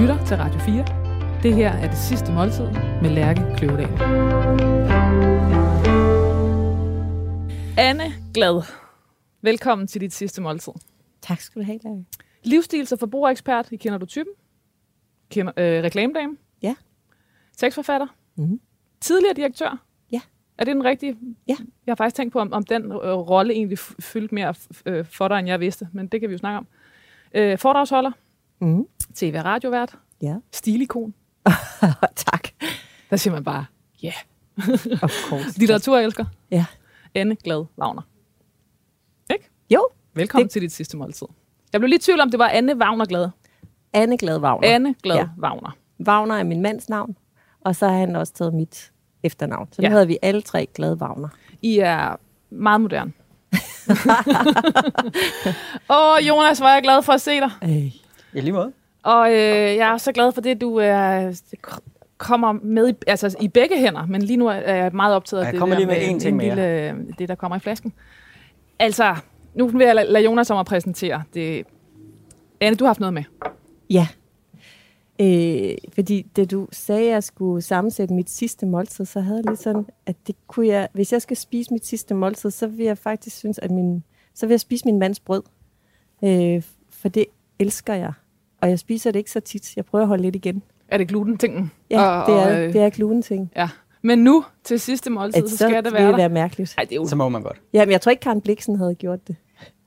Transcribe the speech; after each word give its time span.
lytter 0.00 0.24
til 0.24 0.36
Radio 0.36 0.60
4. 0.60 0.84
Det 1.42 1.54
her 1.54 1.72
er 1.72 1.88
det 1.88 1.98
sidste 1.98 2.32
måltid 2.32 2.64
med 3.02 3.10
Lærke 3.10 3.42
Kløvedal. 3.56 3.88
Anne 7.78 8.04
Glad, 8.34 8.62
velkommen 9.42 9.86
til 9.86 10.00
dit 10.00 10.12
sidste 10.12 10.42
måltid. 10.42 10.72
Tak 11.20 11.40
skal 11.40 11.62
du 11.62 11.66
have, 11.66 11.78
Lærke. 11.84 12.04
Livsstils- 12.46 12.92
og 12.92 12.98
forbrugerekspert, 12.98 13.72
I 13.72 13.76
kender 13.76 13.98
du 13.98 14.06
typen? 14.06 14.32
Kender, 15.30 15.52
øh, 15.56 15.82
reklamedame? 15.84 16.36
Ja. 16.62 16.74
Tekstforfatter? 17.56 18.06
Mhm. 18.36 18.60
Tidligere 19.00 19.34
direktør? 19.34 19.82
Ja. 20.12 20.20
Er 20.58 20.64
det 20.64 20.74
den 20.74 20.84
rigtige? 20.84 21.16
Ja. 21.48 21.56
Jeg 21.86 21.90
har 21.92 21.96
faktisk 21.96 22.16
tænkt 22.16 22.32
på, 22.32 22.38
om, 22.38 22.52
om 22.52 22.64
den 22.64 22.84
øh, 22.84 23.12
rolle 23.12 23.54
egentlig 23.54 23.78
fyldte 23.78 24.34
mere 24.34 24.54
øh, 24.86 25.04
for 25.04 25.28
dig, 25.28 25.38
end 25.38 25.48
jeg 25.48 25.60
vidste, 25.60 25.88
men 25.92 26.06
det 26.06 26.20
kan 26.20 26.28
vi 26.28 26.34
jo 26.34 26.38
snakke 26.38 26.58
om. 26.58 26.66
Øh, 27.34 27.58
foredragsholder, 27.58 28.12
Mm. 28.60 28.84
tv- 29.14 29.34
og 29.38 29.44
radiovært, 29.44 29.94
Ja. 30.22 30.34
stilikon. 30.52 31.14
tak. 32.30 32.48
Der 33.10 33.16
siger 33.16 33.34
man 33.34 33.44
bare, 33.44 33.64
ja. 34.02 34.12
Yeah. 34.68 35.02
Of 35.02 35.12
course. 35.28 35.58
Litteraturelsker, 35.60 36.24
Ja. 36.50 36.64
Anne 37.14 37.36
Glad 37.36 37.64
Wagner. 37.78 38.02
Ikke? 39.32 39.50
Jo, 39.70 39.88
Velkommen 40.14 40.44
Det- 40.44 40.50
til 40.52 40.62
dit 40.62 40.72
sidste 40.72 40.96
måltid. 40.96 41.26
Jeg 41.72 41.80
blev 41.80 41.88
lidt 41.88 42.02
i 42.02 42.04
tvivl 42.04 42.20
om, 42.20 42.30
det 42.30 42.38
var 42.38 42.48
Anne 42.48 42.76
Wagner 42.76 43.04
Glad. 43.04 43.28
Anne 43.92 44.18
Glad 44.18 44.38
Wagner. 44.40 44.68
Anne 44.74 44.94
Glad 45.02 45.16
Ja. 45.16 45.28
Wagner. 45.38 45.76
Wagner 46.06 46.34
er 46.34 46.42
min 46.44 46.62
mands 46.62 46.88
navn, 46.88 47.16
og 47.60 47.76
så 47.76 47.88
har 47.88 47.98
han 47.98 48.16
også 48.16 48.32
taget 48.32 48.54
mit 48.54 48.92
efternavn. 49.22 49.68
Så 49.72 49.82
nu 49.82 49.86
Ja. 49.86 49.90
hedder 49.92 50.06
vi 50.06 50.18
alle 50.22 50.42
tre 50.42 50.66
Glad 50.74 50.96
Wagner. 50.96 51.28
I 51.62 51.78
er 51.78 52.16
meget 52.50 52.80
moderne. 52.80 53.12
Åh, 55.90 56.26
Jonas, 56.28 56.58
hvor 56.58 56.66
er 56.66 56.72
jeg 56.74 56.82
glad 56.82 57.02
for 57.02 57.12
at 57.12 57.20
se 57.20 57.30
dig. 57.40 57.50
Øh. 57.62 57.92
I 58.34 58.40
lige 58.40 58.52
måde. 58.52 58.72
Og 59.02 59.30
øh, 59.30 59.36
jeg 59.76 59.92
er 59.92 59.96
så 59.96 60.12
glad 60.12 60.32
for 60.32 60.40
det, 60.40 60.60
du 60.60 60.76
er, 60.76 61.40
kommer 62.18 62.52
med 62.52 62.88
i, 62.88 62.92
altså, 63.06 63.36
i 63.40 63.48
begge 63.48 63.78
hænder, 63.78 64.06
men 64.06 64.22
lige 64.22 64.36
nu 64.36 64.46
er 64.46 64.74
jeg 64.74 64.92
meget 64.94 65.14
optaget 65.16 65.40
af 65.42 65.44
Jeg 65.46 65.52
det 65.52 65.58
kommer 65.58 65.74
der 65.76 65.86
lige 65.86 66.08
med 66.10 66.16
én 66.16 66.20
ting 66.20 66.26
en 66.26 66.36
mere. 66.36 66.54
lille, 66.94 67.14
det, 67.18 67.28
der 67.28 67.34
kommer 67.34 67.56
i 67.56 67.60
flasken. 67.60 67.92
Altså, 68.78 69.16
nu 69.54 69.66
vil 69.66 69.86
jeg 69.86 69.94
lade 69.94 70.12
lade 70.12 70.24
Jonas 70.24 70.50
om 70.50 70.58
at 70.58 70.66
præsentere 70.66 71.22
det. 71.34 71.64
Anne, 72.60 72.76
du 72.76 72.84
har 72.84 72.88
haft 72.88 73.00
noget 73.00 73.14
med. 73.14 73.22
Ja. 73.90 74.08
Øh, 75.20 75.76
fordi 75.94 76.22
da 76.36 76.44
du 76.44 76.68
sagde, 76.72 77.06
at 77.06 77.12
jeg 77.12 77.22
skulle 77.22 77.62
sammensætte 77.62 78.14
mit 78.14 78.30
sidste 78.30 78.66
måltid, 78.66 79.04
så 79.04 79.20
havde 79.20 79.36
jeg 79.36 79.50
lidt 79.50 79.62
sådan, 79.62 79.86
at 80.06 80.16
det 80.26 80.36
kunne 80.46 80.66
jeg, 80.66 80.88
hvis 80.92 81.12
jeg 81.12 81.22
skal 81.22 81.36
spise 81.36 81.72
mit 81.72 81.86
sidste 81.86 82.14
måltid, 82.14 82.50
så 82.50 82.66
vil 82.66 82.86
jeg 82.86 82.98
faktisk 82.98 83.36
synes, 83.36 83.58
at 83.58 83.70
min, 83.70 84.04
så 84.34 84.46
vil 84.46 84.52
jeg 84.52 84.60
spise 84.60 84.84
min 84.84 84.98
mands 84.98 85.20
brød. 85.20 85.42
Øh, 86.24 86.62
for 86.90 87.08
det 87.08 87.24
elsker 87.58 87.94
jeg. 87.94 88.12
Og 88.62 88.70
jeg 88.70 88.78
spiser 88.78 89.10
det 89.10 89.18
ikke 89.18 89.30
så 89.30 89.40
tit. 89.40 89.76
Jeg 89.76 89.84
prøver 89.84 90.02
at 90.02 90.08
holde 90.08 90.22
lidt 90.22 90.36
igen. 90.36 90.62
Er 90.88 90.98
det 90.98 91.08
gluten-tingen? 91.08 91.70
Ja, 91.90 92.20
Og- 92.20 92.26
det, 92.26 92.34
og, 92.34 92.40
er, 92.50 92.66
øh, 92.66 92.72
det 92.72 92.80
er 92.82 92.90
gluten-ting. 92.90 93.50
Ja. 93.56 93.68
Men 94.02 94.18
nu, 94.18 94.44
til 94.64 94.80
sidste 94.80 95.10
måltid, 95.10 95.42
At 95.44 95.50
så, 95.50 95.56
så 95.56 95.68
skal 95.68 95.84
det 95.84 95.92
være 95.92 96.02
det 96.06 96.10
der. 96.10 96.16
være 96.16 96.28
mærkeligt. 96.28 96.74
Ej, 96.78 96.84
det 96.84 96.92
er 96.92 96.96
jo... 96.96 97.06
Så 97.06 97.16
må 97.16 97.28
man 97.28 97.42
godt. 97.42 97.56
Jamen, 97.72 97.92
jeg 97.92 98.00
tror 98.00 98.10
ikke, 98.10 98.20
Karen 98.20 98.40
Bliksen 98.40 98.76
havde 98.76 98.94
gjort 98.94 99.28
det. 99.28 99.36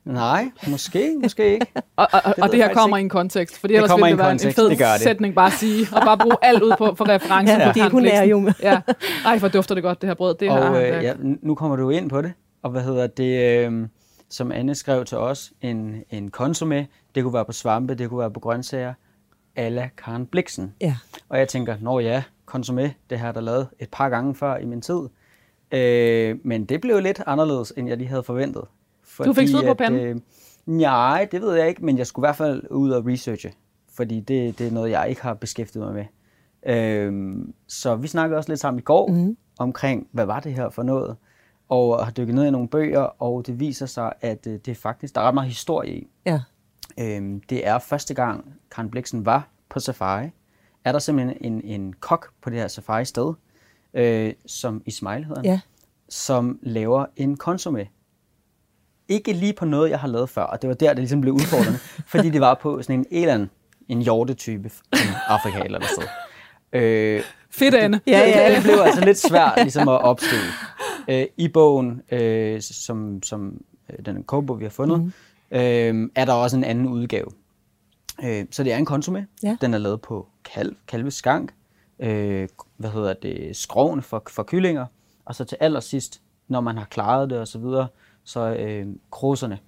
Nej, 0.06 0.46
måske, 0.68 1.16
måske 1.24 1.54
ikke. 1.54 1.66
Og, 1.96 2.08
og, 2.14 2.22
og 2.26 2.34
ved 2.38 2.50
det 2.50 2.56
her 2.64 2.74
kommer 2.74 2.98
ikke. 2.98 3.04
i 3.04 3.06
en 3.06 3.10
kontekst, 3.10 3.58
fordi 3.60 3.74
Det 3.74 3.78
ellers 3.78 3.90
kommer 3.92 4.06
ville 4.08 4.10
i 4.10 4.18
det 4.18 4.20
en 4.22 4.26
være 4.26 4.32
kontekst, 4.32 4.58
en 4.58 4.62
fed 4.64 4.70
det 4.70 4.78
gør 4.78 4.92
det. 4.92 5.02
sætning 5.02 5.36
bare 5.36 5.48
at 5.48 5.54
sige, 5.54 5.88
og 5.96 6.02
bare 6.06 6.18
bruge 6.18 6.36
alt 6.42 6.64
ud 6.64 6.74
på 6.78 6.96
for 6.96 7.10
reference 7.10 7.54
Ja, 7.54 7.58
på 7.58 7.62
ja. 7.62 7.68
Fordi 7.68 7.80
Karen 7.80 7.92
hun 7.92 8.06
er 8.06 8.10
Blixen. 8.10 8.30
jo 8.30 8.40
med. 8.40 8.54
Ja. 8.64 8.82
Ej, 9.26 9.38
hvor 9.38 9.48
dufter 9.48 9.76
det 9.76 9.84
godt, 9.84 10.02
det 10.02 10.10
her 10.10 10.14
brød. 10.14 10.36
Det 10.36 10.50
Og 10.50 10.58
han 10.76 10.76
øh, 10.96 11.04
ja, 11.04 11.14
nu 11.42 11.56
kommer 11.56 11.76
du 11.78 11.90
ind 11.90 12.10
på 12.10 12.22
det. 12.22 12.34
Og 12.64 12.72
hvad 12.72 12.82
hedder 12.82 13.08
det, 13.08 13.66
øh, 13.68 13.88
som 14.30 14.52
Anne 14.52 14.76
skrev 14.76 15.06
til 15.06 15.18
os, 15.18 15.52
en, 15.62 15.96
en 16.10 16.32
konsumé, 16.42 16.76
det 17.16 17.24
kunne 17.24 17.34
være 17.34 17.46
på 17.46 17.52
svampe, 17.52 17.96
det 17.96 18.10
kunne 18.10 18.20
være 18.20 18.32
på 18.32 18.40
grøntsager, 18.40 18.94
ala 19.56 19.90
Karen 19.98 20.26
Bliksen. 20.26 20.74
Ja. 20.82 20.96
Og 21.30 21.40
jeg 21.40 21.48
tænker, 21.48 21.76
nå 21.82 22.00
ja, 22.00 22.24
konsumé, 22.52 22.90
det 23.10 23.20
har 23.20 23.28
jeg 23.28 23.36
da 23.36 23.40
lavet 23.40 23.68
et 23.80 23.90
par 23.92 24.10
gange 24.10 24.36
før 24.36 24.58
i 24.58 24.66
min 24.66 24.82
tid. 24.82 25.02
Øh, 25.72 26.38
men 26.44 26.66
det 26.66 26.82
blev 26.82 27.00
lidt 27.00 27.22
anderledes, 27.26 27.74
end 27.78 27.88
jeg 27.88 27.98
lige 27.98 28.08
havde 28.08 28.24
forventet. 28.24 28.64
Du 29.26 29.34
fik 29.34 29.48
sved 29.48 29.68
på 29.68 29.74
panden? 29.74 30.00
Øh, 30.02 30.16
nej, 30.66 31.28
det 31.32 31.42
ved 31.42 31.56
jeg 31.56 31.68
ikke, 31.68 31.86
men 31.86 31.98
jeg 31.98 32.08
skulle 32.08 32.26
i 32.26 32.28
hvert 32.28 32.36
fald 32.36 32.64
ud 32.70 32.92
og 32.92 33.06
researche, 33.06 33.52
fordi 33.94 34.20
det, 34.20 34.60
det 34.60 34.68
er 34.68 34.72
noget, 34.72 34.92
jeg 34.92 35.10
ikke 35.10 35.22
har 35.22 35.34
beskæftiget 35.34 35.86
mig 35.86 35.94
med. 35.94 36.06
Øh, 36.76 37.38
så 37.68 37.96
vi 37.96 38.08
snakkede 38.08 38.38
også 38.38 38.52
lidt 38.52 38.60
sammen 38.60 38.80
i 38.80 38.84
går 38.84 39.08
mm. 39.08 39.38
omkring, 39.60 40.08
hvad 40.12 40.26
var 40.26 40.40
det 40.40 40.54
her 40.54 40.70
for 40.70 40.84
noget, 40.84 41.16
og 41.70 42.06
har 42.06 42.12
dykket 42.12 42.36
ned 42.36 42.46
i 42.46 42.52
nogle 42.52 42.68
bøger, 42.68 43.02
og 43.02 43.48
det 43.48 43.60
viser 43.60 43.86
sig, 43.86 44.14
at 44.22 44.48
øh, 44.48 44.60
det 44.66 44.78
faktisk, 44.78 45.16
der 45.16 45.22
er 45.22 45.26
ret 45.26 45.34
meget 45.34 45.50
historie 45.50 45.96
i. 45.96 46.08
Ja. 46.26 46.42
Øhm, 47.02 47.42
det 47.50 47.68
er 47.68 47.80
første 47.80 48.14
gang, 48.14 48.54
Karen 48.72 48.90
Bliksen 48.90 49.26
var 49.26 49.48
på 49.70 49.80
safari. 49.80 50.30
Er 50.86 50.92
der 50.92 51.00
simpelthen 51.00 51.38
en, 51.42 51.62
en 51.64 51.94
kok 52.00 52.30
på 52.42 52.50
det 52.50 52.60
her 52.60 52.68
safari-sted, 52.68 53.34
øh, 53.94 54.34
som 54.46 54.82
Ismail 54.86 55.26
hedder, 55.26 55.42
Ja. 55.44 55.60
som 56.10 56.60
laver 56.62 57.06
en 57.16 57.38
konsumé. 57.44 57.88
Ikke 59.08 59.34
lige 59.34 59.54
på 59.54 59.66
noget, 59.66 59.90
jeg 59.90 60.00
har 60.00 60.08
lavet 60.08 60.30
før, 60.30 60.42
og 60.44 60.62
det 60.62 60.68
var 60.68 60.74
der, 60.74 60.90
det 60.90 60.98
ligesom 60.98 61.22
blev 61.22 61.34
udfordrende, 61.34 61.78
fordi 62.14 62.30
det 62.30 62.42
var 62.42 62.54
på 62.62 62.82
sådan 62.82 63.00
en 63.00 63.06
elan, 63.12 63.50
en 63.90 64.02
hjortetype 64.02 64.70
fra 64.70 64.84
Afrika 65.34 65.60
eller 65.60 65.80
noget 65.80 65.92
sted. 65.92 66.08
Øh, 66.74 67.24
Fedt, 67.50 67.76
Anne. 67.76 68.02
Ja, 68.08 68.20
ja. 68.20 68.56
det 68.56 68.64
blev 68.64 68.74
altså 68.80 69.06
lidt 69.06 69.18
svært 69.18 69.54
ligesom 69.58 69.88
at 69.90 70.02
opstille. 70.02 70.44
Øh, 71.10 71.26
I 71.38 71.48
bogen, 71.48 72.02
øh, 72.12 72.62
som, 72.62 73.24
som 73.24 73.62
øh, 73.90 74.06
den 74.06 74.24
kogebog, 74.24 74.60
vi 74.60 74.66
har 74.66 74.70
fundet, 74.70 75.00
Mhm. 75.00 75.14
Øh, 75.52 76.10
er 76.16 76.26
der 76.26 76.34
også 76.34 76.58
en 76.58 76.64
anden 76.64 76.88
udgave. 76.88 77.28
Øh, 78.24 78.46
så 78.52 78.64
det 78.64 78.74
er 78.74 78.78
en 78.78 78.88
konsumé. 78.90 79.22
Ja. 79.44 79.58
Den 79.62 79.74
er 79.74 79.78
lavet 79.78 80.02
på 80.02 80.28
kalv, 80.44 80.76
kalveskank, 80.88 81.54
øh, 82.00 82.48
hvad 82.78 82.90
hedder 82.90 83.14
det, 83.14 83.56
skrovene 83.56 84.02
for, 84.02 84.24
for 84.30 84.44
kyllinger, 84.44 84.86
og 85.26 85.36
så 85.36 85.44
til 85.46 85.58
allersidst, 85.62 86.22
når 86.48 86.62
man 86.62 86.78
har 86.78 86.86
klaret 86.86 87.30
det 87.30 87.40
og 87.40 87.48
så 87.48 87.60
videre, 87.60 87.88
så 88.24 88.40
øh, 88.56 88.88
kruserne 89.12 89.60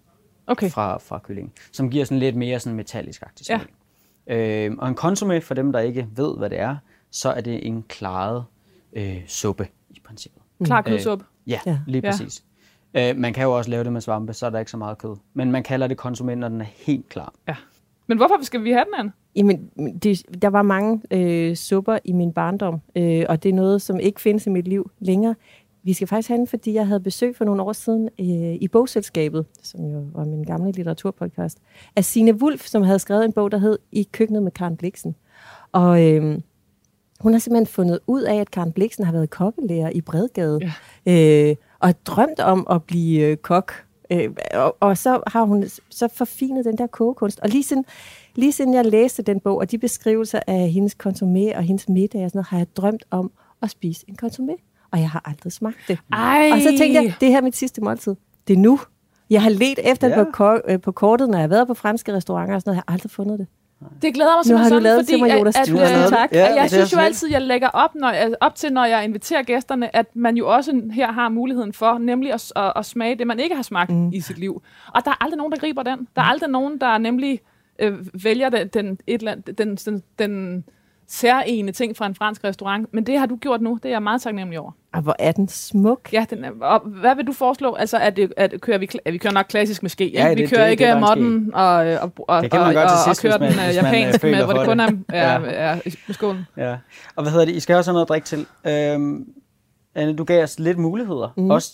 Okay. 0.47 0.69
fra, 0.69 0.97
fra 0.97 1.19
kyllingen, 1.23 1.53
som 1.71 1.89
giver 1.89 2.05
sådan 2.05 2.19
lidt 2.19 2.35
mere 2.35 2.59
sådan 2.59 2.75
metallisk-agtig 2.79 3.49
Ja. 3.49 3.59
smag. 3.59 4.37
Øh, 4.37 4.71
og 4.79 4.87
en 4.89 4.97
konsumé, 4.99 5.37
for 5.39 5.53
dem, 5.53 5.71
der 5.71 5.79
ikke 5.79 6.07
ved, 6.15 6.37
hvad 6.37 6.49
det 6.49 6.59
er, 6.59 6.75
så 7.11 7.29
er 7.29 7.41
det 7.41 7.67
en 7.67 7.83
klaret 7.83 8.45
øh, 8.93 9.17
suppe 9.27 9.67
i 9.89 9.99
princippet. 10.05 10.41
Klar 10.63 10.81
kødsuppe. 10.81 11.25
Ja, 11.47 11.59
Ja. 11.65 11.71
ja. 11.71 11.79
lige 11.87 12.01
Ja. 12.05 12.11
præcis. 12.11 12.43
Øh, 12.93 13.17
man 13.17 13.33
kan 13.33 13.43
jo 13.43 13.57
også 13.57 13.69
lave 13.69 13.83
det 13.83 13.93
med 13.93 14.01
svampe, 14.01 14.33
så 14.33 14.45
er 14.45 14.49
der 14.49 14.59
ikke 14.59 14.71
så 14.71 14.77
meget 14.77 14.97
kød. 14.97 15.15
Men 15.33 15.51
man 15.51 15.63
kalder 15.63 15.87
det 15.87 16.05
konsumé, 16.05 16.33
når 16.33 16.49
den 16.49 16.61
er 16.61 16.65
helt 16.85 17.09
klar. 17.09 17.33
Ja. 17.47 17.55
Men 18.07 18.17
hvorfor 18.17 18.37
skal 18.41 18.63
vi 18.63 18.71
have 18.71 18.85
den, 18.85 18.93
Anne? 18.97 19.11
Jamen, 19.35 19.69
det, 20.03 20.41
der 20.41 20.47
var 20.47 20.61
mange 20.61 21.01
øh, 21.11 21.55
supper 21.55 21.97
i 22.03 22.11
min 22.11 22.33
barndom, 22.33 22.81
øh, 22.95 23.25
og 23.29 23.43
det 23.43 23.49
er 23.49 23.53
noget, 23.53 23.81
som 23.81 23.99
ikke 23.99 24.21
findes 24.21 24.47
i 24.47 24.49
mit 24.49 24.67
liv 24.67 24.91
længere. 24.99 25.35
Vi 25.83 25.93
skal 25.93 26.07
faktisk 26.07 26.29
have 26.29 26.37
den, 26.37 26.47
fordi 26.47 26.73
jeg 26.73 26.87
havde 26.87 26.99
besøg 26.99 27.35
for 27.35 27.45
nogle 27.45 27.61
år 27.61 27.73
siden 27.73 28.09
øh, 28.19 28.55
i 28.61 28.67
bogselskabet, 28.71 29.45
som 29.63 29.85
jo 29.85 30.05
var 30.13 30.25
min 30.25 30.43
gamle 30.43 30.71
litteraturpodcast, 30.71 31.57
af 31.95 32.05
Signe 32.05 32.33
Wulf, 32.33 32.65
som 32.65 32.83
havde 32.83 32.99
skrevet 32.99 33.25
en 33.25 33.31
bog, 33.31 33.51
der 33.51 33.57
hed 33.57 33.77
I 33.91 34.07
køkkenet 34.11 34.43
med 34.43 34.51
Karen 34.51 34.77
Bliksen. 34.77 35.15
Og 35.71 36.07
øh, 36.09 36.39
hun 37.19 37.31
har 37.33 37.39
simpelthen 37.39 37.67
fundet 37.67 37.99
ud 38.07 38.21
af, 38.21 38.35
at 38.35 38.51
Karen 38.51 38.71
Bliksen 38.71 39.05
har 39.05 39.11
været 39.11 39.29
kokkelærer 39.29 39.89
i 39.89 40.01
Bredgade, 40.01 40.59
ja. 41.05 41.49
øh, 41.49 41.55
og 41.83 42.05
drømt 42.05 42.39
om 42.39 42.67
at 42.69 42.83
blive 42.83 43.21
øh, 43.21 43.37
kok. 43.37 43.73
Øh, 44.11 44.29
og, 44.53 44.77
og 44.79 44.97
så 44.97 45.21
har 45.27 45.43
hun 45.43 45.65
så 45.89 46.07
forfinet 46.15 46.65
den 46.65 46.77
der 46.77 46.87
kogekunst. 46.87 47.39
Og 47.39 47.49
lige 47.49 47.63
siden, 47.63 47.85
lige 48.35 48.51
siden 48.51 48.73
jeg 48.73 48.85
læste 48.85 49.23
den 49.23 49.39
bog, 49.39 49.57
og 49.57 49.71
de 49.71 49.77
beskrivelser 49.77 50.39
af 50.47 50.69
hendes 50.69 50.95
konsumé 51.03 51.57
og 51.57 51.63
hendes 51.63 51.89
middag 51.89 52.23
og 52.23 52.29
sådan 52.29 52.37
noget, 52.37 52.47
har 52.47 52.57
jeg 52.57 52.67
drømt 52.77 53.05
om 53.11 53.31
at 53.61 53.69
spise 53.69 54.05
en 54.07 54.15
konsumé. 54.23 54.87
Og 54.91 54.99
jeg 54.99 55.09
har 55.09 55.21
aldrig 55.25 55.51
smagt 55.53 55.77
det. 55.87 55.99
Ej. 56.13 56.49
Og 56.53 56.61
så 56.61 56.67
tænkte 56.67 56.93
jeg, 56.93 57.13
det 57.19 57.29
her 57.29 57.37
er 57.37 57.41
mit 57.41 57.55
sidste 57.55 57.81
måltid. 57.81 58.15
Det 58.47 58.53
er 58.53 58.57
nu. 58.57 58.79
Jeg 59.29 59.41
har 59.41 59.49
let 59.49 59.79
efter 59.83 60.07
ja. 60.07 60.23
På, 60.23 60.31
ko- 60.31 60.59
øh, 60.67 60.81
på 60.81 60.91
kortet, 60.91 61.29
når 61.29 61.37
jeg 61.37 61.43
har 61.43 61.47
været 61.47 61.67
på 61.67 61.73
franske 61.73 62.13
restauranter 62.13 62.55
og 62.55 62.61
sådan 62.61 62.69
noget. 62.71 62.75
Jeg 62.75 62.83
har 62.87 62.93
aldrig 62.93 63.11
fundet 63.11 63.39
det. 63.39 63.47
Det 64.01 64.13
glæder 64.13 64.31
mig 64.37 64.51
Nu 64.51 64.57
har 64.57 64.63
simpelthen 64.63 64.73
du 64.73 64.83
lavet 64.83 65.05
sådan, 65.07 65.19
til 65.19 65.19
mig, 65.19 65.29
fordi 65.55 65.71
Jonas. 65.71 65.91
at, 65.91 66.03
at, 66.03 66.09
tak. 66.09 66.29
Ja, 66.33 66.49
at 66.49 66.55
jeg 66.55 66.69
synes 66.69 66.93
jo 66.93 66.97
altid, 66.99 67.29
jeg 67.31 67.41
lægger 67.41 67.67
op, 67.67 67.95
når, 67.95 68.09
jeg- 68.11 68.33
op 68.41 68.55
til, 68.55 68.73
når 68.73 68.85
jeg 68.85 69.03
inviterer 69.03 69.43
gæsterne, 69.43 69.95
at 69.95 70.05
man 70.15 70.37
jo 70.37 70.53
også 70.53 70.81
her 70.93 71.11
har 71.11 71.29
muligheden 71.29 71.73
for 71.73 71.97
nemlig 71.97 72.33
at, 72.33 72.51
at, 72.55 72.73
at 72.75 72.85
smage 72.85 73.15
det, 73.15 73.27
man 73.27 73.39
ikke 73.39 73.55
har 73.55 73.63
smagt 73.63 73.89
mm. 73.91 74.09
i 74.13 74.21
sit 74.21 74.37
liv. 74.37 74.61
Og 74.93 75.05
der 75.05 75.11
er 75.11 75.23
aldrig 75.23 75.37
nogen, 75.37 75.51
der 75.51 75.57
griber 75.59 75.83
den. 75.83 76.07
Der 76.15 76.21
er 76.21 76.25
aldrig 76.25 76.49
nogen, 76.49 76.77
der 76.81 76.97
nemlig 76.97 77.39
øh, 77.79 77.93
vælger 78.23 78.49
den, 78.49 78.67
den, 78.67 78.99
et 79.07 79.19
eller 79.19 79.31
andet, 79.31 79.57
den, 79.57 79.75
den, 79.75 80.03
den 80.19 80.63
særlige 81.13 81.71
ting 81.71 81.97
fra 81.97 82.05
en 82.05 82.15
fransk 82.15 82.43
restaurant. 82.43 82.93
Men 82.93 83.03
det 83.05 83.19
har 83.19 83.25
du 83.25 83.35
gjort 83.35 83.61
nu. 83.61 83.79
Det 83.83 83.89
er 83.89 83.93
jeg 83.93 84.03
meget 84.03 84.21
taknemmelig 84.21 84.59
over. 84.59 84.71
Og 84.93 85.01
hvor 85.01 85.15
er 85.19 85.31
den 85.31 85.47
smuk. 85.47 86.09
Ja, 86.13 86.25
den 86.29 86.45
er, 86.45 86.51
og 86.61 86.79
hvad 86.79 87.15
vil 87.15 87.27
du 87.27 87.31
foreslå? 87.33 87.73
Altså, 87.73 87.97
at, 87.97 88.15
det, 88.17 88.33
at 88.37 88.53
kører 88.61 88.77
vi, 88.77 88.89
at 89.05 89.13
vi 89.13 89.17
kører 89.17 89.33
nok 89.33 89.45
klassisk 89.49 89.81
med 89.83 89.89
ske. 89.89 90.11
Ja, 90.13 90.27
ikke? 90.29 90.35
vi 90.39 90.41
det- 90.41 90.49
kører 90.55 90.63
det- 90.63 90.71
ikke 90.71 90.83
det 90.83 90.89
er 90.91 90.99
modden 90.99 91.53
og, 91.53 91.63
og, 91.73 92.11
og, 92.27 92.43
Det 92.43 92.51
kan 92.51 92.59
man 92.59 92.77
og, 92.77 92.83
og, 92.83 92.89
og 93.09 93.17
kører 93.21 93.37
den 93.37 93.47
øh, 93.49 93.55
man, 93.55 93.69
øh, 93.69 93.75
japansk 93.75 94.23
med, 94.23 94.43
hvor 94.43 94.53
det 94.53 94.65
kun 94.65 94.79
er, 94.79 94.89
det. 94.89 95.03
er, 95.09 95.39
Ja. 95.41 95.49
er, 95.51 95.79
er 96.07 96.13
skålen. 96.13 96.45
Ja. 96.57 96.77
Og 97.15 97.23
hvad 97.23 97.31
hedder 97.31 97.45
det? 97.45 97.55
I 97.55 97.59
skal 97.59 97.75
også 97.75 97.91
have 97.91 97.93
noget 97.95 98.05
at 98.05 98.09
drikke 98.09 98.25
til. 98.25 98.45
Øhm, 98.67 99.27
Anne, 99.95 100.15
du 100.15 100.23
gav 100.23 100.43
os 100.43 100.59
lidt 100.59 100.77
muligheder. 100.77 101.33
Mm. 101.37 101.49
Også 101.49 101.73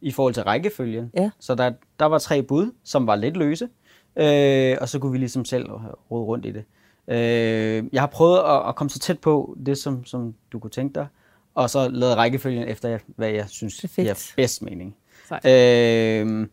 i 0.00 0.10
forhold 0.12 0.34
til 0.34 0.42
rækkefølgen. 0.42 1.10
Ja. 1.16 1.30
Så 1.40 1.54
der, 1.54 1.70
der 1.98 2.06
var 2.06 2.18
tre 2.18 2.42
bud, 2.42 2.70
som 2.84 3.06
var 3.06 3.16
lidt 3.16 3.36
løse. 3.36 3.68
Øh, 4.16 4.76
og 4.80 4.88
så 4.88 4.98
kunne 4.98 5.12
vi 5.12 5.18
ligesom 5.18 5.44
selv 5.44 5.70
rode 6.10 6.24
rundt 6.24 6.46
i 6.46 6.50
det. 6.50 6.64
Øh, 7.08 7.84
jeg 7.92 8.02
har 8.02 8.06
prøvet 8.06 8.38
at, 8.38 8.68
at 8.68 8.76
komme 8.76 8.90
så 8.90 8.98
tæt 8.98 9.18
på 9.18 9.56
det, 9.66 9.78
som, 9.78 10.04
som 10.04 10.34
du 10.52 10.58
kunne 10.58 10.70
tænke 10.70 10.94
dig, 10.94 11.06
og 11.54 11.70
så 11.70 11.88
lavet 11.88 12.16
rækkefølgen 12.16 12.68
efter, 12.68 12.98
hvad 13.06 13.28
jeg 13.28 13.48
synes 13.48 13.80
Perfekt. 13.80 14.04
giver 14.04 14.32
bedst 14.36 14.62
mening. 14.62 14.96
Sejt. 15.28 15.46
Øh, 15.46 16.46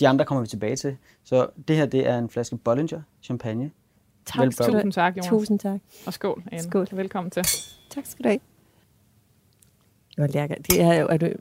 de 0.00 0.08
andre 0.08 0.24
kommer 0.24 0.42
vi 0.42 0.48
tilbage 0.48 0.76
til. 0.76 0.96
Så 1.24 1.48
det 1.68 1.76
her, 1.76 1.86
det 1.86 2.08
er 2.08 2.18
en 2.18 2.30
flaske 2.30 2.56
Bollinger 2.56 3.02
champagne. 3.22 3.70
Tak 4.26 4.36
have. 4.36 4.50
Tusind 4.50 4.92
tak, 4.92 5.16
Jonas. 5.16 5.28
Tusind 5.28 5.58
tak. 5.58 5.80
Og 6.06 6.12
skål, 6.12 6.42
Anne. 6.52 6.62
Skål. 6.62 6.86
Velkommen 6.92 7.30
til. 7.30 7.42
Tak 7.90 8.06
skal 8.06 8.24
du 8.24 8.28
have. 8.28 8.40
Det, 10.08 10.18
var 10.18 10.26
lækker. 10.26 10.56
det, 10.56 10.80
er 10.80 10.94
jo, 10.94 11.06
er 11.06 11.16
det, 11.16 11.36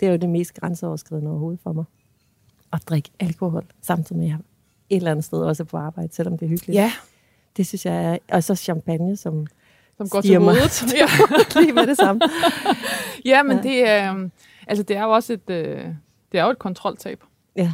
det 0.00 0.08
er 0.08 0.12
jo 0.12 0.18
det 0.18 0.28
mest 0.28 0.54
grænseoverskridende 0.54 1.30
overhovedet 1.30 1.60
for 1.60 1.72
mig. 1.72 1.84
At 2.72 2.82
drikke 2.88 3.10
alkohol, 3.20 3.64
samtidig 3.82 4.18
med 4.18 4.26
at 4.26 4.30
jeg 4.30 4.38
et 4.90 4.96
eller 4.96 5.10
andet 5.10 5.24
sted 5.24 5.38
også 5.38 5.62
er 5.62 5.64
på 5.64 5.76
arbejde, 5.76 6.14
selvom 6.14 6.38
det 6.38 6.46
er 6.46 6.50
hyggeligt. 6.50 6.74
Ja, 6.74 6.92
Det 7.56 7.66
synes 7.66 7.86
jeg 7.86 8.04
er... 8.04 8.18
Og 8.32 8.44
så 8.44 8.54
champagne, 8.54 9.16
som 9.16 9.46
som 9.96 10.08
går 10.08 10.20
til 10.20 10.38
hovedet. 10.38 10.82
ja. 11.54 11.60
lige 11.60 11.72
med 11.72 11.86
det 11.86 11.96
samme. 11.96 12.20
ja, 13.24 13.42
men 13.42 13.56
Ja. 13.56 13.62
det 13.62 13.88
er, 13.88 14.28
altså, 14.66 14.82
det 14.82 14.96
er 14.96 15.02
jo 15.02 15.10
også 15.10 15.32
et, 15.32 15.50
øh, 15.50 15.84
det 16.32 16.40
er 16.40 16.44
jo 16.44 16.50
et 16.50 16.58
kontroltab. 16.58 17.22
Ja, 17.56 17.72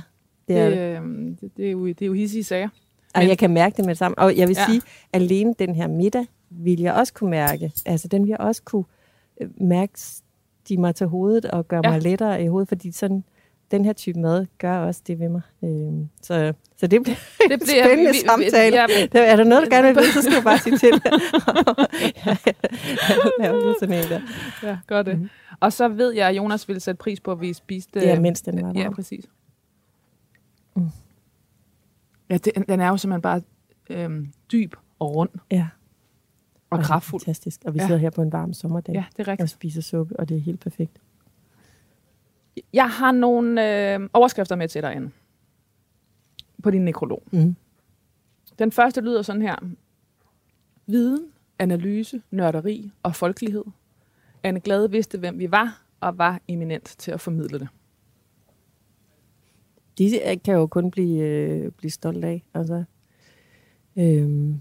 det 0.48 0.56
er 0.58 0.68
det. 0.68 0.78
det, 0.78 1.02
øh, 1.02 1.36
det, 1.40 1.50
det, 1.56 1.66
er 1.66 1.70
jo, 1.70 1.86
det 1.86 2.02
er 2.02 2.06
jo 2.06 2.12
hissige 2.12 2.44
sager. 2.44 2.68
Og 3.14 3.28
jeg 3.28 3.38
kan 3.38 3.50
mærke 3.50 3.76
det 3.76 3.84
med 3.84 3.88
det 3.88 3.98
samme. 3.98 4.18
Og 4.18 4.36
jeg 4.36 4.48
vil 4.48 4.56
Ja. 4.58 4.66
sige, 4.66 4.82
alene 5.12 5.54
den 5.58 5.74
her 5.74 5.88
middag 5.88 6.26
vil 6.50 6.80
jeg 6.80 6.94
også 6.94 7.12
kunne 7.12 7.30
mærke. 7.30 7.72
Altså, 7.86 8.08
den 8.08 8.22
vil 8.22 8.28
jeg 8.28 8.40
også 8.40 8.62
kunne 8.62 8.84
øh, 9.40 9.48
mærke 9.60 9.92
stige 10.64 10.80
mig 10.80 10.94
til 10.94 11.06
hovedet 11.06 11.44
og 11.44 11.68
gøre 11.68 11.80
ja. 11.84 11.90
mig 11.90 12.02
lettere 12.02 12.42
i 12.42 12.46
hovedet, 12.46 12.68
fordi 12.68 12.92
sådan, 12.92 13.24
den 13.70 13.84
her 13.84 13.92
type 13.92 14.18
mad 14.20 14.46
gør 14.58 14.78
også 14.78 15.02
det 15.06 15.18
ved 15.18 15.28
mig. 15.28 15.40
Øhm, 15.64 16.08
så, 16.22 16.52
så 16.76 16.86
det 16.86 17.02
bliver 17.02 17.16
Det 17.48 17.52
en 17.52 17.60
spændende 17.66 18.20
samtale. 18.26 18.76
Ja, 18.76 18.86
Der, 19.12 19.22
er 19.22 19.36
der 19.36 19.44
noget, 19.44 19.64
du 19.64 19.74
gerne 19.74 19.88
vil 19.88 19.96
vide, 19.96 20.12
så 20.12 20.22
skal 20.22 20.36
du 20.36 20.42
bare 20.42 20.58
sige 20.58 20.78
til. 20.78 20.88
ja, 23.40 23.52
sådan 23.80 23.94
en 23.96 24.08
der. 24.10 24.20
ja, 24.62 24.78
gør 24.86 25.02
det. 25.02 25.18
Mhm. 25.18 25.28
Og 25.60 25.72
så 25.72 25.88
ved 25.88 26.12
jeg, 26.12 26.28
at 26.28 26.36
Jonas 26.36 26.68
ville 26.68 26.80
sætte 26.80 26.98
pris 26.98 27.20
på, 27.20 27.32
at 27.32 27.40
vi 27.40 27.52
spiste... 27.52 28.00
Det 28.00 28.10
er, 28.10 28.20
mens 28.20 28.42
den 28.42 28.62
var 28.62 28.72
Ja, 28.74 28.90
præcis. 28.90 29.24
Mm. 30.76 30.88
Ja, 32.30 32.36
det, 32.36 32.52
den 32.68 32.80
er 32.80 32.88
jo 32.88 32.96
simpelthen 32.96 33.22
bare 33.22 33.40
øhm, 33.90 34.32
dyb 34.52 34.74
og 34.98 35.14
rund 35.14 35.30
Ja, 35.50 35.66
og 36.70 36.78
er 36.78 36.82
kraftfuld. 36.82 37.20
Fantastisk. 37.22 37.60
Og 37.64 37.74
vi 37.74 37.78
Ja. 37.78 37.86
sidder 37.86 38.00
her 38.00 38.10
på 38.10 38.22
en 38.22 38.32
varm 38.32 38.52
sommerdag 38.52 38.94
Ja, 38.94 39.04
det 39.12 39.18
er 39.18 39.22
og 39.24 39.28
rigtigt. 39.28 39.50
spiser 39.50 39.82
suppe, 39.82 40.16
og 40.20 40.28
det 40.28 40.36
er 40.36 40.40
helt 40.40 40.60
perfekt. 40.60 40.98
Jeg 42.72 42.90
har 42.90 43.12
nogle 43.12 43.92
øh, 43.94 44.08
overskrifter 44.12 44.56
med 44.56 44.68
til 44.68 44.82
dig, 44.82 44.96
Anne. 44.96 45.10
På 46.62 46.70
din 46.70 46.84
nekrolog. 46.84 47.22
Mm. 47.30 47.56
Den 48.58 48.72
første 48.72 49.00
lyder 49.00 49.22
sådan 49.22 49.42
her. 49.42 49.56
Viden, 50.86 51.26
analyse, 51.58 52.22
nørderi 52.30 52.90
og 53.02 53.14
folkelighed. 53.16 53.64
Anne 54.42 54.60
Glade 54.60 54.90
vidste, 54.90 55.18
hvem 55.18 55.38
vi 55.38 55.50
var, 55.50 55.82
og 56.00 56.18
var 56.18 56.40
eminent 56.48 56.84
til 56.84 57.10
at 57.10 57.20
formidle 57.20 57.58
det. 57.58 57.68
De 59.98 60.36
kan 60.44 60.54
jo 60.54 60.66
kun 60.66 60.90
blive, 60.90 61.22
øh, 61.22 61.70
blive 61.72 61.90
stolt 61.90 62.24
af. 62.24 62.44
Altså, 62.54 62.84
øhm, 63.96 64.60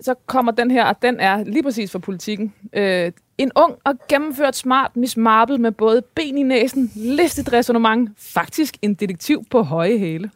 Så 0.00 0.14
kommer 0.26 0.52
den 0.52 0.70
her, 0.70 0.84
og 0.84 1.02
den 1.02 1.20
er 1.20 1.44
lige 1.44 1.62
præcis 1.62 1.90
for 1.92 1.98
politikken. 1.98 2.54
Øh, 2.72 3.12
en 3.38 3.50
ung 3.56 3.74
og 3.84 3.94
gennemført 4.08 4.56
smart 4.56 4.96
Miss 4.96 5.16
Marple 5.16 5.58
med 5.58 5.72
både 5.72 6.02
ben 6.14 6.38
i 6.38 6.42
næsen, 6.42 6.90
listet 6.94 7.52
resonemang, 7.52 8.14
faktisk 8.18 8.76
en 8.82 8.94
detektiv 8.94 9.44
på 9.50 9.62
høje 9.62 9.98
hæle. 9.98 10.30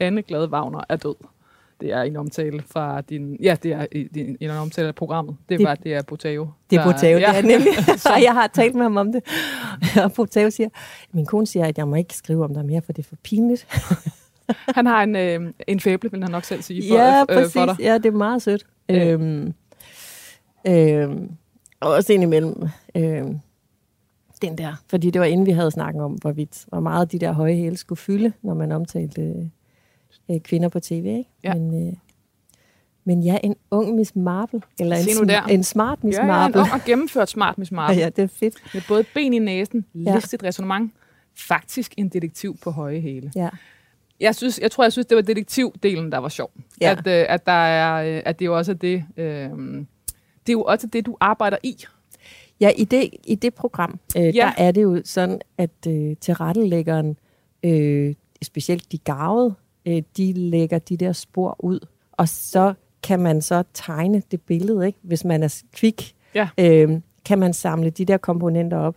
Anne 0.00 0.22
Glade 0.22 0.48
Wagner 0.50 0.80
er 0.88 0.96
død. 0.96 1.14
Det 1.80 1.92
er 1.92 2.02
en 2.02 2.16
omtale 2.16 2.62
fra 2.72 3.00
din... 3.00 3.36
Ja, 3.42 3.56
det 3.62 3.72
er 3.72 3.86
din- 4.14 4.36
en 4.40 4.50
omtale 4.50 4.88
af 4.88 4.94
programmet. 4.94 5.36
Det, 5.48 5.58
Det- 5.58 5.66
var, 5.66 5.74
det 5.74 5.94
er 5.94 6.02
Boteo. 6.02 6.48
det 6.70 6.78
er 6.78 6.82
der- 6.84 6.92
Boteo, 6.92 7.18
ja. 7.18 7.28
det 7.30 7.38
er 7.38 7.42
nemlig. 7.42 7.72
Og 8.16 8.22
jeg 8.22 8.32
har 8.32 8.46
talt 8.46 8.74
med 8.74 8.82
ham 8.82 8.96
om 8.96 9.12
det. 9.12 9.22
Og 10.04 10.12
Boteo 10.12 10.50
siger, 10.50 10.68
min 11.12 11.26
kone 11.26 11.46
siger, 11.46 11.66
at 11.66 11.78
jeg 11.78 11.88
må 11.88 11.94
ikke 11.96 12.14
skrive 12.14 12.44
om 12.44 12.54
dig 12.54 12.64
mere, 12.64 12.82
for 12.82 12.92
det 12.92 13.04
er 13.04 13.08
for 13.08 13.16
pinligt. 13.24 13.66
Han 14.74 14.86
har 14.86 15.02
en, 15.02 15.16
øh, 15.16 15.52
en 15.66 15.80
fæble, 15.80 16.10
vil 16.10 16.22
han 16.22 16.30
nok 16.30 16.44
selv 16.44 16.62
sige, 16.62 16.82
for, 16.90 16.96
ja, 16.96 17.20
øh, 17.20 17.26
præcis. 17.26 17.52
for 17.52 17.66
dig. 17.66 17.76
ja, 17.80 17.94
det 17.98 18.06
er 18.06 18.10
meget 18.10 18.42
sødt. 18.42 18.66
Ja. 18.88 19.08
Øhm, 19.12 19.54
øhm, 20.66 21.30
og 21.80 21.90
også 21.92 22.12
indimellem 22.12 22.68
øhm, 22.94 23.38
den 24.42 24.58
der. 24.58 24.72
Fordi 24.88 25.10
det 25.10 25.20
var 25.20 25.26
inden 25.26 25.46
vi 25.46 25.50
havde 25.50 25.70
snakket 25.70 26.02
om, 26.02 26.12
hvorvidt, 26.12 26.64
hvor 26.68 26.80
meget 26.80 27.12
de 27.12 27.18
der 27.18 27.32
høje 27.32 27.54
hæle 27.54 27.76
skulle 27.76 27.98
fylde, 27.98 28.32
når 28.42 28.54
man 28.54 28.72
omtalte 28.72 29.50
øh, 30.30 30.40
kvinder 30.40 30.68
på 30.68 30.80
tv. 30.80 30.94
Ikke? 30.94 31.24
Ja. 31.44 31.54
Men, 31.54 31.88
øh, 31.88 31.92
men 33.04 33.22
ja, 33.22 33.38
en 33.44 33.56
ung 33.70 33.94
Miss 33.94 34.16
Marple. 34.16 34.60
Eller 34.80 34.96
en, 34.96 35.02
sm- 35.02 35.50
en 35.52 35.64
smart 35.64 36.04
Miss 36.04 36.18
Ja, 36.18 36.22
ja, 36.22 36.26
en 36.26 36.28
Marple. 36.28 36.60
ung 36.60 36.72
og 36.72 36.80
gennemført 36.86 37.30
smart 37.30 37.58
Miss 37.58 37.72
Marple. 37.72 37.98
Ja, 38.00 38.08
det 38.08 38.22
er 38.22 38.26
fedt. 38.26 38.54
Med 38.74 38.82
både 38.88 39.04
ben 39.14 39.32
i 39.34 39.38
næsen, 39.38 39.84
Ja. 39.94 40.14
listet 40.14 40.42
resonemang, 40.42 40.94
faktisk 41.36 41.94
en 41.96 42.08
detektiv 42.08 42.56
på 42.62 42.70
høje 42.70 43.00
hæle. 43.00 43.32
Ja. 43.36 43.48
Jeg, 44.20 44.34
synes, 44.34 44.58
jeg 44.58 44.70
tror, 44.70 44.84
jeg 44.84 44.92
synes, 44.92 45.06
det 45.06 45.16
var 45.16 45.22
detektivdelen, 45.22 46.12
der 46.12 46.18
var 46.18 46.28
sjov. 46.28 46.50
Ja. 46.80 46.90
At, 46.90 47.06
øh, 47.06 47.26
at, 47.28 47.46
der 47.46 47.52
er, 47.52 48.16
øh, 48.16 48.22
at 48.24 48.38
det 48.38 48.46
jo 48.46 48.56
også 48.56 48.72
er 48.72 48.76
det, 48.76 49.04
øh, 49.16 49.50
det 50.50 50.54
er 50.54 50.58
jo 50.58 50.62
også 50.64 50.86
det, 50.86 51.06
du 51.06 51.16
arbejder 51.20 51.56
i. 51.62 51.76
Ja, 52.60 52.70
i 52.78 52.84
det, 52.84 53.10
i 53.24 53.34
det 53.34 53.54
program, 53.54 53.98
øh, 54.16 54.22
Ja. 54.22 54.30
der 54.30 54.64
er 54.64 54.72
det 54.72 54.82
jo 54.82 55.02
sådan, 55.04 55.40
at 55.58 55.70
øh, 55.88 56.16
tilrettelæggeren, 56.20 57.16
øh, 57.62 58.14
specielt 58.42 58.92
de 58.92 58.98
garvede, 58.98 59.54
øh, 59.86 60.02
de 60.16 60.32
lægger 60.32 60.78
de 60.78 60.96
der 60.96 61.12
spor 61.12 61.56
ud, 61.58 61.86
og 62.12 62.28
så 62.28 62.74
kan 63.02 63.20
man 63.20 63.42
så 63.42 63.62
tegne 63.74 64.22
det 64.30 64.40
billede, 64.42 64.86
ikke? 64.86 64.98
hvis 65.02 65.24
man 65.24 65.42
er 65.42 65.62
kvik, 65.72 66.14
Ja. 66.34 66.48
øh, 66.58 67.00
kan 67.24 67.38
man 67.38 67.52
samle 67.52 67.90
de 67.90 68.04
der 68.04 68.16
komponenter 68.16 68.76
op. 68.78 68.96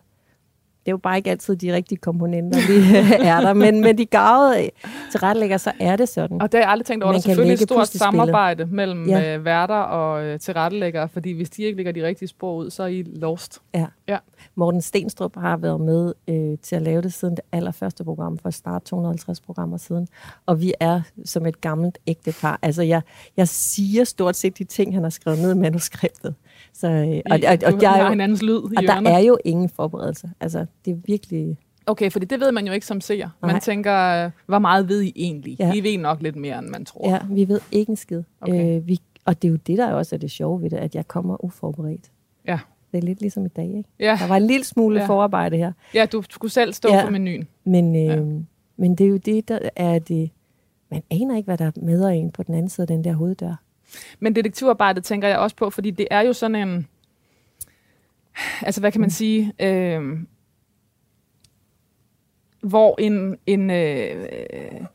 Det 0.85 0.89
er 0.89 0.91
jo 0.91 0.97
bare 0.97 1.17
ikke 1.17 1.31
altid 1.31 1.55
de 1.55 1.73
rigtige 1.73 1.97
komponenter, 1.97 2.59
vi 2.67 2.97
er 3.33 3.41
der, 3.41 3.53
men 3.53 3.81
med 3.81 3.93
de 3.93 4.05
garvede 4.05 4.63
øh, 4.63 4.69
tilrettelægger, 5.11 5.57
så 5.57 5.71
er 5.79 5.95
det 5.95 6.09
sådan. 6.09 6.41
Og 6.41 6.51
det 6.51 6.57
har 6.57 6.63
jeg 6.63 6.71
aldrig 6.71 6.85
tænkt 6.85 7.03
over. 7.03 7.11
Der 7.11 7.13
Man 7.13 7.19
er 7.19 7.23
kan 7.23 7.35
selvfølgelig 7.35 7.53
et 7.53 7.59
stort 7.59 7.87
samarbejde 7.87 8.65
mellem 8.65 9.09
ja. 9.09 9.37
øh, 9.37 9.45
værter 9.45 9.75
og 9.75 10.23
øh, 10.23 10.39
tilrettelæggere, 10.39 11.09
fordi 11.09 11.31
hvis 11.31 11.49
de 11.49 11.63
ikke 11.63 11.77
lægger 11.77 11.91
de 11.91 12.07
rigtige 12.07 12.27
spor 12.27 12.55
ud, 12.55 12.69
så 12.69 12.83
er 12.83 12.87
I 12.87 13.03
lost. 13.03 13.61
Ja. 13.73 13.85
Ja. 14.07 14.17
Morten 14.55 14.81
Stenstrup 14.81 15.35
har 15.35 15.57
været 15.57 15.81
med 15.81 16.13
øh, 16.27 16.57
til 16.61 16.75
at 16.75 16.81
lave 16.81 17.01
det 17.01 17.13
siden 17.13 17.35
det 17.35 17.43
allerførste 17.51 18.03
program, 18.03 18.37
for 18.37 18.47
at 18.47 18.53
starte 18.53 18.85
250 18.85 19.41
programmer 19.41 19.77
siden. 19.77 20.07
Og 20.45 20.61
vi 20.61 20.73
er 20.79 21.01
som 21.25 21.45
et 21.45 21.61
gammelt 21.61 21.97
ægtepar. 22.07 22.59
Altså, 22.61 22.81
jeg, 22.81 23.01
jeg 23.37 23.47
siger 23.47 24.03
stort 24.03 24.35
set 24.35 24.57
de 24.57 24.63
ting, 24.63 24.93
han 24.93 25.03
har 25.03 25.09
skrevet 25.09 25.39
ned 25.39 25.55
i 25.55 25.57
manuskriptet. 25.57 26.35
Så, 26.73 26.87
øh, 26.89 27.21
og, 27.25 27.39
og, 27.47 27.57
og, 27.65 27.73
og, 27.73 27.89
har 27.89 27.97
er 27.97 28.03
jo, 28.03 28.09
hinandens 28.09 28.41
lyd 28.41 28.57
i 28.71 28.75
og 28.77 28.83
der 28.83 28.95
ørerne. 28.95 29.09
er 29.09 29.19
jo 29.19 29.37
ingen 29.45 29.69
forberedelse. 29.69 30.29
Altså, 30.39 30.65
det 30.85 30.91
er 30.91 30.95
virkelig... 31.05 31.57
Okay, 31.85 32.11
fordi 32.11 32.25
det 32.25 32.39
ved 32.39 32.51
man 32.51 32.67
jo 32.67 32.73
ikke 32.73 32.85
som 32.85 33.01
ser. 33.01 33.29
Man 33.41 33.51
Nej. 33.51 33.59
tænker, 33.59 34.29
hvor 34.45 34.59
meget 34.59 34.89
ved 34.89 35.01
I 35.01 35.11
egentlig? 35.15 35.55
Ja. 35.59 35.73
I 35.73 35.83
ved 35.83 35.97
nok 35.97 36.21
lidt 36.21 36.35
mere, 36.35 36.59
end 36.59 36.67
man 36.67 36.85
tror. 36.85 37.09
Ja, 37.09 37.19
vi 37.29 37.47
ved 37.47 37.59
ikke 37.71 37.89
en 37.89 37.95
skid. 37.95 38.21
Okay. 38.41 38.77
Øh, 38.77 38.87
vi, 38.87 38.99
og 39.25 39.41
det 39.41 39.47
er 39.47 39.51
jo 39.51 39.57
det, 39.67 39.77
der 39.77 39.91
også 39.93 40.15
er 40.15 40.19
det 40.19 40.31
sjove 40.31 40.61
ved 40.61 40.69
det, 40.69 40.77
at 40.77 40.95
jeg 40.95 41.07
kommer 41.07 41.45
uforberedt. 41.45 42.11
Ja. 42.47 42.59
Det 42.91 42.97
er 42.97 43.01
lidt 43.01 43.21
ligesom 43.21 43.45
i 43.45 43.49
dag, 43.49 43.65
ikke? 43.77 43.89
Ja. 43.99 44.17
Der 44.21 44.27
var 44.27 44.37
en 44.37 44.47
lille 44.47 44.63
smule 44.63 44.99
Ja. 44.99 45.05
forarbejde 45.07 45.57
her. 45.57 45.71
ja, 45.93 46.05
du 46.11 46.23
skulle 46.29 46.51
selv 46.51 46.73
stå 46.73 46.89
Ja. 46.89 47.05
for 47.05 47.09
menuen. 47.09 47.47
Men, 47.65 47.95
øh, 47.95 48.01
ja. 48.05 48.21
men 48.77 48.95
det 48.95 49.05
er 49.05 49.09
jo 49.09 49.17
det, 49.17 49.47
der 49.47 49.59
er 49.75 49.99
det... 49.99 50.29
Man 50.91 51.03
aner 51.11 51.35
ikke, 51.37 51.45
hvad 51.47 51.57
der 51.57 51.71
møder 51.75 52.09
en 52.09 52.31
på 52.31 52.43
den 52.43 52.55
anden 52.55 52.69
side 52.69 52.83
af 52.83 52.87
den 52.87 53.03
der 53.03 53.13
hoveddør. 53.13 53.62
Men 54.19 54.35
detektivarbejdet 54.35 55.03
tænker 55.03 55.27
jeg 55.27 55.37
også 55.37 55.55
på, 55.55 55.69
fordi 55.69 55.91
det 55.91 56.07
er 56.11 56.21
jo 56.21 56.33
sådan 56.33 56.55
en... 56.55 56.87
Altså, 58.61 58.81
hvad 58.81 58.91
kan 58.91 59.01
man 59.01 59.09
sige? 59.09 59.53
Øh, 59.59 60.19
hvor 62.61 62.95
en... 62.99 63.37
en 63.45 63.69
øh, 63.69 64.85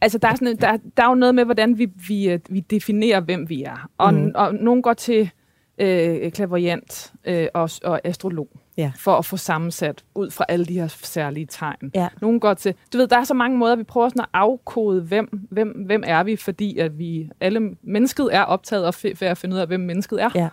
altså, 0.00 0.18
der 0.18 0.28
er, 0.28 0.34
sådan, 0.34 0.56
der, 0.56 0.78
der 0.96 1.02
er 1.02 1.08
jo 1.08 1.14
noget 1.14 1.34
med, 1.34 1.44
hvordan 1.44 1.78
vi, 1.78 1.90
vi, 2.08 2.30
øh, 2.30 2.40
vi 2.48 2.60
definerer, 2.60 3.20
hvem 3.20 3.48
vi 3.48 3.62
er. 3.62 3.90
Og, 3.98 4.14
mm. 4.14 4.32
Og 4.34 4.54
nogen 4.54 4.82
går 4.82 4.94
til 4.94 5.30
øh, 5.78 6.32
klaverjant 6.32 7.12
øh, 7.24 7.48
og, 7.54 7.70
og 7.84 8.00
astrolog 8.04 8.48
Ja. 8.76 8.92
for 8.96 9.14
at 9.16 9.24
få 9.24 9.36
sammensat 9.36 10.04
ud 10.14 10.30
fra 10.30 10.44
alle 10.48 10.66
de 10.66 10.74
her 10.74 10.86
særlige 10.88 11.46
tegn. 11.46 11.90
Ja. 11.94 12.08
Nogen 12.20 12.40
går 12.40 12.54
til... 12.54 12.74
Du 12.92 12.98
ved, 12.98 13.06
der 13.06 13.18
er 13.18 13.24
så 13.24 13.34
mange 13.34 13.58
måder, 13.58 13.76
vi 13.76 13.82
prøver 13.82 14.08
sådan 14.08 14.20
at 14.20 14.28
afkode, 14.32 15.02
hvem, 15.02 15.46
hvem, 15.50 15.68
hvem 15.68 16.02
er 16.06 16.22
vi, 16.22 16.36
fordi 16.36 16.78
at 16.78 16.98
vi 16.98 17.30
alle 17.40 17.76
mennesket 17.82 18.28
er 18.32 18.42
optaget 18.42 18.84
af 18.84 19.04
f- 19.04 19.24
at 19.24 19.38
finde 19.38 19.54
ud 19.54 19.60
af, 19.60 19.66
hvem 19.66 19.80
mennesket 19.80 20.22
er. 20.22 20.30
Ja. 20.34 20.48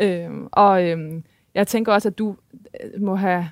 Øhm, 0.00 0.48
og 0.52 0.84
øhm, 0.88 1.24
jeg 1.54 1.66
tænker 1.66 1.92
også, 1.92 2.08
at 2.08 2.18
du 2.18 2.36
øh, 2.84 3.02
må 3.02 3.14
have 3.14 3.48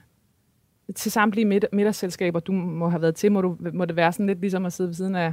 til 0.97 1.13
samtlige 1.13 1.45
midd- 1.47 1.69
middagsselskaber, 1.73 2.41
du 2.41 2.53
må 2.53 2.89
have 2.89 3.03
været 3.03 3.15
til, 3.15 3.33
må, 3.33 3.41
du, 3.41 3.57
må 3.75 3.85
det 3.85 3.97
være 3.97 4.13
sådan 4.13 4.27
lidt 4.27 4.41
ligesom 4.41 4.67
at 4.67 4.73
sidde 4.73 4.89
ved 4.89 4.95
siden 4.95 5.15
af 5.17 5.33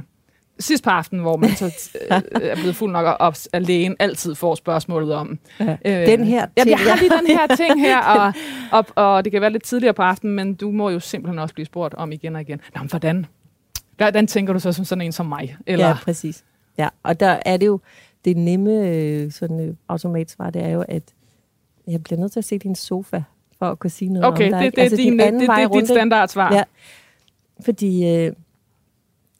sidst 0.60 0.84
på 0.84 0.90
aftenen, 0.90 1.22
hvor 1.22 1.36
man 1.36 1.50
så 1.50 1.90
øh, 2.10 2.20
er 2.42 2.54
blevet 2.54 2.76
fuld 2.76 2.92
nok 2.92 3.16
og 3.20 3.34
lægen 3.62 3.96
altid 3.98 4.34
får 4.34 4.54
spørgsmålet 4.54 5.14
om. 5.14 5.38
Ja. 5.60 5.76
Øh, 5.84 6.06
Den 6.06 6.24
her 6.24 6.46
Ja, 6.56 6.62
ting, 6.64 6.70
jeg 6.70 6.78
har 6.78 6.88
ja. 6.88 6.96
lige 7.00 7.10
den 7.10 7.26
her 7.38 7.46
ting 7.66 7.80
her, 7.80 7.98
og, 8.02 8.32
og, 8.72 8.86
og 9.14 9.24
det 9.24 9.32
kan 9.32 9.40
være 9.40 9.50
lidt 9.52 9.62
tidligere 9.64 9.94
på 9.94 10.02
aftenen, 10.02 10.34
men 10.36 10.54
du 10.54 10.70
må 10.70 10.90
jo 10.90 11.00
simpelthen 11.00 11.38
også 11.38 11.54
blive 11.54 11.66
spurgt 11.66 11.94
om 11.94 12.12
igen 12.12 12.34
og 12.36 12.40
igen. 12.40 12.60
Nå, 12.74 12.80
men 12.80 12.90
hvordan? 12.90 13.26
Hvordan 13.96 14.26
tænker 14.26 14.52
du 14.52 14.58
så 14.58 14.72
som 14.72 14.84
sådan 14.84 15.02
en 15.02 15.12
som 15.12 15.26
mig? 15.26 15.56
Eller? 15.66 15.86
Ja, 15.88 15.94
præcis. 16.04 16.44
Ja, 16.78 16.88
og 17.02 17.20
der 17.20 17.38
er 17.46 17.56
det 17.56 17.66
jo, 17.66 17.80
det 18.24 18.36
nemme 18.36 18.88
øh, 18.88 19.32
sådan, 19.32 19.60
øh, 19.68 19.74
automatsvar, 19.88 20.50
det 20.50 20.62
er 20.64 20.68
jo, 20.68 20.84
at 20.88 21.02
jeg 21.86 22.02
bliver 22.02 22.20
nødt 22.20 22.32
til 22.32 22.40
at 22.40 22.44
se 22.44 22.58
din 22.58 22.74
sofa, 22.74 23.22
for 23.58 23.66
at 23.66 23.78
kunne 23.78 23.90
sige 23.90 24.12
noget 24.12 24.26
Okay, 24.26 24.44
om 24.44 24.50
dig. 24.50 24.58
det, 24.58 24.64
ikke? 24.66 24.76
det, 24.76 24.82
altså, 24.82 24.96
din, 24.96 25.18
det, 25.18 25.32
det, 25.32 25.40
det 25.40 25.48
er 25.48 25.56
dit 25.56 25.70
rundt, 25.70 25.76
ikke? 25.82 25.86
standardsvar. 25.94 26.54
Ja. 26.54 26.62
Fordi, 27.64 28.06
øh, 28.16 28.32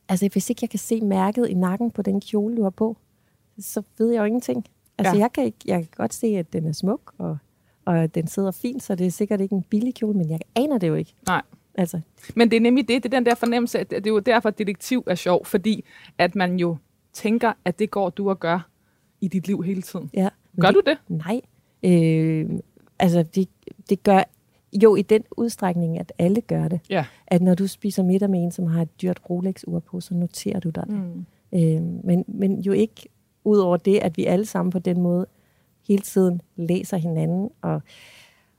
altså 0.09 0.29
hvis 0.33 0.51
ikke 0.51 0.59
jeg 0.63 0.71
kan 0.71 0.79
se 0.79 1.01
mærket 1.01 1.49
i 1.49 1.55
nakken 1.55 1.91
på 1.91 2.03
den 2.03 2.21
kjole, 2.21 2.57
du 2.57 2.63
har 2.63 2.71
på, 2.71 2.97
så 3.59 3.83
ved 3.99 4.11
jeg 4.13 4.21
jo 4.21 4.25
ingenting. 4.25 4.65
Altså 4.99 5.17
Ja. 5.17 5.21
jeg, 5.21 5.33
kan 5.33 5.45
ikke, 5.45 5.59
jeg 5.67 5.79
kan 5.79 5.89
godt 5.97 6.15
se, 6.15 6.27
at 6.27 6.53
den 6.53 6.67
er 6.67 6.73
smuk, 6.73 7.15
og, 7.19 7.39
og 7.85 8.15
den 8.15 8.27
sidder 8.27 8.51
fint, 8.51 8.83
så 8.83 8.95
det 8.95 9.07
er 9.07 9.11
sikkert 9.11 9.41
ikke 9.41 9.55
en 9.55 9.63
billig 9.63 9.95
kjole, 9.95 10.19
men 10.19 10.31
jeg 10.31 10.41
aner 10.55 10.79
det 10.79 10.89
jo 10.89 10.95
ikke. 10.95 11.15
Nej. 11.27 11.43
Altså, 11.75 12.01
Men 12.35 12.51
det 12.51 12.57
er 12.57 12.61
nemlig 12.61 12.89
det, 12.89 13.03
det 13.03 13.15
er 13.15 13.17
den 13.19 13.27
der 13.27 13.35
fornemmelse, 13.35 13.79
at 13.79 13.91
det 13.91 14.07
er 14.07 14.11
jo 14.11 14.19
derfor, 14.19 14.49
at 14.49 14.59
detektiv 14.59 15.05
er 15.07 15.15
sjov, 15.15 15.45
fordi 15.45 15.85
at 16.19 16.35
man 16.35 16.57
jo 16.59 16.77
tænker, 17.13 17.53
at 17.65 17.79
det 17.79 17.91
går 17.91 18.11
du 18.11 18.31
og 18.31 18.41
gør 18.41 18.69
i 19.21 19.29
dit 19.29 19.47
liv 19.47 19.63
hele 19.63 19.83
tiden. 19.83 20.11
ja. 20.15 20.29
Gør 20.61 20.71
du 20.71 20.83
det? 20.87 20.99
Nej. 21.09 21.41
Øh, 21.83 22.51
altså, 22.99 23.23
det, 23.23 23.49
det 23.91 24.03
gør 24.03 24.23
jo 24.73 24.97
i 24.97 25.03
den 25.03 25.23
udstrækning, 25.37 25.99
at 25.99 26.13
alle 26.19 26.41
gør 26.41 26.69
det. 26.69 26.81
Ja. 26.91 27.05
At 27.27 27.43
når 27.43 27.55
du 27.55 27.67
spiser 27.67 28.03
middag 28.03 28.31
med 28.31 28.43
en, 28.43 28.51
som 28.53 28.67
har 28.67 28.83
et 28.83 29.03
dyrt 29.03 29.21
Rolex-ur 29.31 29.79
på, 29.79 30.01
så 30.01 30.15
noterer 30.15 30.61
du 30.61 30.71
dig 30.71 30.85
det. 30.87 30.95
Mm. 30.95 31.27
Øh, 31.55 31.83
men, 32.05 32.25
men 32.29 32.61
jo 32.61 32.73
ikke 32.73 33.09
ud 33.45 33.59
over 33.59 33.77
det, 33.77 33.99
at 33.99 34.17
vi 34.17 34.25
alle 34.25 34.47
sammen 34.47 34.71
på 34.71 34.79
den 34.79 35.01
måde 35.01 35.27
hele 35.89 36.03
tiden 36.03 36.41
læser 36.57 36.97
hinanden. 36.97 37.51
Og, 37.63 37.83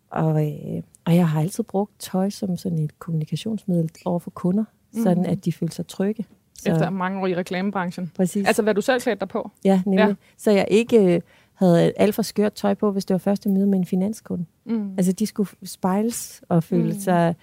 og, 0.09 0.47
øh, 0.47 0.83
og 1.05 1.15
jeg 1.15 1.29
har 1.29 1.41
altid 1.41 1.63
brugt 1.63 1.91
tøj 1.99 2.29
som 2.29 2.57
sådan 2.57 2.79
et 2.79 2.99
kommunikationsmiddel 2.99 3.91
over 4.05 4.19
for 4.19 4.29
kunder, 4.31 4.63
mm. 4.93 5.03
sådan 5.03 5.25
at 5.25 5.45
de 5.45 5.53
føler 5.53 5.71
sig 5.71 5.87
trygge. 5.87 6.25
Så, 6.53 6.71
Efter 6.71 6.89
mange 6.89 7.21
år 7.21 7.27
i 7.27 7.35
reklamebranchen. 7.35 8.11
præcis. 8.15 8.47
Altså, 8.47 8.61
hvad 8.61 8.73
du 8.73 8.81
selv 8.81 9.01
klædte 9.01 9.19
dig 9.19 9.27
på. 9.27 9.51
ja, 9.63 9.81
nemlig. 9.85 9.99
ja. 9.99 10.07
Ja. 10.07 10.13
Så 10.37 10.51
jeg 10.51 10.67
ikke 10.71 11.15
øh, 11.15 11.21
havde 11.59 11.91
alt 11.97 12.15
for 12.15 12.21
skørt 12.21 12.53
tøj 12.53 12.73
på, 12.73 12.91
hvis 12.91 13.05
det 13.05 13.13
var 13.13 13.17
første 13.17 13.49
møde 13.49 13.67
med 13.67 13.79
en 13.79 13.85
finanskunde. 13.85 14.45
Mm. 14.65 14.91
Altså, 14.97 15.11
de 15.11 15.25
skulle 15.25 15.49
spejles 15.63 16.41
og 16.49 16.63
føle, 16.63 16.83
Mm. 16.83 16.89
mm. 16.89 16.99
sig, 16.99 17.35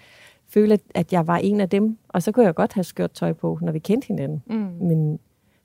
føle, 0.48 0.78
at 0.94 1.12
jeg 1.12 1.26
var 1.26 1.36
en 1.36 1.60
af 1.60 1.68
dem. 1.68 1.98
Og 2.08 2.22
så 2.22 2.32
kunne 2.32 2.46
jeg 2.46 2.54
godt 2.54 2.72
have 2.72 2.84
skørt 2.84 3.10
tøj 3.12 3.32
på, 3.32 3.58
når 3.62 3.72
vi 3.72 3.78
kendte 3.78 4.06
hinanden. 4.08 4.42
Mm. 4.46 4.86
Men, 4.86 5.18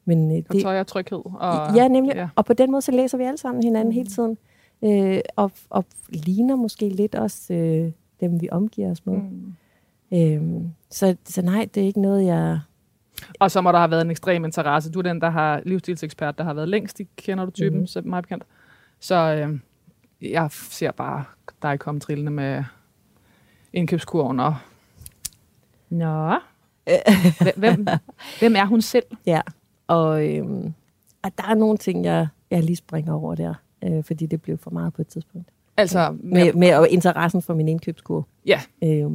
men 0.06 0.32
øh, 0.32 0.44
Og 0.50 0.56
det, 0.56 0.64
tøj 0.64 0.80
og 0.80 0.88
tryghed. 0.88 1.22
Og, 1.26 1.76
ja, 1.76 1.88
nemlig. 1.88 2.16
Ja. 2.16 2.30
Og 2.36 2.46
på 2.46 2.54
den 2.54 2.72
måde, 2.72 2.82
så 2.82 2.92
læser 2.92 3.18
vi 3.18 3.24
alle 3.24 3.38
sammen 3.38 3.64
hinanden 3.64 3.92
hele 3.94 4.10
tiden. 4.10 4.38
Øh, 4.84 5.20
og, 5.36 5.52
og 5.70 5.86
ligner 6.10 6.56
måske 6.56 6.90
lidt 6.90 7.16
også 7.16 7.54
øh, 7.54 7.92
dem, 8.20 8.42
vi 8.42 8.50
omgiver 8.52 8.92
os 8.92 9.06
med. 9.06 9.14
Mm. 9.18 9.54
Mm. 10.12 10.18
Øh, 10.18 10.62
så, 10.90 11.16
så 11.26 11.42
nej, 11.42 11.68
det 11.76 11.84
er 11.84 11.88
ikke 11.88 12.02
noget, 12.02 12.26
jeg... 12.26 12.60
Og 13.40 13.52
så 13.52 13.62
må 13.62 13.72
der 13.72 13.78
have 13.78 13.92
været 13.92 14.02
en 14.06 14.12
ekstrem 14.12 14.46
interesse. 14.46 14.92
Du 14.92 15.00
er 15.00 15.04
den, 15.04 15.22
der 15.22 15.30
har 15.30 15.62
livsstilsekspert, 15.66 16.38
der 16.38 16.44
har 16.44 16.54
været 16.54 16.70
længst 16.70 17.00
i 17.00 17.08
Kender 17.16 17.46
du 17.46 17.52
typen, 17.52 17.80
mm. 17.80 17.88
Så 17.88 18.02
meget 18.02 18.24
bekendt. 18.24 18.44
Så 19.00 19.16
øh, 19.16 19.60
jeg 20.32 20.48
ser 20.52 20.92
bare 20.92 21.24
dig 21.62 21.80
komme 21.80 22.00
trillende 22.00 22.32
med 22.32 22.64
indkøbskurven 23.74 24.40
og... 24.40 24.56
Nå. 25.90 26.34
Hvem- 27.56 27.88
hvem, 28.40 28.56
er 28.56 28.66
hun 28.66 28.82
selv? 28.82 29.04
Ja, 29.26 29.42
og, 29.88 30.30
øh, 30.30 30.46
og 31.24 31.32
der 31.38 31.44
er 31.50 31.54
nogle 31.54 31.78
ting, 31.78 32.06
jeg, 32.06 32.28
jeg 32.52 32.64
lige 32.64 32.76
springer 32.76 33.14
over 33.14 33.36
der, 33.36 33.54
øh, 33.84 34.04
fordi 34.04 34.26
det 34.26 34.42
blev 34.42 34.58
for 34.58 34.72
meget 34.72 34.94
på 34.94 35.02
et 35.02 35.08
tidspunkt. 35.08 35.48
Altså, 35.78 36.16
Med, 36.20 36.54
med 36.54 36.76
og 36.76 36.90
interessen 36.90 37.42
for 37.42 37.54
min 37.54 37.68
indkøbskurve. 37.68 38.24
ja, 38.46 38.62
Øh, 38.84 39.12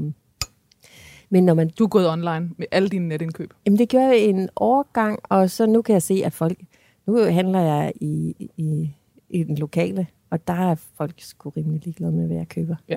men 1.31 1.45
når 1.45 1.55
man 1.55 1.69
du 1.69 1.85
er 1.85 1.89
gået 1.89 2.09
online 2.11 2.51
med 2.57 2.67
alle 2.71 2.89
dine 2.89 3.09
netindkøb. 3.09 3.55
Jamen, 3.67 3.79
det 3.79 3.89
gør 3.89 4.01
jeg 4.01 4.19
en 4.19 4.49
overgang, 4.57 5.19
og 5.23 5.51
så 5.51 5.67
nu 5.67 5.83
kan 5.83 5.93
jeg 5.93 6.03
se, 6.03 6.23
at 6.25 6.33
folk... 6.33 6.59
Nu 7.07 7.17
handler 7.25 7.61
jeg 7.61 7.93
i, 8.01 8.35
i, 8.57 8.91
i 9.31 9.43
den 9.43 9.59
lokale, 9.59 10.07
og 10.31 10.47
der 10.49 10.71
er 10.71 10.75
folk 10.97 11.15
sgu 11.19 11.49
rimelig 11.51 11.81
ligeglade 11.85 12.13
med, 12.13 12.27
hvad 12.27 12.37
jeg 12.37 12.49
køber. 12.49 12.77
Ja. 12.89 12.97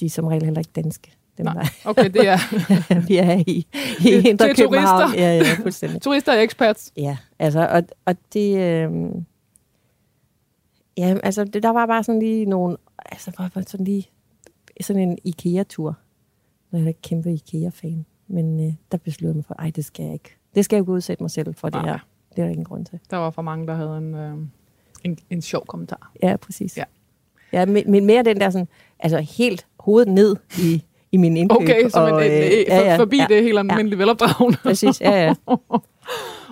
De 0.00 0.06
er 0.06 0.10
som 0.10 0.24
regel 0.26 0.44
heller 0.44 0.58
ikke 0.60 0.70
danske. 0.76 1.12
Dem, 1.38 1.44
Nej, 1.46 1.54
der, 1.54 1.90
okay, 1.90 2.10
det 2.10 2.28
er 2.28 2.38
vi 3.08 3.16
er 3.16 3.32
i, 3.32 3.42
i 3.50 3.66
Det- 4.02 4.26
Indre 4.26 4.44
det 4.48 4.50
er 4.50 4.54
København. 4.64 5.02
turister. 5.02 5.22
Ja, 5.26 5.36
ja, 5.36 5.54
fuldstændig. 5.62 6.02
turister 6.02 6.32
og 6.32 6.44
expats. 6.44 6.92
Ja, 6.96 7.16
altså, 7.38 7.66
og, 7.68 7.82
og 8.04 8.16
det... 8.32 8.56
Øh, 8.56 8.90
ja, 10.96 11.16
altså, 11.22 11.44
det, 11.44 11.62
der 11.62 11.70
var 11.70 11.86
bare 11.86 12.04
sådan 12.04 12.18
lige 12.20 12.44
nogle... 12.46 12.76
Altså, 13.12 13.32
var 13.36 13.62
sådan 13.66 13.84
lige 13.86 14.08
sådan 14.80 15.02
en 15.08 15.18
IKEA-tur. 15.24 15.96
Jeg 16.72 16.80
er 16.80 16.88
ikke 16.88 17.02
kæmpe 17.02 17.32
IKEA-fan. 17.32 18.06
Men 18.28 18.66
øh, 18.66 18.72
der 18.92 18.98
besluttede 18.98 19.32
jeg 19.32 19.36
mig 19.36 19.44
for, 19.44 19.54
ej, 19.58 19.70
det 19.70 19.84
skal 19.84 20.04
jeg 20.04 20.12
ikke. 20.12 20.36
Det 20.54 20.64
skal 20.64 20.76
jeg 20.76 20.78
jo 20.78 20.82
ikke 20.82 20.92
udsætte 20.92 21.22
mig 21.22 21.30
selv 21.30 21.54
for 21.54 21.68
det 21.68 21.82
Nej. 21.82 21.90
her. 21.90 21.98
Det 22.30 22.38
er 22.38 22.42
der 22.42 22.50
ingen 22.50 22.64
grund 22.64 22.84
til. 22.84 22.98
Der 23.10 23.16
var 23.16 23.30
for 23.30 23.42
mange, 23.42 23.66
der 23.66 23.74
havde 23.74 23.98
en, 23.98 24.14
øh, 24.14 24.36
en, 25.04 25.18
en 25.30 25.42
sjov 25.42 25.66
kommentar. 25.66 26.12
Ja, 26.22 26.36
præcis. 26.36 26.76
Ja. 26.76 26.84
ja 27.52 27.66
men, 27.66 27.90
men 27.90 28.06
mere 28.06 28.22
den 28.22 28.40
der 28.40 28.50
sådan, 28.50 28.68
altså 28.98 29.20
helt 29.20 29.66
hovedet 29.80 30.12
ned 30.14 30.36
i, 30.58 30.82
i 31.12 31.16
min 31.16 31.36
indkøb. 31.36 31.56
Okay, 31.56 31.88
så 31.88 32.00
man, 32.00 32.12
og, 32.12 32.26
øh, 32.26 32.50
øh, 32.60 32.90
for, 32.90 32.96
forbi 32.96 33.16
ja, 33.16 33.26
det 33.28 33.42
helt 33.42 33.58
almindelige 33.58 33.96
ja. 33.96 33.96
velopdragende. 33.96 34.58
Præcis, 34.62 35.00
ja, 35.00 35.24
ja. 35.26 35.34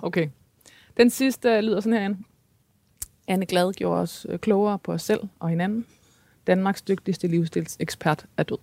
Okay. 0.02 0.28
Den 0.96 1.10
sidste 1.10 1.48
øh, 1.48 1.60
lyder 1.60 1.80
sådan 1.80 1.98
her. 1.98 2.14
Anne 3.28 3.46
Glad 3.46 3.72
gjorde 3.72 4.00
os 4.00 4.26
øh, 4.28 4.38
klogere 4.38 4.78
på 4.78 4.92
os 4.92 5.02
selv 5.02 5.20
og 5.40 5.48
hinanden. 5.48 5.86
Danmarks 6.46 6.82
dygtigste 6.82 7.28
livsstilsekspert 7.28 8.26
er 8.36 8.42
død. 8.42 8.58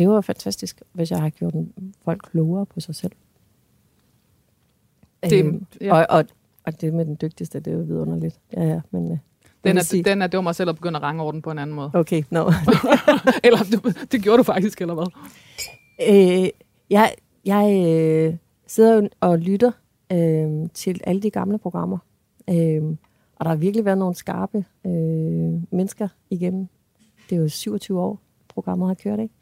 Det 0.00 0.08
var 0.08 0.20
fantastisk, 0.20 0.82
hvis 0.92 1.10
jeg 1.10 1.20
har 1.20 1.30
gjort 1.30 1.54
folk 2.04 2.20
klogere 2.30 2.66
på 2.66 2.80
sig 2.80 2.94
selv. 2.94 3.12
Det- 5.22 5.44
Øhm, 5.44 5.66
ja. 5.80 5.94
og, 5.94 6.06
og, 6.18 6.24
og 6.64 6.80
det 6.80 6.94
med 6.94 7.04
den 7.04 7.18
dygtigste, 7.22 7.60
det 7.60 7.70
er 7.72 7.76
jo 7.76 7.82
vidunderligt. 7.82 8.40
Ja, 8.56 8.64
ja, 8.64 8.80
men... 8.90 9.12
øh, 9.12 9.18
Den 9.64 9.76
er, 9.78 9.82
sige- 9.82 10.02
den 10.02 10.22
er 10.22 10.26
dum 10.26 10.46
og 10.46 10.54
selv 10.54 10.70
at 10.70 10.76
begynde 10.76 10.96
at 10.96 11.02
range 11.02 11.22
over 11.22 11.32
den 11.32 11.42
på 11.42 11.50
en 11.50 11.58
anden 11.58 11.76
måde. 11.76 11.90
Okay, 11.94 12.22
no. 12.30 12.44
eller 13.44 13.58
du, 13.72 13.90
det 14.12 14.22
gjorde 14.22 14.38
du 14.38 14.42
faktisk, 14.42 14.80
eller 14.80 14.94
hvad? 14.94 15.06
øh, 16.08 16.48
jeg 16.90 17.14
jeg 17.44 17.86
øh, 17.86 18.36
sidder 18.66 18.94
jo 18.94 19.08
og 19.20 19.38
lytter 19.38 19.70
øh, 20.12 20.68
til 20.74 21.00
alle 21.04 21.22
de 21.22 21.30
gamle 21.30 21.58
programmer. 21.58 21.98
Øh, 22.50 22.82
og 23.36 23.44
der 23.44 23.48
har 23.48 23.56
virkelig 23.56 23.84
været 23.84 23.98
nogle 23.98 24.14
skarpe 24.14 24.64
øh, 24.86 24.92
mennesker 25.72 26.08
igennem. 26.30 26.68
Det 27.30 27.36
er 27.36 27.40
jo 27.40 27.48
27 27.48 28.00
år, 28.00 28.18
programmet 28.48 28.88
har 28.88 28.94
kørt, 28.94 29.20
ikke? 29.20 29.34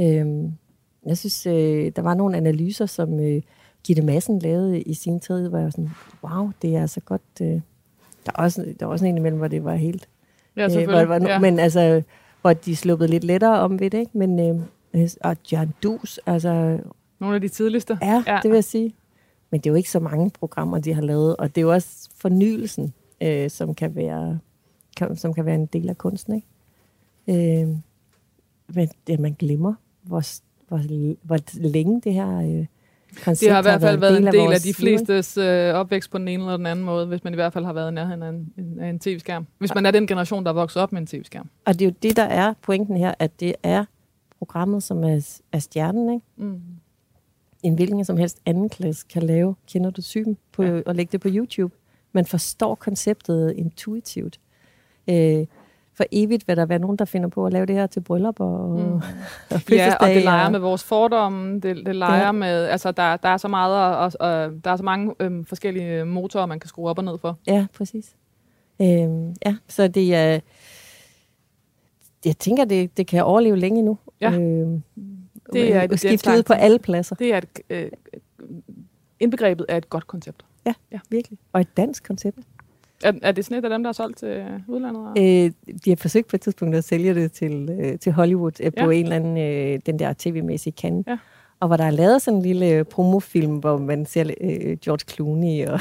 Øh, 0.00 0.50
jeg 1.06 1.18
synes, 1.18 1.46
øh, 1.46 1.92
der 1.96 2.02
var 2.02 2.14
nogle 2.14 2.36
analyser, 2.36 2.86
som 2.86 3.20
øh, 3.20 3.42
Gitte 3.84 4.02
Madsen 4.02 4.38
lavede 4.38 4.82
i 4.82 4.94
sin 4.94 5.20
tid, 5.20 5.48
hvor 5.48 5.58
jeg 5.58 5.64
var 5.64 5.70
sådan, 5.70 5.90
wow, 6.24 6.50
det 6.62 6.76
er 6.76 6.80
altså 6.80 7.00
godt... 7.00 7.22
Øh, 7.42 7.48
der 8.26 8.32
er 8.34 8.42
også, 8.42 8.74
der 8.80 8.86
var 8.86 8.92
også 8.92 9.06
en 9.06 9.18
imellem, 9.18 9.38
hvor 9.38 9.48
det 9.48 9.64
var 9.64 9.74
helt 9.74 10.08
Ja, 10.56 10.64
Øh, 10.64 10.70
selvfølgelig. 10.70 11.06
hvor, 11.06 11.18
hvor, 11.18 11.28
ja. 11.28 11.38
Men 11.38 11.58
altså, 11.58 12.02
hvor 12.40 12.52
de 12.52 12.76
sluppede 12.76 13.10
lidt 13.10 13.24
lettere 13.24 13.60
om 13.60 13.80
ved 13.80 13.90
det, 13.90 13.98
ikke? 13.98 14.18
Men, 14.18 14.40
øh, 14.94 15.08
og 15.20 15.36
John 15.52 15.74
Dus, 15.82 16.20
altså, 16.26 16.78
Nogle 17.20 17.34
af 17.34 17.40
de 17.40 17.48
tidligste. 17.48 17.98
ja, 18.02 18.22
ja, 18.26 18.38
det 18.42 18.50
vil 18.50 18.56
jeg 18.56 18.64
sige. 18.64 18.94
Men 19.50 19.60
det 19.60 19.66
er 19.66 19.70
jo 19.70 19.76
ikke 19.76 19.90
så 19.90 20.00
mange 20.00 20.30
programmer, 20.30 20.78
de 20.78 20.94
har 20.94 21.02
lavet, 21.02 21.36
og 21.36 21.48
det 21.54 21.60
er 21.60 21.62
jo 21.62 21.72
også 21.72 22.08
fornyelsen, 22.16 22.94
øh, 23.20 23.50
som, 23.50 23.74
kan 23.74 23.94
være, 23.94 24.38
kan, 24.96 25.16
som 25.16 25.34
kan 25.34 25.44
være 25.46 25.54
en 25.54 25.66
del 25.66 25.88
af 25.88 25.98
kunsten, 25.98 26.34
ikke? 26.34 27.62
Øh, 27.62 27.68
men 28.74 28.88
det, 29.06 29.20
man 29.20 29.36
glemmer, 29.38 29.74
hvor, 30.04 30.22
hvor, 30.68 30.80
hvor 31.22 31.68
længe 31.68 32.00
det 32.00 32.14
her 32.14 32.38
øh, 32.38 32.66
koncept 33.24 33.40
Det 33.40 33.50
har 33.50 33.58
i 33.58 33.62
hvert 33.62 33.80
fald 33.80 33.98
været 33.98 34.16
en 34.16 34.26
del 34.26 34.36
af 34.36 34.44
vores 34.44 34.62
de 34.62 34.66
liv, 34.66 34.70
ikke? 34.70 34.80
flestes 34.80 35.36
øh, 35.36 35.74
opvækst 35.74 36.10
på 36.10 36.18
den 36.18 36.28
ene 36.28 36.42
eller 36.42 36.56
den 36.56 36.66
anden 36.66 36.84
måde, 36.84 37.06
hvis 37.06 37.24
man 37.24 37.32
i 37.32 37.36
hvert 37.36 37.52
fald 37.52 37.64
har 37.64 37.72
været 37.72 37.90
i 37.90 37.94
nærheden 37.94 38.22
af 38.22 38.28
en, 38.28 38.52
en, 38.58 38.80
af 38.80 38.88
en 38.88 38.98
tv-skærm. 38.98 39.46
Hvis 39.58 39.74
man 39.74 39.86
er 39.86 39.90
den 39.90 40.06
generation, 40.06 40.44
der 40.44 40.50
er 40.50 40.54
vokset 40.54 40.82
op 40.82 40.92
med 40.92 41.00
en 41.00 41.06
tv-skærm. 41.06 41.50
Og 41.64 41.74
det 41.74 41.82
er 41.82 41.86
jo 41.86 41.94
det, 42.02 42.16
der 42.16 42.22
er 42.22 42.54
pointen 42.62 42.96
her, 42.96 43.14
at 43.18 43.40
det 43.40 43.54
er 43.62 43.84
programmet, 44.38 44.82
som 44.82 45.04
er, 45.04 45.40
er 45.52 45.58
stjernen, 45.58 46.14
ikke? 46.14 46.26
Mm. 46.36 46.60
en 47.62 47.74
hvilken 47.74 48.04
som 48.04 48.16
helst 48.16 48.38
anden 48.46 48.68
klasse 48.68 49.06
kan 49.08 49.22
lave, 49.22 49.54
kender 49.68 49.90
du 49.90 50.02
typen, 50.02 50.36
på, 50.52 50.62
ja. 50.62 50.80
og 50.86 50.94
lægge 50.94 51.12
det 51.12 51.20
på 51.20 51.28
YouTube. 51.30 51.74
Man 52.12 52.26
forstår 52.26 52.74
konceptet 52.74 53.54
intuitivt. 53.56 54.40
Øh, 55.10 55.46
for 55.96 56.04
evigt 56.12 56.48
vil 56.48 56.56
der 56.56 56.66
være 56.66 56.78
nogen, 56.78 56.96
der 56.96 57.04
finder 57.04 57.28
på 57.28 57.46
at 57.46 57.52
lave 57.52 57.66
det 57.66 57.74
her 57.74 57.86
til 57.86 58.00
bryllup 58.00 58.40
og, 58.40 58.70
Mm. 58.70 58.94
og 59.50 59.70
Ja, 59.70 59.94
og 60.00 60.08
det 60.08 60.22
leger 60.24 60.50
med 60.50 60.58
vores 60.58 60.84
fordomme, 60.84 61.60
det, 61.60 61.86
det 61.86 61.96
leger 61.96 62.16
ja. 62.18 62.24
Ja. 62.24 62.32
med, 62.32 62.64
altså 62.64 62.92
der, 62.92 63.16
der 63.16 63.28
er 63.28 63.36
så 63.36 63.48
meget, 63.48 63.96
og, 63.96 64.12
og, 64.20 64.52
der 64.64 64.70
er 64.70 64.76
så 64.76 64.82
mange 64.82 65.14
øhm, 65.20 65.44
forskellige 65.44 66.04
motorer, 66.04 66.46
man 66.46 66.60
kan 66.60 66.68
skrue 66.68 66.88
op 66.90 66.98
og 66.98 67.04
ned 67.04 67.18
for. 67.18 67.38
Ja, 67.46 67.66
præcis. 67.76 68.14
Øh, 68.82 68.86
ja, 69.46 69.56
så 69.68 69.88
det 69.88 70.14
er... 70.14 70.40
Jeg 72.24 72.38
tænker, 72.38 72.64
det, 72.64 72.96
det 72.96 73.06
kan 73.06 73.24
overleve 73.24 73.56
længe 73.56 73.82
nu. 73.82 73.98
Ja. 74.20 74.30
Øh, 74.32 74.68
Det 75.52 75.74
er 75.74 75.82
et- 75.82 75.90
det 75.90 75.98
skiftet 76.00 76.36
ud 76.38 76.42
på 76.42 76.52
alle 76.52 76.78
pladser. 76.78 77.16
Det 77.16 77.34
er 77.34 77.38
et, 77.38 77.46
øh, 77.70 77.90
indbegrebet 79.20 79.66
af 79.68 79.76
et 79.76 79.90
godt 79.90 80.06
koncept. 80.06 80.44
Virkelig. 81.10 81.38
Og 81.52 81.60
et 81.60 81.76
dansk 81.76 82.04
koncept. 82.06 82.38
Er, 83.04 83.12
er 83.22 83.32
det 83.32 83.44
sådan 83.44 83.58
et 83.58 83.64
af 83.64 83.70
dem, 83.70 83.82
der 83.82 83.88
er 83.88 83.92
solgt 83.92 84.18
til 84.18 84.42
udlandet? 84.68 85.08
Øh, 85.18 85.74
de 85.84 85.90
har 85.90 85.96
forsøgt 85.96 86.26
på 86.28 86.36
et 86.36 86.40
tidspunkt 86.40 86.76
at 86.76 86.84
sælge 86.84 87.14
det 87.14 87.32
til, 87.32 87.70
øh, 87.80 87.98
til 87.98 88.12
Hollywood 88.12 88.52
øh, 88.60 88.72
på 88.78 88.90
Ja. 88.90 88.96
en 88.98 89.02
eller 89.04 89.16
anden, 89.16 89.38
øh, 89.38 89.80
den 89.86 89.98
der 89.98 90.14
tv-mæssige 90.18 90.72
kande. 90.72 91.04
Ja. 91.10 91.18
og 91.60 91.66
hvor 91.68 91.76
der 91.76 91.84
er 91.84 91.90
lavet 91.90 92.22
sådan 92.22 92.36
en 92.38 92.42
lille 92.42 92.68
øh, 92.70 92.84
promofilm, 92.84 93.56
hvor 93.56 93.78
man 93.78 94.06
ser 94.06 94.24
øh, 94.40 94.76
George 94.84 95.04
Clooney 95.14 95.66
og 95.66 95.80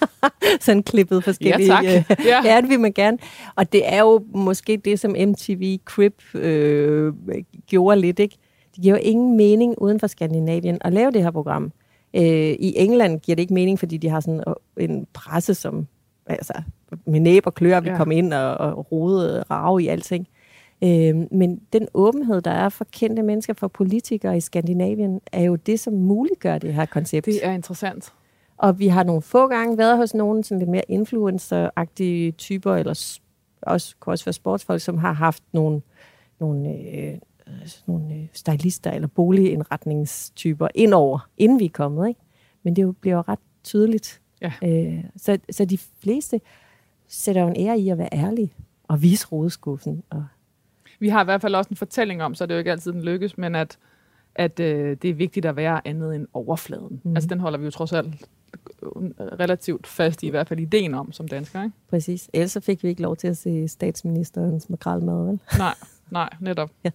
sådan 0.60 0.82
klippet 0.82 1.24
forskellige... 1.24 1.74
Ja, 1.82 1.92
tak. 2.04 2.10
Øh, 2.20 2.26
ja. 2.26 2.40
ja, 2.54 2.60
det 2.60 2.70
vil 2.70 2.80
man 2.80 2.92
gerne. 2.92 3.18
Og 3.56 3.72
det 3.72 3.82
er 3.94 4.00
jo 4.00 4.24
måske 4.34 4.76
det, 4.76 5.00
som 5.00 5.10
MTV 5.28 5.78
Crib 5.84 6.34
øh, 6.34 7.12
gjorde 7.66 8.00
lidt, 8.00 8.18
ikke? 8.18 8.36
Det 8.74 8.82
giver 8.82 8.94
jo 8.96 9.00
ingen 9.02 9.36
mening 9.36 9.74
uden 9.78 10.00
for 10.00 10.06
Skandinavien 10.06 10.78
at 10.80 10.92
lave 10.92 11.10
det 11.10 11.22
her 11.22 11.30
program. 11.30 11.72
Øh, 12.16 12.22
I 12.58 12.72
England 12.76 13.20
giver 13.20 13.36
det 13.36 13.42
ikke 13.42 13.54
mening, 13.54 13.78
fordi 13.78 13.96
de 13.96 14.08
har 14.08 14.20
sådan 14.20 14.42
en 14.76 15.06
presse, 15.12 15.54
som 15.54 15.86
altså, 16.28 16.62
med 17.06 17.20
næb 17.20 17.46
og 17.46 17.54
klør 17.54 17.80
vil 17.80 17.90
ja. 17.90 17.96
komme 17.96 18.16
ind 18.16 18.32
og, 18.32 18.56
og 18.56 18.92
rode 18.92 19.42
rave 19.50 19.82
i 19.82 19.86
alting. 19.88 20.28
Øh, 20.84 21.16
men 21.30 21.60
den 21.72 21.88
åbenhed, 21.94 22.40
der 22.40 22.50
er 22.50 22.68
for 22.68 22.86
kendte 22.92 23.22
mennesker, 23.22 23.54
for 23.54 23.68
politikere 23.68 24.36
i 24.36 24.40
Skandinavien, 24.40 25.20
er 25.32 25.42
jo 25.42 25.56
det, 25.56 25.80
som 25.80 25.94
muliggør 25.94 26.58
det 26.58 26.74
her 26.74 26.86
koncept. 26.86 27.26
Det 27.26 27.46
er 27.46 27.52
interessant. 27.52 28.12
Og 28.56 28.78
vi 28.78 28.88
har 28.88 29.02
nogle 29.02 29.22
få 29.22 29.48
gange 29.48 29.78
været 29.78 29.96
hos 29.96 30.14
nogle 30.14 30.44
sådan 30.44 30.58
lidt 30.58 30.70
mere 30.70 30.90
influencer-agtige 30.90 32.30
typer, 32.30 32.74
eller 32.74 33.20
også, 33.62 33.96
kan 34.02 34.10
også 34.10 34.24
være 34.24 34.32
sportsfolk, 34.32 34.80
som 34.80 34.98
har 34.98 35.12
haft 35.12 35.42
nogle, 35.52 35.80
nogle, 36.40 36.68
øh, 36.68 37.14
nogle 37.86 38.14
øh, 38.14 38.26
stylister 38.32 38.90
eller 38.90 39.08
boligindretningstyper 39.08 40.68
indover, 40.74 41.28
inden 41.36 41.58
vi 41.58 41.64
er 41.64 41.70
kommet. 41.72 42.08
Ikke? 42.08 42.20
Men 42.62 42.76
det 42.76 42.82
jo, 42.82 42.92
bliver 42.92 43.16
jo 43.16 43.22
ret 43.28 43.38
tydeligt. 43.64 44.20
Ja. 44.40 44.52
Øh, 44.64 45.04
så, 45.16 45.38
så 45.50 45.64
de 45.64 45.78
fleste 45.78 46.40
sætter 47.08 47.42
jo 47.42 47.48
en 47.48 47.56
ære 47.56 47.78
i 47.78 47.88
at 47.88 47.98
være 47.98 48.08
ærlige 48.12 48.52
og 48.88 49.02
vise 49.02 49.26
rodeskuffen 49.26 50.02
og 50.10 50.24
vi 51.00 51.08
har 51.08 51.20
i 51.20 51.24
hvert 51.24 51.40
fald 51.40 51.54
også 51.54 51.68
en 51.70 51.76
fortælling 51.76 52.22
om, 52.22 52.34
så 52.34 52.46
det 52.46 52.50
er 52.50 52.54
jo 52.54 52.58
ikke 52.58 52.70
altid, 52.70 52.92
den 52.92 53.02
lykkes, 53.02 53.38
men 53.38 53.54
at, 53.54 53.78
at 54.34 54.60
øh, 54.60 54.96
det 55.02 55.10
er 55.10 55.14
vigtigt 55.14 55.46
at 55.46 55.56
være 55.56 55.88
andet 55.88 56.14
end 56.14 56.26
overfladen. 56.32 57.00
Mm. 57.04 57.16
Altså 57.16 57.28
den 57.28 57.40
holder 57.40 57.58
vi 57.58 57.64
jo 57.64 57.70
trods 57.70 57.92
alt 57.92 58.28
relativt 59.16 59.86
fast 59.86 60.22
i, 60.22 60.26
i 60.26 60.30
hvert 60.30 60.48
fald 60.48 60.60
ideen 60.60 60.94
om 60.94 61.12
som 61.12 61.28
dansker. 61.28 61.62
Ikke? 61.62 61.76
Præcis. 61.90 62.30
Ellers 62.32 62.50
så 62.50 62.60
fik 62.60 62.82
vi 62.82 62.88
ikke 62.88 63.02
lov 63.02 63.16
til 63.16 63.28
at 63.28 63.36
se 63.36 63.68
statsministerens 63.68 64.70
makralmad, 64.70 65.26
vel? 65.26 65.40
Nej, 65.58 65.74
nej, 66.10 66.28
netop. 66.40 66.70
ja. 66.84 66.90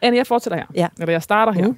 Anne, 0.00 0.16
jeg 0.16 0.26
fortsætter 0.26 0.56
her. 0.56 0.66
Ja. 0.74 0.88
Eller 0.98 1.12
jeg 1.12 1.22
starter 1.22 1.52
her. 1.52 1.68
Mm. 1.68 1.76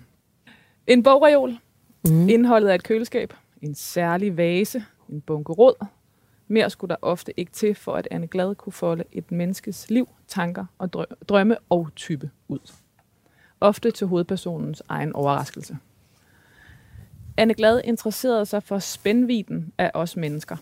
En 0.87 1.03
bogreol. 1.03 1.59
Mm. 2.05 2.29
Indholdet 2.29 2.69
af 2.69 2.75
et 2.75 2.83
køleskab. 2.83 3.33
En 3.65 3.75
særlig 3.75 4.37
vase. 4.37 4.85
En 5.09 5.21
bunke 5.21 5.53
råd. 5.53 5.87
Mere 6.49 6.71
skulle 6.71 6.89
der 6.89 6.97
ofte 7.03 7.41
ikke 7.41 7.53
til, 7.53 7.75
for 7.75 7.93
at 7.93 8.09
Anne 8.11 8.27
Glad 8.27 8.55
kunne 8.55 8.73
folde 8.73 9.05
et 9.13 9.33
menneskes 9.33 9.91
liv, 9.91 10.09
tanker 10.29 10.65
og 10.79 11.07
drømme 11.29 11.57
og 11.69 11.89
type 11.97 12.31
ud. 12.49 12.73
Ofte 13.61 13.91
til 13.91 14.07
hovedpersonens 14.07 14.83
egen 14.89 15.13
overraskelse. 15.13 15.79
Anne 17.37 17.55
Glad 17.55 17.81
interesserede 17.85 18.47
sig 18.47 18.63
for 18.63 18.79
spændviden 18.79 19.73
af 19.79 19.91
os 19.95 20.17
mennesker, 20.17 20.57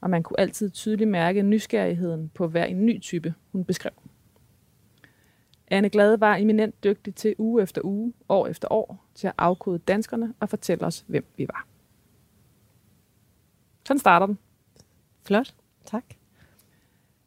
og 0.00 0.10
man 0.10 0.22
kunne 0.22 0.40
altid 0.40 0.70
tydeligt 0.70 1.10
mærke 1.10 1.42
nysgerrigheden 1.42 2.30
på 2.34 2.48
hver 2.48 2.64
en 2.64 2.86
ny 2.86 3.00
type, 3.00 3.34
hun 3.52 3.64
beskrev. 3.64 3.92
Anne 5.68 5.90
Glad 5.90 6.16
var 6.16 6.36
eminent 6.36 6.84
dygtig 6.84 7.14
til 7.14 7.34
uge 7.38 7.62
efter 7.62 7.80
uge, 7.84 8.12
år 8.28 8.46
efter 8.46 8.68
år, 8.70 9.04
til 9.14 9.26
at 9.26 9.34
afkode 9.38 9.78
danskerne 9.78 10.34
og 10.40 10.48
fortælle 10.48 10.86
os, 10.86 11.04
hvem 11.08 11.24
vi 11.36 11.46
var. 11.48 11.66
Sådan 13.86 13.98
starter 13.98 14.26
den. 14.26 14.38
Flot. 15.24 15.54
Tak. 15.86 16.04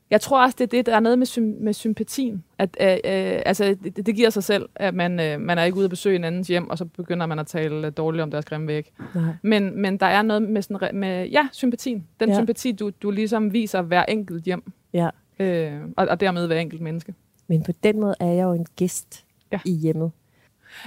Jeg 0.10 0.22
tror 0.22 0.44
også, 0.44 0.56
det 0.58 0.64
er 0.64 0.68
det, 0.68 0.86
der 0.86 0.96
er 0.96 1.00
noget 1.00 1.20
med, 1.20 1.28
sym- 1.28 1.64
med 1.64 1.74
sympatien. 1.74 2.44
At, 2.58 2.78
øh, 2.82 2.88
øh, 2.88 3.42
altså, 3.46 3.78
det, 3.84 4.06
det 4.06 4.16
giver 4.16 4.30
sig 4.30 4.44
selv, 4.44 4.70
at 4.76 4.94
man, 4.94 5.20
øh, 5.20 5.42
man 5.42 5.58
er 5.58 5.64
ikke 5.64 5.78
ude 5.78 5.84
at 5.84 5.90
besøge 5.90 6.16
en 6.16 6.24
andens 6.24 6.48
hjem, 6.48 6.70
og 6.70 6.78
så 6.78 6.86
begynder 6.86 7.26
man 7.26 7.40
at 7.40 7.48
tale 7.48 7.90
dårligt 7.90 8.22
om 8.22 8.32
deres 8.32 8.46
grimme 8.46 8.68
væg. 8.68 8.94
Men, 9.42 9.82
men 9.82 9.98
der 9.98 10.06
er 10.06 10.22
noget 10.22 10.42
med, 10.42 10.62
sådan, 10.62 10.96
med 10.96 11.28
ja, 11.28 11.48
sympatien. 11.52 12.08
Den 12.20 12.30
ja. 12.30 12.36
sympati, 12.36 12.72
du, 12.72 12.90
du 13.02 13.12
ligesom 13.12 13.54
viser 13.54 13.82
hver 13.82 14.06
enkelt 14.06 14.44
hjem. 14.44 14.72
Ja. 14.94 15.10
Øh, 15.40 15.82
og, 15.98 16.08
og 16.08 16.20
dermed 16.20 16.48
hver 16.48 16.60
enkelt 16.60 16.82
menneske. 16.82 17.14
Men 17.48 17.64
på 17.64 17.72
den 17.84 18.00
måde 18.00 18.16
er 18.20 18.32
jeg 18.32 18.44
jo 18.44 18.54
en 18.54 18.66
gæst 18.76 19.26
ja. 19.52 19.60
i 19.66 19.72
hjemmet. 19.72 20.12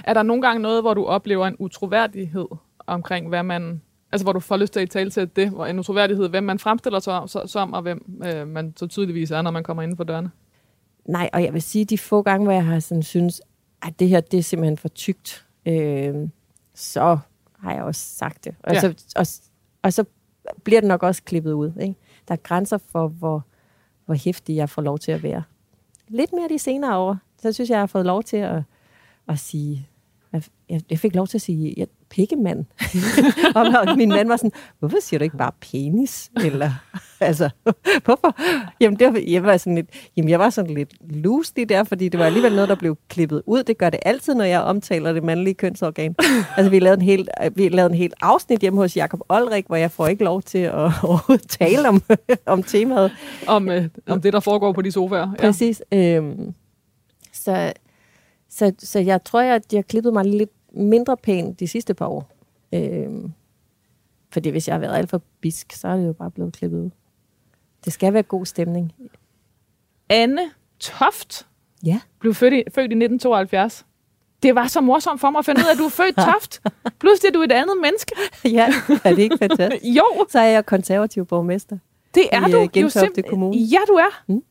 Er 0.03 0.13
der 0.13 0.23
nogle 0.23 0.41
gange 0.41 0.61
noget, 0.61 0.83
hvor 0.83 0.93
du 0.93 1.05
oplever 1.05 1.47
en 1.47 1.55
utroværdighed 1.59 2.47
omkring, 2.87 3.29
hvad 3.29 3.43
man 3.43 3.81
Altså, 4.13 4.25
hvor 4.25 4.33
du 4.33 4.39
får 4.39 4.57
lyst 4.57 4.73
til 4.73 4.79
at 4.79 4.89
tale 4.89 5.09
til 5.09 5.29
det, 5.35 5.49
hvor 5.49 5.65
en 5.65 5.79
utroværdighed, 5.79 6.29
hvem 6.29 6.43
man 6.43 6.59
fremstiller 6.59 6.99
sig 6.99 7.21
så, 7.27 7.43
som, 7.45 7.73
og 7.73 7.81
hvem 7.81 8.21
øh, 8.25 8.47
man 8.47 8.73
så 8.77 8.87
tydeligvis 8.87 9.31
er, 9.31 9.41
når 9.41 9.51
man 9.51 9.63
kommer 9.63 9.83
inden 9.83 9.97
for 9.97 10.03
dørene. 10.03 10.31
Nej, 11.05 11.29
og 11.33 11.43
jeg 11.43 11.53
vil 11.53 11.61
sige, 11.61 11.85
de 11.85 11.97
få 11.97 12.21
gange, 12.21 12.43
hvor 12.43 12.53
jeg 12.53 12.65
har 12.65 12.79
sådan 12.79 13.03
synes, 13.03 13.41
at 13.81 13.99
det 13.99 14.09
her, 14.09 14.21
det 14.21 14.39
er 14.39 14.43
simpelthen 14.43 14.77
for 14.77 14.87
tykt, 14.87 15.45
øh, 15.65 16.15
så 16.73 17.17
har 17.59 17.73
jeg 17.73 17.83
også 17.83 18.01
sagt 18.01 18.45
det. 18.45 18.55
Og, 18.63 18.73
ja. 18.73 18.79
så, 18.79 18.93
og, 19.15 19.27
og 19.83 19.93
så 19.93 20.05
bliver 20.63 20.81
det 20.81 20.87
nok 20.87 21.03
også 21.03 21.23
klippet 21.23 21.51
ud. 21.51 21.71
Ikke? 21.81 21.95
Der 22.27 22.33
er 22.33 22.37
grænser 22.43 22.77
for, 22.77 23.07
hvor, 23.07 23.45
hvor 24.05 24.15
hæftig 24.15 24.55
jeg 24.55 24.69
får 24.69 24.81
lov 24.81 24.99
til 24.99 25.11
at 25.11 25.23
være. 25.23 25.43
Lidt 26.07 26.33
mere 26.33 26.49
de 26.49 26.59
senere 26.59 26.97
år, 26.97 27.17
så 27.41 27.51
synes 27.51 27.69
jeg, 27.69 27.75
jeg 27.75 27.81
har 27.81 27.87
fået 27.87 28.05
lov 28.05 28.23
til 28.23 28.37
at, 28.37 28.63
at 29.27 29.39
sige, 29.39 29.87
jeg, 30.69 30.81
jeg 30.89 30.99
fik 30.99 31.15
lov 31.15 31.27
til 31.27 31.37
at 31.37 31.41
sige, 31.41 31.73
jeg, 31.77 31.87
pikkemand. 32.09 32.65
og 33.55 33.97
min 33.97 34.09
mand 34.09 34.27
var 34.27 34.37
sådan, 34.37 34.51
hvorfor 34.79 34.97
siger 35.01 35.17
du 35.17 35.23
ikke 35.23 35.37
bare 35.37 35.51
penis? 35.59 36.31
Eller, 36.43 36.71
altså, 37.19 37.49
hvorfor? 38.05 38.35
Jamen, 38.79 38.99
det 38.99 39.13
var, 39.13 39.21
jeg 39.27 39.43
var 39.43 39.57
sådan 39.57 39.75
lidt, 39.75 39.89
jamen, 40.17 40.29
jeg 40.29 40.39
var 40.39 40.49
sådan 40.49 40.73
lidt 40.73 40.93
lustig 41.09 41.69
der, 41.69 41.83
fordi 41.83 42.09
det 42.09 42.19
var 42.19 42.25
alligevel 42.25 42.53
noget, 42.55 42.69
der 42.69 42.75
blev 42.75 42.97
klippet 43.09 43.41
ud. 43.45 43.63
Det 43.63 43.77
gør 43.77 43.89
det 43.89 43.99
altid, 44.05 44.35
når 44.35 44.45
jeg 44.45 44.61
omtaler 44.61 45.13
det 45.13 45.23
mandlige 45.23 45.53
kønsorgan. 45.53 46.15
Altså, 46.57 46.69
vi 46.69 46.79
lavede 46.79 47.01
en 47.01 47.05
helt, 47.05 47.29
vi 47.55 47.69
lavede 47.69 47.91
en 47.91 47.97
helt 47.97 48.13
afsnit 48.21 48.59
hjemme 48.59 48.79
hos 48.79 48.97
Jakob 48.97 49.19
Olrik, 49.29 49.67
hvor 49.67 49.75
jeg 49.75 49.91
får 49.91 50.07
ikke 50.07 50.23
lov 50.23 50.41
til 50.41 50.57
at, 50.57 50.91
at 51.29 51.41
tale 51.49 51.89
om, 51.89 52.03
om 52.45 52.63
temaet. 52.63 53.11
Om, 53.47 53.69
øh, 53.69 53.89
om 54.07 54.21
det, 54.21 54.33
der 54.33 54.39
foregår 54.39 54.73
på 54.73 54.81
de 54.81 54.91
sofaer. 54.91 55.31
Ja. 55.39 55.45
Præcis. 55.45 55.81
Øhm, 55.93 56.53
så, 57.33 57.73
så, 58.55 58.73
så 58.79 58.99
jeg 58.99 59.23
tror, 59.23 59.41
at 59.41 59.71
de 59.71 59.75
har 59.75 59.83
klippet 59.83 60.13
mig 60.13 60.25
lidt 60.25 60.51
mindre 60.73 61.17
pæn 61.17 61.53
de 61.53 61.67
sidste 61.67 61.93
par 61.93 62.07
år. 62.07 62.31
Øhm, 62.73 63.31
fordi 64.31 64.49
hvis 64.49 64.67
jeg 64.67 64.73
har 64.73 64.79
været 64.79 64.97
alt 64.97 65.09
for 65.09 65.21
bisk, 65.41 65.73
så 65.73 65.87
er 65.87 65.97
det 65.97 66.07
jo 66.07 66.13
bare 66.13 66.31
blevet 66.31 66.53
klippet 66.53 66.79
ud. 66.79 66.89
Det 67.85 67.93
skal 67.93 68.13
være 68.13 68.23
god 68.23 68.45
stemning. 68.45 68.93
Anne 70.09 70.41
Toft 70.79 71.47
ja. 71.85 71.99
blev 72.19 72.33
født 72.33 72.53
i, 72.53 72.63
født 72.75 72.91
i 72.91 72.95
1972. 72.95 73.85
Det 74.43 74.55
var 74.55 74.67
så 74.67 74.81
morsomt 74.81 75.21
for 75.21 75.29
mig 75.29 75.39
at 75.39 75.45
finde 75.45 75.61
ud 75.61 75.65
af, 75.65 75.71
at 75.71 75.77
du 75.77 75.85
er 75.85 75.89
født 75.89 76.15
Toft. 76.31 76.61
Pludselig 76.99 77.29
er 77.29 77.33
du 77.33 77.41
et 77.41 77.51
andet 77.51 77.77
menneske. 77.81 78.15
ja, 78.57 78.73
er 79.03 79.09
det 79.09 79.19
ikke 79.19 79.37
fantastisk? 79.37 79.85
jo. 79.97 80.25
Så 80.29 80.39
er 80.39 80.47
jeg 80.47 80.65
konservativ 80.65 81.25
borgmester. 81.25 81.77
Det 82.15 82.27
er 82.31 82.47
i, 82.47 82.51
du. 82.51 82.61
Uh, 82.61 82.71
Gentofte 82.71 83.21
Kommune. 83.21 83.57
Ja, 83.57 83.79
du 83.87 83.93
er. 83.93 84.23
Mm. 84.27 84.43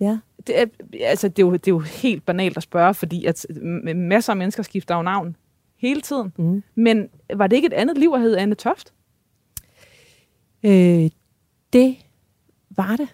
Ja. 0.00 0.18
Det 0.46 0.60
er, 0.60 0.66
altså, 1.00 1.28
det, 1.28 1.38
er 1.38 1.46
jo, 1.46 1.52
det 1.52 1.68
er 1.68 1.72
jo 1.72 1.78
helt 1.78 2.24
banalt 2.24 2.56
at 2.56 2.62
spørge, 2.62 2.94
fordi 2.94 3.24
at 3.24 3.46
masser 3.94 4.32
af 4.32 4.36
mennesker 4.36 4.62
skifter 4.62 4.96
jo 4.96 5.02
navn 5.02 5.36
hele 5.76 6.00
tiden. 6.00 6.32
Mm. 6.38 6.62
Men 6.74 7.08
var 7.34 7.46
det 7.46 7.56
ikke 7.56 7.66
et 7.66 7.72
andet 7.72 7.98
liv 7.98 8.12
at 8.14 8.20
hedde 8.20 8.38
Anne 8.38 8.54
Toft? 8.54 8.92
Øh, 10.62 11.10
det 11.72 11.96
var 12.70 12.96
det. 12.96 13.08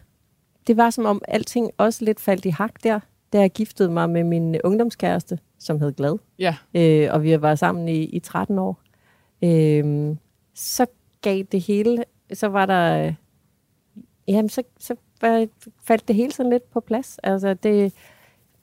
Det 0.66 0.76
var 0.76 0.90
som 0.90 1.04
om 1.04 1.22
alting 1.28 1.70
også 1.78 2.04
lidt 2.04 2.20
faldt 2.20 2.44
i 2.44 2.48
hak 2.48 2.72
der, 2.82 3.00
da 3.32 3.40
jeg 3.40 3.50
giftede 3.50 3.90
mig 3.90 4.10
med 4.10 4.24
min 4.24 4.56
ungdomskæreste, 4.64 5.38
som 5.58 5.80
hed 5.80 5.92
Glad. 5.92 6.18
Ja. 6.38 6.56
Øh, 6.74 7.08
og 7.14 7.22
vi 7.22 7.42
var 7.42 7.54
sammen 7.54 7.88
i, 7.88 8.02
i 8.04 8.18
13 8.18 8.58
år. 8.58 8.80
Øh, 9.44 10.16
så 10.54 10.86
gav 11.22 11.42
det 11.52 11.60
hele, 11.60 12.04
så 12.32 12.48
var 12.48 12.66
der, 12.66 13.06
øh, 13.06 13.14
jamen 14.28 14.48
så, 14.48 14.62
så 14.78 14.94
faldt 15.82 16.08
det 16.08 16.16
hele 16.16 16.32
sådan 16.32 16.50
lidt 16.50 16.70
på 16.70 16.80
plads. 16.80 17.18
Altså 17.22 17.54
det, 17.54 17.92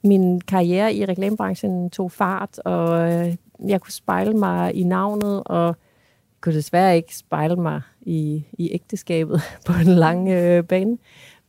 min 0.04 0.40
karriere 0.40 0.94
i 0.94 1.04
reklamebranchen 1.04 1.90
tog 1.90 2.12
fart, 2.12 2.58
og 2.58 3.12
øh, 3.12 3.34
jeg 3.66 3.80
kunne 3.80 3.92
spejle 3.92 4.34
mig 4.34 4.74
i 4.74 4.84
navnet, 4.84 5.42
og 5.46 5.76
kunne 6.40 6.54
desværre 6.54 6.96
ikke 6.96 7.16
spejle 7.16 7.56
mig 7.56 7.80
i, 8.00 8.44
i 8.52 8.70
ægteskabet 8.72 9.40
på 9.66 9.72
en 9.72 9.86
lang 9.86 10.28
øh, 10.28 10.64
bane. 10.64 10.98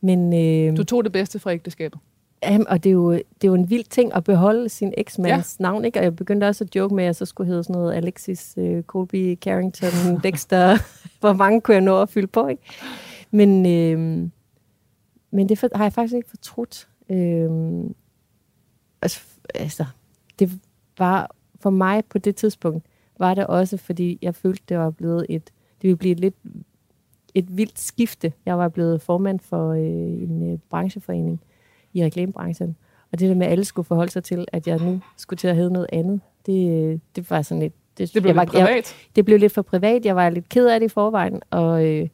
Men, 0.00 0.32
øh, 0.32 0.76
du 0.76 0.84
tog 0.84 1.04
det 1.04 1.12
bedste 1.12 1.38
fra 1.38 1.52
ægteskabet? 1.52 2.00
Jamen, 2.42 2.68
og 2.68 2.84
det 2.84 2.90
er, 2.90 2.94
jo, 2.94 3.12
det 3.12 3.44
er 3.44 3.48
jo 3.48 3.54
en 3.54 3.70
vild 3.70 3.84
ting 3.84 4.14
at 4.14 4.24
beholde 4.24 4.68
sin 4.68 4.94
eksmands 4.96 5.56
ja. 5.60 5.62
navn, 5.62 5.84
ikke? 5.84 5.98
Og 5.98 6.04
jeg 6.04 6.16
begyndte 6.16 6.44
også 6.44 6.64
at 6.64 6.76
joke 6.76 6.94
med, 6.94 7.04
at 7.04 7.06
jeg 7.06 7.16
så 7.16 7.24
skulle 7.24 7.48
hedde 7.48 7.64
sådan 7.64 7.74
noget 7.74 7.94
Alexis 7.94 8.54
øh, 8.58 8.82
Colby 8.82 9.38
Carrington 9.38 9.90
Dexter. 10.24 10.78
Hvor 11.20 11.32
mange 11.32 11.60
kunne 11.60 11.74
jeg 11.74 11.82
nå 11.82 12.02
at 12.02 12.08
fylde 12.08 12.26
på, 12.26 12.46
ikke? 12.46 12.62
Men, 13.30 13.66
øh, 13.66 14.28
men 15.30 15.48
det 15.48 15.58
for, 15.58 15.68
har 15.74 15.84
jeg 15.84 15.92
faktisk 15.92 16.14
ikke 16.14 16.30
fortrudt. 16.30 16.88
Øh, 17.10 17.50
altså, 19.02 19.20
altså, 19.54 19.84
det 20.38 20.50
var 20.98 21.30
for 21.60 21.70
mig 21.70 22.04
på 22.04 22.18
det 22.18 22.36
tidspunkt, 22.36 22.86
var 23.18 23.34
det 23.34 23.46
også, 23.46 23.76
fordi 23.76 24.18
jeg 24.22 24.34
følte, 24.34 24.62
det 24.68 24.78
var 24.78 24.90
blevet 24.90 25.26
et, 25.28 25.44
det 25.82 25.88
ville 25.88 25.96
blive 25.96 26.12
et 26.12 26.20
lidt 26.20 26.34
et 27.34 27.56
vildt 27.56 27.78
skifte. 27.78 28.32
Jeg 28.46 28.58
var 28.58 28.68
blevet 28.68 29.02
formand 29.02 29.40
for 29.40 29.70
øh, 29.70 29.80
en 30.22 30.52
øh, 30.52 30.58
brancheforening 30.70 31.40
i 31.92 32.04
reklamebranchen, 32.04 32.76
Og 33.12 33.18
det 33.18 33.28
der 33.28 33.34
med, 33.34 33.46
at 33.46 33.52
alle 33.52 33.64
skulle 33.64 33.86
forholde 33.86 34.12
sig 34.12 34.24
til, 34.24 34.46
at 34.52 34.66
jeg 34.66 34.78
nu 34.78 35.00
skulle 35.16 35.38
til 35.38 35.48
at 35.48 35.56
hedde 35.56 35.72
noget 35.72 35.86
andet, 35.92 36.20
det, 36.46 37.00
det 37.16 37.30
var 37.30 37.42
sådan 37.42 37.62
lidt... 37.62 37.74
Det 37.98 38.10
blev 38.12 38.26
jeg 38.26 38.36
var, 38.36 38.42
lidt 38.42 38.52
privat. 38.52 38.68
Jeg, 38.68 38.84
det 39.16 39.24
blev 39.24 39.38
lidt 39.38 39.52
for 39.52 39.62
privat. 39.62 40.04
Jeg 40.04 40.16
var 40.16 40.30
lidt 40.30 40.48
ked 40.48 40.66
af 40.66 40.80
det 40.80 40.86
i 40.86 40.88
forvejen. 40.88 41.42
Og, 41.50 41.86
øh, 41.86 42.08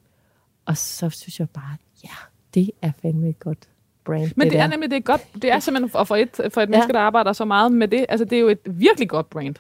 og 0.64 0.77
så 0.77 1.11
synes 1.11 1.40
jeg 1.40 1.50
bare, 1.50 1.77
ja, 2.05 2.14
det 2.54 2.70
er 2.82 2.90
fandme 3.02 3.28
et 3.28 3.38
godt 3.38 3.68
brand. 4.04 4.30
Men 4.36 4.44
det, 4.44 4.52
det 4.52 4.60
er 4.60 4.66
nemlig 4.66 4.90
det 4.90 4.96
er 4.96 5.00
godt. 5.00 5.22
Det 5.34 5.52
er 5.52 5.58
simpelthen 5.58 5.90
for, 5.90 6.04
for 6.04 6.16
et, 6.16 6.40
for 6.52 6.60
et 6.60 6.68
menneske, 6.68 6.92
der 6.92 7.00
arbejder 7.00 7.32
så 7.32 7.44
meget 7.44 7.72
med 7.72 7.88
det. 7.88 8.06
Altså, 8.08 8.24
det 8.24 8.36
er 8.36 8.40
jo 8.40 8.48
et 8.48 8.58
virkelig 8.64 9.08
godt 9.08 9.30
brand. 9.30 9.54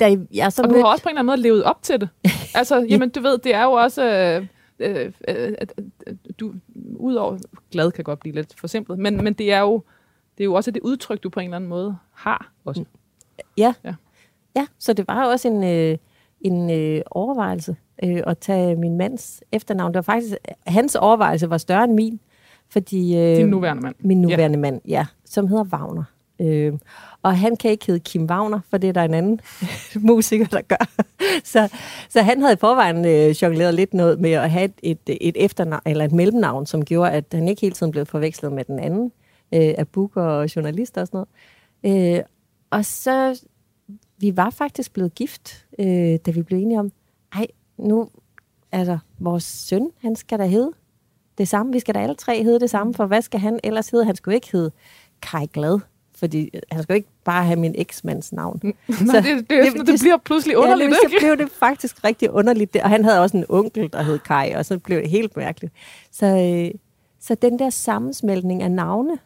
Da 0.00 0.16
jeg 0.34 0.52
så 0.52 0.62
Og 0.62 0.70
du 0.70 0.76
har 0.76 0.84
også 0.84 1.02
på 1.02 1.08
en 1.08 1.10
eller 1.10 1.20
anden 1.20 1.26
måde 1.26 1.40
levet 1.40 1.64
op 1.64 1.82
til 1.82 2.00
det. 2.00 2.08
altså, 2.54 2.86
jamen, 2.90 3.10
du 3.10 3.20
ved, 3.20 3.38
det 3.38 3.54
er 3.54 3.64
jo 3.64 3.72
også... 3.72 4.04
Øh, 4.04 4.46
øh, 4.78 5.12
øh, 5.28 5.52
du, 6.40 6.54
udover 6.96 7.38
glad 7.70 7.92
kan 7.92 8.04
godt 8.04 8.20
blive 8.20 8.34
lidt 8.34 8.60
forsimplet, 8.60 8.98
men, 8.98 9.24
men 9.24 9.32
det 9.32 9.52
er 9.52 9.60
jo 9.60 9.82
det 10.38 10.44
er 10.44 10.44
jo 10.44 10.54
også 10.54 10.70
det 10.70 10.82
udtryk, 10.82 11.22
du 11.22 11.30
på 11.30 11.40
en 11.40 11.44
eller 11.44 11.56
anden 11.56 11.70
måde 11.70 11.96
har 12.12 12.52
også. 12.64 12.84
Ja. 13.56 13.74
Ja. 13.84 13.90
ja. 13.90 13.94
ja, 14.56 14.66
så 14.78 14.92
det 14.92 15.08
var 15.08 15.26
også 15.26 15.48
en, 15.48 15.64
øh, 15.64 15.98
en 16.40 16.70
øh, 16.70 17.02
overvejelse 17.10 17.76
øh, 18.04 18.22
at 18.26 18.38
tage 18.38 18.76
min 18.76 18.96
mands 18.96 19.42
efternavn. 19.52 19.92
Det 19.92 19.96
var 19.96 20.02
faktisk, 20.02 20.34
hans 20.66 20.94
overvejelse 20.94 21.50
var 21.50 21.58
større 21.58 21.84
end 21.84 21.92
min, 21.92 22.20
fordi... 22.68 23.16
Øh, 23.16 23.36
Din 23.36 23.46
nuværende 23.46 23.82
mand. 23.82 23.94
Min 23.98 24.20
nuværende 24.20 24.58
ja. 24.58 24.60
mand, 24.60 24.80
ja, 24.88 25.06
som 25.24 25.48
hedder 25.48 25.64
Wagner. 25.64 26.04
Øh, 26.40 26.72
og 27.22 27.38
han 27.38 27.56
kan 27.56 27.70
ikke 27.70 27.86
hedde 27.86 28.00
Kim 28.00 28.24
Wagner, 28.24 28.60
for 28.70 28.78
det 28.78 28.88
er 28.88 28.92
der 28.92 29.02
en 29.02 29.14
anden 29.14 29.40
musiker, 30.08 30.46
der 30.46 30.60
gør. 30.60 31.04
så, 31.52 31.72
så 32.08 32.22
han 32.22 32.40
havde 32.40 32.54
i 32.54 32.56
forvejen 32.60 33.04
øh, 33.04 33.30
jongleret 33.42 33.74
lidt 33.74 33.94
noget 33.94 34.20
med 34.20 34.32
at 34.32 34.50
have 34.50 34.64
et, 34.64 34.72
et, 34.82 35.18
et 35.20 35.44
efternavn, 35.44 35.82
eller 35.86 36.04
et 36.04 36.12
mellemnavn, 36.12 36.66
som 36.66 36.84
gjorde, 36.84 37.10
at 37.10 37.24
han 37.32 37.48
ikke 37.48 37.60
hele 37.60 37.74
tiden 37.74 37.92
blev 37.92 38.06
forvekslet 38.06 38.52
med 38.52 38.64
den 38.64 38.78
anden 38.78 39.12
øh, 39.54 39.74
af 39.78 39.88
booker 39.88 40.22
og 40.22 40.56
journalister 40.56 41.00
og 41.00 41.06
sådan 41.06 41.24
noget. 41.82 42.16
Øh, 42.18 42.22
og 42.70 42.84
så, 42.84 43.44
vi 44.18 44.36
var 44.36 44.50
faktisk 44.50 44.92
blevet 44.92 45.14
gift, 45.14 45.66
øh, 45.78 46.18
da 46.26 46.30
vi 46.30 46.42
blev 46.42 46.58
enige 46.58 46.80
om, 46.80 46.92
ej, 47.34 47.46
nu, 47.76 48.08
altså, 48.72 48.98
vores 49.18 49.44
søn, 49.44 49.90
han 50.02 50.16
skal 50.16 50.38
da 50.38 50.46
hedde 50.46 50.72
det 51.38 51.48
samme. 51.48 51.72
Vi 51.72 51.78
skal 51.80 51.94
da 51.94 52.00
alle 52.00 52.14
tre 52.14 52.42
hedde 52.42 52.60
det 52.60 52.70
samme, 52.70 52.94
for 52.94 53.06
hvad 53.06 53.22
skal 53.22 53.40
han 53.40 53.60
ellers 53.64 53.88
hedde? 53.88 54.04
Han 54.04 54.16
skulle 54.16 54.34
ikke 54.34 54.52
hedde 54.52 54.70
Kai 55.22 55.46
Glad, 55.46 55.78
fordi 56.16 56.50
han 56.72 56.82
skulle 56.82 56.96
ikke 56.96 57.08
bare 57.24 57.44
have 57.44 57.58
min 57.58 57.74
eksmands 57.78 58.32
navn. 58.32 58.60
Nej, 58.62 58.74
det, 59.20 59.24
det, 59.24 59.48
det, 59.50 59.72
det, 59.74 59.86
det 59.86 60.00
bliver 60.00 60.16
pludselig 60.16 60.56
underligt, 60.56 60.90
ja, 60.90 60.96
ikke? 61.04 61.16
så 61.18 61.26
blev 61.26 61.36
det 61.46 61.50
faktisk 61.52 62.04
rigtig 62.04 62.30
underligt. 62.30 62.76
Og 62.76 62.90
han 62.90 63.04
havde 63.04 63.20
også 63.20 63.36
en 63.36 63.44
onkel, 63.48 63.92
der 63.92 64.02
hed 64.02 64.18
Kai, 64.18 64.50
og 64.52 64.64
så 64.64 64.78
blev 64.78 64.98
det 64.98 65.10
helt 65.10 65.36
mærkeligt. 65.36 65.72
Så, 66.10 66.26
øh, 66.26 66.80
så 67.20 67.34
den 67.34 67.58
der 67.58 67.70
sammensmeltning 67.70 68.62
af 68.62 68.70
navne 68.70 69.18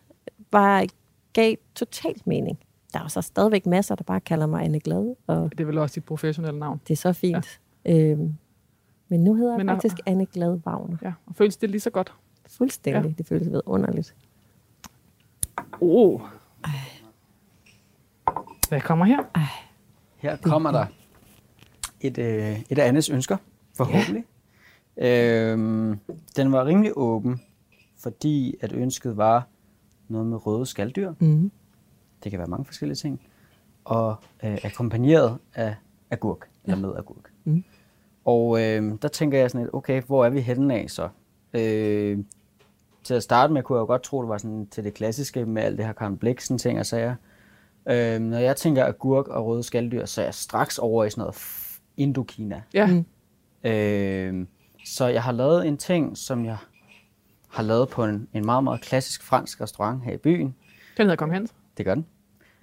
var, 0.52 0.86
gav 1.32 1.54
totalt 1.74 2.26
mening. 2.26 2.58
Der 2.92 2.98
er 2.98 3.02
jo 3.02 3.08
så 3.08 3.20
stadigvæk 3.22 3.66
masser, 3.66 3.94
der 3.94 4.04
bare 4.04 4.20
kalder 4.20 4.46
mig 4.46 4.64
Anne 4.64 4.80
Glad, 4.80 5.14
og 5.26 5.50
Det 5.52 5.60
er 5.60 5.64
vel 5.64 5.78
også 5.78 5.94
dit 5.94 6.04
professionelle 6.04 6.60
navn. 6.60 6.80
det 6.88 6.92
er 6.92 6.96
så 6.96 7.12
fint. 7.12 7.34
Ja. 7.34 7.40
Øhm, 7.88 8.34
men 9.08 9.24
nu 9.24 9.34
hedder 9.34 9.52
jeg 9.52 9.66
Men, 9.66 9.68
faktisk 9.68 9.96
Anne 10.06 10.26
Glad 10.26 10.58
Wagner. 10.66 10.96
Ja, 11.02 11.12
og 11.26 11.34
føles 11.34 11.56
det 11.56 11.70
lige 11.70 11.80
så 11.80 11.90
godt? 11.90 12.14
Fuldstændig. 12.46 13.10
Ja. 13.10 13.14
Det 13.18 13.26
føles 13.26 13.52
ved 13.52 13.60
underligt. 13.66 14.14
Oh. 15.80 16.20
Hvad 18.68 18.80
kommer 18.80 19.04
her? 19.04 19.22
Her 20.16 20.36
kommer 20.36 20.70
der 20.70 20.86
et, 22.00 22.18
øh, 22.18 22.60
et 22.70 22.78
af 22.78 22.88
Annes 22.88 23.10
ønsker, 23.10 23.36
forhåbentlig. 23.76 24.24
Ja. 24.96 25.52
Øhm, 25.52 25.98
den 26.36 26.52
var 26.52 26.66
rimelig 26.66 26.92
åben, 26.96 27.40
fordi 27.98 28.54
at 28.60 28.72
ønsket 28.72 29.16
var 29.16 29.46
noget 30.08 30.26
med 30.26 30.46
røde 30.46 30.66
skalddyr. 30.66 31.12
Mm. 31.18 31.50
Det 32.24 32.30
kan 32.30 32.38
være 32.38 32.48
mange 32.48 32.64
forskellige 32.64 32.96
ting. 32.96 33.20
Og 33.84 34.16
øh, 34.44 34.58
akkompagneret 34.64 35.38
af 35.54 35.74
agurk, 36.10 36.48
ja. 36.66 36.72
eller 36.72 36.86
med 36.86 36.96
agurk. 36.96 37.32
Mm. 37.44 37.64
Og 38.28 38.60
øh, 38.62 38.92
der 39.02 39.08
tænker 39.08 39.38
jeg 39.38 39.50
sådan 39.50 39.64
lidt, 39.64 39.74
okay, 39.74 40.02
hvor 40.02 40.24
er 40.24 40.30
vi 40.30 40.40
henne 40.40 40.74
af 40.74 40.90
så? 40.90 41.08
Øh, 41.54 42.18
til 43.04 43.14
at 43.14 43.22
starte 43.22 43.52
med 43.52 43.62
kunne 43.62 43.76
jeg 43.76 43.80
jo 43.80 43.86
godt 43.86 44.02
tro, 44.02 44.22
det 44.22 44.28
var 44.28 44.38
sådan 44.38 44.66
til 44.70 44.84
det 44.84 44.94
klassiske 44.94 45.46
med 45.46 45.62
alt 45.62 45.78
det 45.78 45.86
her 45.86 45.92
Karen 45.92 46.16
Bliksen 46.16 46.58
ting 46.58 46.78
og 46.78 46.86
sager. 46.86 47.14
Øh, 47.88 48.18
når 48.20 48.38
jeg 48.38 48.56
tænker 48.56 48.84
agurk 48.86 49.28
og 49.28 49.46
røde 49.46 49.62
skalddyr, 49.62 50.04
så 50.04 50.20
er 50.20 50.24
jeg 50.24 50.34
straks 50.34 50.78
over 50.78 51.04
i 51.04 51.10
sådan 51.10 51.20
noget 51.22 51.36
Indokina. 51.96 52.62
Ja. 52.74 52.86
Mm. 52.86 53.04
Øh, 53.70 54.46
så 54.84 55.06
jeg 55.06 55.22
har 55.22 55.32
lavet 55.32 55.66
en 55.66 55.76
ting, 55.76 56.16
som 56.18 56.44
jeg 56.44 56.56
har 57.48 57.62
lavet 57.62 57.88
på 57.88 58.04
en, 58.04 58.28
en 58.32 58.46
meget, 58.46 58.64
meget 58.64 58.80
klassisk 58.80 59.22
fransk 59.22 59.60
restaurant 59.60 60.04
her 60.04 60.12
i 60.12 60.16
byen. 60.16 60.54
Den 60.96 61.02
hedder 61.06 61.16
Kong 61.16 61.32
Hans. 61.32 61.54
Det 61.76 61.86
gør 61.86 61.94
den. 61.94 62.06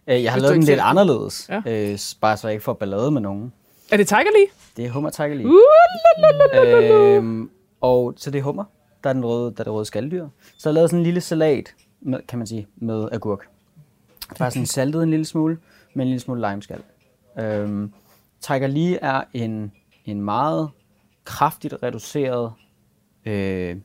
Øh, 0.07 0.23
jeg 0.23 0.31
har 0.31 0.37
Hvis 0.37 0.41
lavet 0.41 0.53
den 0.53 0.61
lidt 0.61 0.67
selv- 0.67 0.81
anderledes, 0.83 1.49
Ja. 1.49 1.61
øh, 1.91 1.97
bare 2.21 2.37
så 2.37 2.47
jeg 2.47 2.53
ikke 2.53 2.63
får 2.63 2.73
ballade 2.73 3.11
med 3.11 3.21
nogen. 3.21 3.53
Er 3.91 3.97
det 3.97 4.07
Tiger 4.07 4.37
Lee? 4.37 4.47
Det 4.77 4.85
er 4.85 4.89
hummer 4.91 5.09
tiger 5.09 5.33
lige. 5.33 5.47
Uh, 5.47 7.15
øhm, 7.17 7.49
og 7.81 8.13
så 8.17 8.31
det 8.31 8.39
er 8.39 8.43
hummer, 8.43 8.63
der 9.03 9.09
er 9.09 9.13
den 9.13 9.25
røde, 9.25 9.51
der 9.51 9.59
er 9.59 9.63
det 9.63 9.73
røde 9.73 9.85
skalddyr. 9.85 10.27
Så 10.57 10.69
jeg 10.69 10.73
lavet 10.73 10.89
sådan 10.89 10.99
en 10.99 11.03
lille 11.03 11.21
salat, 11.21 11.75
med, 12.01 12.19
kan 12.27 12.39
man 12.39 12.47
sige, 12.47 12.67
med 12.75 13.09
agurk. 13.11 13.47
Bare 14.39 14.51
sådan 14.51 14.65
saltet 14.65 15.03
en 15.03 15.09
lille 15.09 15.25
smule, 15.25 15.57
med 15.93 16.05
en 16.05 16.09
lille 16.09 16.19
smule 16.19 16.49
limeskal. 16.49 16.81
Øhm, 17.39 17.93
Tiger 18.41 18.67
Lee 18.67 18.95
er 19.01 19.23
en, 19.33 19.71
en 20.05 20.21
meget 20.21 20.69
kraftigt 21.25 21.73
reduceret 21.83 22.53
øh, 23.25 23.75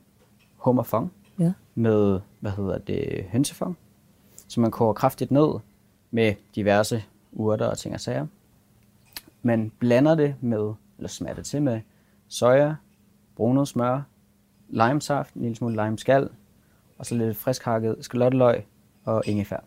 hummerfong 0.57 1.13
Ja. 1.39 1.51
med, 1.75 2.19
hvad 2.39 2.51
hedder 2.51 2.77
det, 2.77 3.25
hønsefong, 3.31 3.77
som 4.47 4.61
man 4.61 4.71
koger 4.71 4.93
kraftigt 4.93 5.31
ned 5.31 5.49
med 6.11 6.33
diverse 6.55 7.03
urter 7.31 7.65
og 7.65 7.77
ting 7.77 7.93
og 7.93 8.01
sager. 8.01 8.27
Man 9.41 9.71
blander 9.79 10.15
det 10.15 10.35
med, 10.41 10.73
eller 10.97 11.09
smager 11.09 11.35
det 11.35 11.45
til 11.45 11.61
med 11.61 11.81
soja, 12.27 12.75
brunet 13.35 13.67
smør, 13.67 14.01
limesaft, 14.69 15.33
en 15.33 15.41
lille 15.41 15.55
smule 15.55 15.83
limeskal, 15.83 16.29
og 16.97 17.05
så 17.05 17.15
lidt 17.15 17.37
frisk 17.37 17.63
hakket 17.63 17.95
skalotteløg 18.01 18.65
og 19.03 19.23
ingefær. 19.25 19.59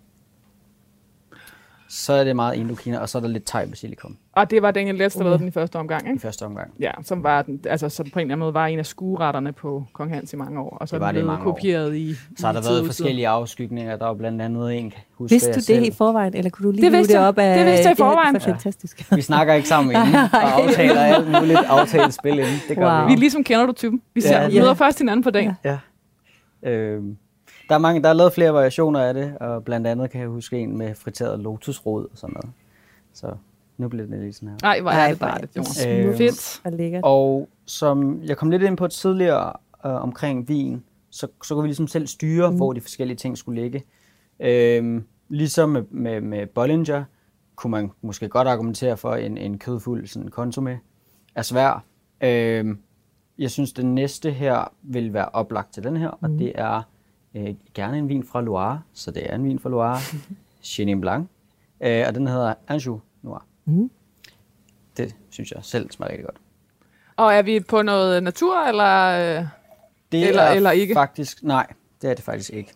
Så 1.96 2.12
er 2.12 2.24
det 2.24 2.36
meget 2.36 2.56
indokina, 2.56 2.98
og 2.98 3.08
så 3.08 3.18
er 3.18 3.22
der 3.22 3.28
lidt 3.28 3.44
thai 3.44 3.66
basilikum 3.66 4.16
og 4.36 4.50
det 4.50 4.62
var 4.62 4.70
Daniel 4.70 4.94
Letts, 4.94 5.14
der 5.14 5.20
Uh. 5.20 5.24
lavede 5.24 5.38
den 5.38 5.48
i 5.48 5.50
første 5.50 5.76
omgang, 5.76 6.06
i 6.06 6.10
ikke? 6.10 6.20
første 6.22 6.42
omgang. 6.46 6.70
Ja, 6.80 6.90
som 7.02 7.22
var, 7.22 7.42
den, 7.42 7.60
altså, 7.68 7.88
som 7.88 8.06
på 8.10 8.18
en 8.18 8.20
eller 8.20 8.34
anden 8.34 8.38
måde 8.38 8.54
var 8.54 8.66
en 8.66 8.78
af 8.78 8.86
skueretterne 8.86 9.52
på 9.52 9.84
Kong 9.92 10.14
Hans 10.14 10.32
i 10.32 10.36
mange 10.36 10.60
år. 10.60 10.76
Og 10.80 10.88
så 10.88 10.96
Det 10.96 11.00
var 11.00 11.06
den 11.06 11.14
det 11.14 11.20
i 11.20 11.22
blevet 11.22 11.26
mange 11.38 11.46
år. 11.50 11.52
kopieret 11.54 11.96
i 11.96 12.14
Så 12.38 12.46
har 12.46 12.52
der 12.52 12.60
i 12.60 12.64
været 12.64 12.86
forskellige 12.86 13.28
afskygninger. 13.28 13.96
Der 13.96 14.06
var 14.06 14.14
blandt 14.14 14.42
andet 14.42 14.78
en, 14.78 14.90
kan 14.90 14.98
jeg 14.98 15.04
huske 15.14 15.32
Vidste 15.34 15.48
jeg 15.48 15.54
du 15.54 15.58
det 15.58 15.64
selv. 15.64 15.84
i 15.84 15.90
forvejen, 15.90 16.34
eller 16.36 16.50
kunne 16.50 16.66
du 16.66 16.70
lige 16.72 16.90
Det 16.90 17.08
det 17.08 17.18
op 17.18 17.38
af... 17.38 17.56
Det 17.58 17.66
vidste 17.66 17.88
jeg 17.88 17.98
i 17.98 18.00
var 18.00 18.10
forvejen. 18.10 18.40
fantastisk. 18.40 19.12
Vi 19.14 19.20
snakker 19.22 19.54
ikke 19.54 19.68
sammen 19.68 19.90
inden, 19.96 20.14
og 20.14 20.62
aftaler 20.62 21.00
alt 21.00 21.26
muligt 21.30 21.58
aftalt 21.78 22.14
spil 22.14 22.32
inden. 22.38 22.54
Det 22.68 22.76
gør 22.76 22.98
Wow. 22.98 23.02
vi. 23.02 23.06
Vi 23.08 23.12
er 23.12 23.18
ligesom 23.18 23.44
kender 23.44 23.66
du 23.66 23.72
typen. 23.72 24.02
Vi 24.14 24.20
ser, 24.20 24.40
Ja. 24.42 24.48
møder 24.48 24.66
Ja. 24.66 24.72
først 24.72 24.98
hinanden 24.98 25.22
på 25.24 25.30
dagen. 25.30 25.52
Ja. 25.64 25.78
Ja. 26.62 26.70
Øhm, 26.70 27.16
der, 27.68 27.74
er 27.74 27.78
mange, 27.78 28.02
der 28.02 28.08
er 28.08 28.12
lavet 28.12 28.32
flere 28.32 28.54
variationer 28.54 29.00
af 29.00 29.14
det, 29.14 29.38
og 29.38 29.64
blandt 29.64 29.86
andet 29.86 30.10
kan 30.10 30.20
jeg 30.20 30.28
huske 30.28 30.58
en 30.58 30.78
med 30.78 30.94
friteret 30.94 31.40
lotusrod 31.40 32.04
og 32.04 32.18
sådan 32.18 32.34
noget. 32.34 32.50
Så 33.12 33.34
nu 33.76 33.88
bliver 33.88 34.06
det 34.06 34.20
lidt 34.20 34.34
sådan 34.34 34.48
her. 34.48 34.56
Nej, 34.62 34.80
hvor 34.80 34.90
er 34.90 35.08
det 35.08 35.18
bare 35.18 35.40
det. 35.40 35.56
Jonas. 35.56 35.86
Øhm, 35.86 36.16
Fedt. 36.16 36.60
Og 36.64 36.72
lækkert. 36.72 37.00
Og 37.04 37.48
som 37.66 38.22
jeg 38.22 38.36
kom 38.36 38.50
lidt 38.50 38.62
ind 38.62 38.76
på 38.76 38.88
tidligere 38.88 39.52
øh, 39.86 39.92
omkring 39.92 40.48
vin, 40.48 40.84
så, 41.10 41.26
så 41.44 41.54
kunne 41.54 41.62
vi 41.62 41.68
ligesom 41.68 41.88
selv 41.88 42.06
styre, 42.06 42.50
mm. 42.50 42.56
hvor 42.56 42.72
de 42.72 42.80
forskellige 42.80 43.16
ting 43.16 43.38
skulle 43.38 43.62
ligge. 43.62 43.84
Øhm, 44.40 45.04
ligesom 45.28 45.68
med, 45.68 45.82
med, 45.90 46.20
med 46.20 46.46
Bollinger, 46.46 47.04
kunne 47.56 47.70
man 47.70 47.90
måske 48.02 48.28
godt 48.28 48.48
argumentere 48.48 48.96
for 48.96 49.14
en, 49.14 49.38
en 49.38 49.58
kødfuld 49.58 50.06
sådan 50.06 50.28
konsume 50.28 50.80
er 51.34 51.42
svær. 51.42 51.84
Øhm, 52.20 52.78
jeg 53.38 53.50
synes, 53.50 53.72
det 53.72 53.86
næste 53.86 54.30
her 54.30 54.72
vil 54.82 55.12
være 55.12 55.28
oplagt 55.28 55.74
til 55.74 55.84
den 55.84 55.96
her, 55.96 56.08
og 56.08 56.28
det 56.28 56.52
er 56.54 56.82
øh, 57.34 57.54
gerne 57.74 57.98
en 57.98 58.08
vin 58.08 58.24
fra 58.24 58.40
Loire, 58.40 58.82
så 58.92 59.10
det 59.10 59.30
er 59.30 59.34
en 59.34 59.44
vin 59.44 59.58
fra 59.58 59.68
Loire, 59.68 59.98
Chenin 60.62 61.00
Blanc, 61.00 61.26
øh, 61.80 62.04
og 62.08 62.14
den 62.14 62.26
hedder 62.26 62.54
Anjou 62.68 63.00
Noir. 63.22 63.44
Mm. 63.64 63.90
Det 64.96 65.16
synes 65.30 65.50
jeg 65.52 65.58
selv 65.64 65.90
smager 65.90 66.10
rigtig 66.10 66.24
godt. 66.24 66.36
Og 67.16 67.34
er 67.34 67.42
vi 67.42 67.60
på 67.60 67.82
noget 67.82 68.22
natur, 68.22 68.56
eller... 68.60 69.04
øh, 69.40 69.46
Det 70.12 70.28
Eller- 70.28 70.42
er 70.42 70.52
eller 70.52 70.70
ikke? 70.70 70.94
faktisk, 70.94 71.42
nej, 71.42 71.66
det 72.02 72.10
er 72.10 72.14
det 72.14 72.24
faktisk 72.24 72.50
ikke. 72.50 72.72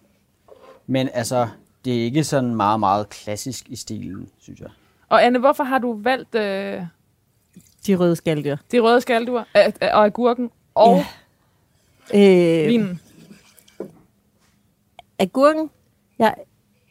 Men 0.86 1.08
altså, 1.14 1.48
det 1.84 2.00
er 2.00 2.04
ikke 2.04 2.24
sådan 2.24 2.54
meget, 2.54 2.80
meget 2.80 3.08
klassisk 3.08 3.68
i 3.68 3.76
stilen, 3.76 4.28
synes 4.38 4.60
jeg. 4.60 4.68
Og 5.08 5.24
Anne, 5.24 5.38
hvorfor 5.38 5.64
har 5.64 5.78
du 5.78 6.00
valgt 6.02 6.34
øh, 6.34 6.82
De 7.86 7.94
røde 7.96 8.16
skalddyr. 8.16 8.56
de 8.72 8.78
røde 8.80 9.00
skalddyr 9.00 9.38
øh, 9.38 9.44
øh, 9.66 9.72
og 9.92 10.04
agurken 10.04 10.50
og 10.74 10.96
Øh, 12.14 12.20
vinen? 12.68 13.00
Agurken. 15.18 15.70
Jeg 16.18 16.34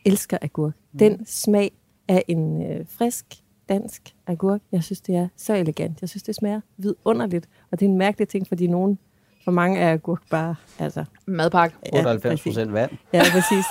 elsker 0.06 0.38
agurk. 0.42 0.74
Den 1.00 1.26
smag 1.26 1.72
af 2.08 2.24
en 2.28 2.72
øh, 2.72 2.86
frisk 2.90 3.26
dansk 3.70 4.16
agurk. 4.28 4.62
Jeg 4.72 4.84
synes, 4.84 5.02
det 5.02 5.16
er 5.16 5.28
så 5.36 5.54
elegant. 5.54 6.02
Jeg 6.02 6.10
synes, 6.10 6.24
det 6.24 6.36
smager 6.36 6.62
vidunderligt. 6.78 7.50
Og 7.72 7.80
det 7.80 7.86
er 7.86 7.90
en 7.90 7.98
mærkelig 7.98 8.28
ting, 8.28 8.48
fordi 8.48 8.68
nogen, 8.68 9.00
for 9.44 9.52
mange 9.52 9.80
er 9.80 9.94
agurk 9.94 10.22
bare, 10.30 10.56
altså, 10.80 11.06
Madpakke. 11.26 11.76
Ja, 11.94 12.00
98 12.00 12.24
præcis. 12.24 12.44
procent 12.44 12.74
vand. 12.74 12.92
ja, 13.14 13.24
præcis. 13.32 13.66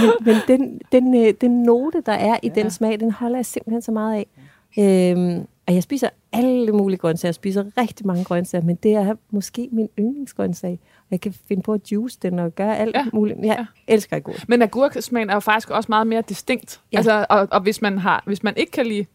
men, 0.00 0.10
men 0.20 0.36
den, 0.48 0.80
den, 0.92 1.26
øh, 1.26 1.34
den 1.40 1.62
note, 1.62 2.02
der 2.06 2.12
er 2.12 2.38
i 2.42 2.48
ja. 2.48 2.62
den 2.62 2.70
smag, 2.70 3.00
den 3.00 3.10
holder 3.10 3.38
jeg 3.38 3.46
simpelthen 3.46 3.82
så 3.82 3.92
meget 3.92 4.14
af. 4.14 4.26
Øhm, 4.78 5.46
og 5.66 5.74
jeg 5.74 5.82
spiser 5.82 6.08
alle 6.32 6.72
mulige 6.72 6.98
grøntsager. 6.98 7.28
Jeg 7.28 7.34
spiser 7.34 7.64
rigtig 7.78 8.06
mange 8.06 8.24
grøntsager, 8.24 8.64
men 8.64 8.76
det 8.76 8.94
er 8.94 9.14
måske 9.30 9.68
min 9.72 9.88
yndlingsgrøntsag. 9.98 10.80
Jeg 11.10 11.20
kan 11.20 11.34
finde 11.48 11.62
på 11.62 11.72
at 11.72 11.92
juice 11.92 12.18
den 12.22 12.38
og 12.38 12.54
gøre 12.54 12.78
alt 12.78 12.96
Ja. 12.96 13.04
muligt. 13.12 13.38
Jeg 13.38 13.44
Ja. 13.58 13.66
elsker 13.94 14.16
agurk. 14.16 14.48
Men 14.48 14.62
agurksmagen 14.62 15.30
er 15.30 15.34
jo 15.34 15.40
faktisk 15.40 15.70
også 15.70 15.86
meget 15.88 16.06
mere 16.06 16.22
distinkt. 16.28 16.80
Ja. 16.92 16.96
Altså, 16.96 17.26
og, 17.30 17.48
og 17.50 17.60
hvis, 17.60 17.82
man 17.82 17.98
har, 17.98 18.22
hvis 18.26 18.42
man 18.42 18.54
ikke 18.56 18.72
kan 18.72 18.86
lide 18.86 19.06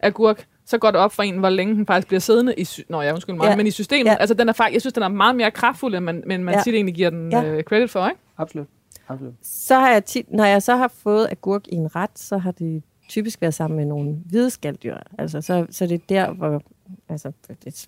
agurk, 0.00 0.46
så 0.64 0.78
går 0.78 0.90
det 0.90 1.00
op 1.00 1.12
for 1.12 1.22
en, 1.22 1.38
hvor 1.38 1.48
længe 1.48 1.74
den 1.74 1.86
faktisk 1.86 2.06
bliver 2.08 2.20
siddende 2.20 2.54
i, 2.54 2.64
sy- 2.64 2.80
Nå, 2.88 3.00
ja, 3.02 3.12
undskyld 3.12 3.36
mig, 3.36 3.44
Ja. 3.46 3.56
men 3.56 3.66
i 3.66 3.70
systemet. 3.70 4.10
Ja. 4.10 4.14
Altså, 4.14 4.34
den 4.34 4.48
er 4.48 4.52
faktisk, 4.52 4.74
jeg 4.74 4.80
synes, 4.80 4.92
den 4.94 5.02
er 5.02 5.08
meget 5.08 5.36
mere 5.36 5.50
kraftfuld, 5.50 5.94
end 5.94 6.04
man, 6.04 6.22
men 6.26 6.44
man 6.44 6.52
Ja. 6.54 6.58
ja. 6.58 6.62
tit 6.62 6.74
egentlig 6.74 6.94
giver 6.94 7.10
den 7.10 7.30
Ja. 7.32 7.44
øh, 7.44 7.62
credit 7.62 7.90
for, 7.90 8.06
ikke? 8.08 8.20
Absolut. 8.38 8.66
Absolut. 9.08 9.34
Så 9.42 9.74
har 9.78 9.90
jeg 9.92 10.04
tit, 10.04 10.32
når 10.32 10.44
jeg 10.44 10.62
så 10.62 10.76
har 10.76 10.88
fået 10.88 11.28
agurk 11.30 11.66
i 11.68 11.74
en 11.74 11.96
ret, 11.96 12.10
så 12.18 12.38
har 12.38 12.50
det 12.50 12.82
typisk 13.08 13.40
været 13.40 13.54
sammen 13.54 13.76
med 13.76 13.84
nogle 13.86 14.16
hvide 14.26 14.50
skalddyr. 14.50 14.96
Altså, 15.18 15.40
så, 15.40 15.66
så 15.70 15.86
det 15.86 15.94
er 15.94 15.98
der, 16.08 16.32
hvor... 16.32 16.62
Altså, 17.08 17.32
det 17.64 17.86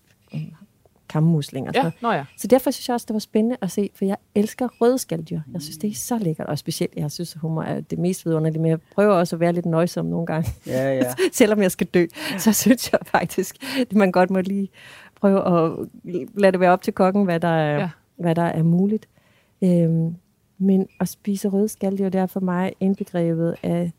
er 1.14 1.20
kammusling 1.20 1.68
og 1.68 1.74
sådan 1.74 1.92
Ja, 2.02 2.08
nå 2.08 2.12
ja. 2.12 2.24
Så 2.36 2.46
derfor 2.46 2.70
synes 2.70 2.88
jeg 2.88 2.94
også, 2.94 3.04
det 3.08 3.14
var 3.14 3.20
spændende 3.20 3.56
at 3.60 3.70
se, 3.70 3.90
for 3.94 4.04
jeg 4.04 4.16
elsker 4.34 4.68
røde 4.80 4.98
skalddyr. 4.98 5.40
Jeg 5.52 5.62
synes, 5.62 5.78
det 5.78 5.90
er 5.90 5.94
så 5.94 6.18
lækkert, 6.18 6.46
og 6.46 6.58
specielt, 6.58 6.92
jeg 6.96 7.10
synes, 7.10 7.34
at 7.34 7.40
hummer 7.40 7.62
er 7.62 7.80
det 7.80 7.98
mest 7.98 8.26
vidunderlige, 8.26 8.62
men 8.62 8.70
jeg 8.70 8.78
prøver 8.94 9.14
også 9.14 9.36
at 9.36 9.40
være 9.40 9.52
lidt 9.52 9.66
nøjsom 9.66 10.06
nogle 10.06 10.26
gange. 10.26 10.50
Ja, 10.66 10.94
ja. 10.94 11.14
Selvom 11.32 11.62
jeg 11.62 11.70
skal 11.70 11.86
dø, 11.86 12.06
så 12.38 12.52
synes 12.52 12.92
jeg 12.92 13.00
faktisk, 13.04 13.56
at 13.80 13.92
man 13.92 14.12
godt 14.12 14.30
må 14.30 14.40
lige 14.40 14.68
prøve 15.20 15.64
at 15.64 15.88
lade 16.34 16.52
det 16.52 16.60
være 16.60 16.70
op 16.70 16.82
til 16.82 16.92
kokken, 16.92 17.24
hvad 17.24 17.40
der 17.40 17.48
er, 17.48 17.74
ja. 17.74 17.80
Ja. 17.80 17.88
hvad 18.16 18.34
der 18.34 18.42
er 18.42 18.62
muligt. 18.62 19.08
Øhm, 19.64 20.16
men 20.58 20.88
at 21.00 21.08
spise 21.08 21.48
røde 21.48 21.68
skalddyr, 21.68 22.08
det 22.08 22.20
er 22.20 22.26
for 22.26 22.40
mig 22.40 22.72
indbegrebet 22.80 23.56
af, 23.62 23.92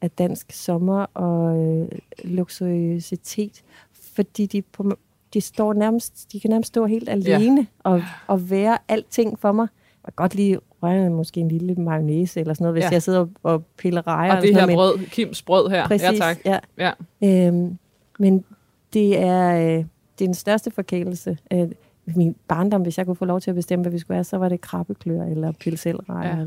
af 0.00 0.10
dansk 0.10 0.52
sommer 0.52 1.06
og 1.14 1.58
øh, 1.64 1.88
luksuriøsitet, 2.24 3.62
fordi 3.92 4.46
de, 4.46 4.62
på, 4.62 4.96
de 5.34 5.40
står 5.40 5.72
nærmest, 5.72 6.32
de 6.32 6.40
kan 6.40 6.50
nærmest 6.50 6.68
stå 6.68 6.86
helt 6.86 7.08
alene 7.08 7.60
ja. 7.60 7.90
og, 7.90 8.02
og 8.26 8.50
være 8.50 8.78
alting 8.88 9.38
for 9.38 9.52
mig. 9.52 9.68
Jeg 10.06 10.12
kan 10.12 10.12
godt 10.16 10.34
lige 10.34 10.58
røre 10.82 11.10
måske 11.10 11.40
en 11.40 11.48
lille 11.48 11.74
mayonnaise 11.74 12.40
eller 12.40 12.54
sådan 12.54 12.64
noget, 12.64 12.74
hvis 12.74 12.84
ja. 12.84 12.90
Jeg 12.90 13.02
sidder 13.02 13.20
og, 13.20 13.30
og 13.42 13.64
piller 13.76 14.06
rejer. 14.06 14.36
Og 14.36 14.42
det 14.42 14.48
eller 14.48 14.60
her 14.60 14.76
noget, 14.76 14.98
brød, 14.98 15.06
Kims 15.06 15.42
brød 15.42 15.70
her. 15.70 15.86
Præcis, 15.86 16.02
Ja, 16.02 16.16
tak. 16.16 16.36
Ja. 16.44 16.58
Ja. 16.78 17.46
Øhm, 17.48 17.78
men 18.18 18.44
det 18.92 19.18
er, 19.18 19.56
øh, 19.56 19.84
det 20.18 20.24
er 20.24 20.28
den 20.28 20.34
største 20.34 20.70
forkælelse. 20.70 21.38
Øh, 21.52 21.68
min 22.06 22.36
barndom, 22.48 22.82
hvis 22.82 22.98
jeg 22.98 23.06
kunne 23.06 23.16
få 23.16 23.24
lov 23.24 23.40
til 23.40 23.50
at 23.50 23.54
bestemme, 23.54 23.82
hvad 23.82 23.92
vi 23.92 23.98
skulle 23.98 24.16
have, 24.16 24.24
så 24.24 24.36
var 24.36 24.48
det 24.48 24.60
krabbeklør 24.60 25.24
eller 25.24 25.52
pilselrejer. 25.52 26.36
Ja. 26.36 26.42
Ja. 26.42 26.46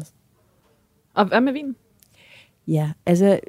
Og 1.14 1.26
hvad 1.26 1.42
med 1.42 1.54
vin? 1.54 1.76
ja, 2.68 2.92
altså 3.06 3.40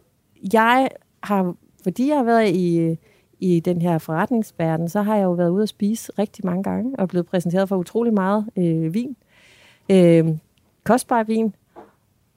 jeg 0.53 0.89
har, 1.23 1.55
fordi 1.83 2.09
jeg 2.09 2.17
har 2.17 2.25
været 2.25 2.49
i, 2.49 2.97
i 3.41 3.61
den 3.61 3.83
her 3.83 3.99
forretningsverden, 3.99 4.89
så 4.89 5.03
har 5.03 5.17
jeg 5.17 5.25
jo 5.25 5.33
været 5.33 5.51
ude 5.51 5.63
at 5.63 5.69
spise 5.69 6.13
rigtig 6.19 6.47
mange 6.47 6.63
gange 6.63 6.99
og 6.99 7.09
blevet 7.09 7.27
præsenteret 7.27 7.69
for 7.69 7.77
utrolig 7.77 8.15
meget 8.15 8.47
øh, 8.57 8.95
vin. 8.95 9.17
Øh, 9.89 10.29
kostbar 10.85 11.23
vin. 11.23 11.55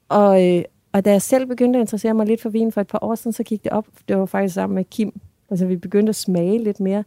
Og, 0.10 0.48
øh, 0.48 0.64
og 0.92 1.06
da 1.06 1.12
jeg 1.12 1.22
selv 1.22 1.46
begyndte 1.46 1.80
at 1.80 1.84
interessere 1.84 2.14
mig 2.14 2.26
lidt 2.26 2.42
for 2.42 2.50
vin 2.50 2.72
for 2.72 2.82
et 2.82 2.88
par 2.88 3.00
år 3.02 3.16
siden, 3.16 3.34
så 3.34 3.44
gik 3.44 3.64
det 3.64 3.72
op, 3.72 3.88
det 4.08 4.18
var 4.18 4.26
faktisk 4.26 4.54
sammen 4.54 4.76
med 4.76 4.84
Kim, 4.84 5.20
altså 5.50 5.66
vi 5.66 5.76
begyndte 5.76 6.10
at 6.10 6.16
smage 6.16 6.64
lidt 6.64 6.80
mere, 6.80 7.04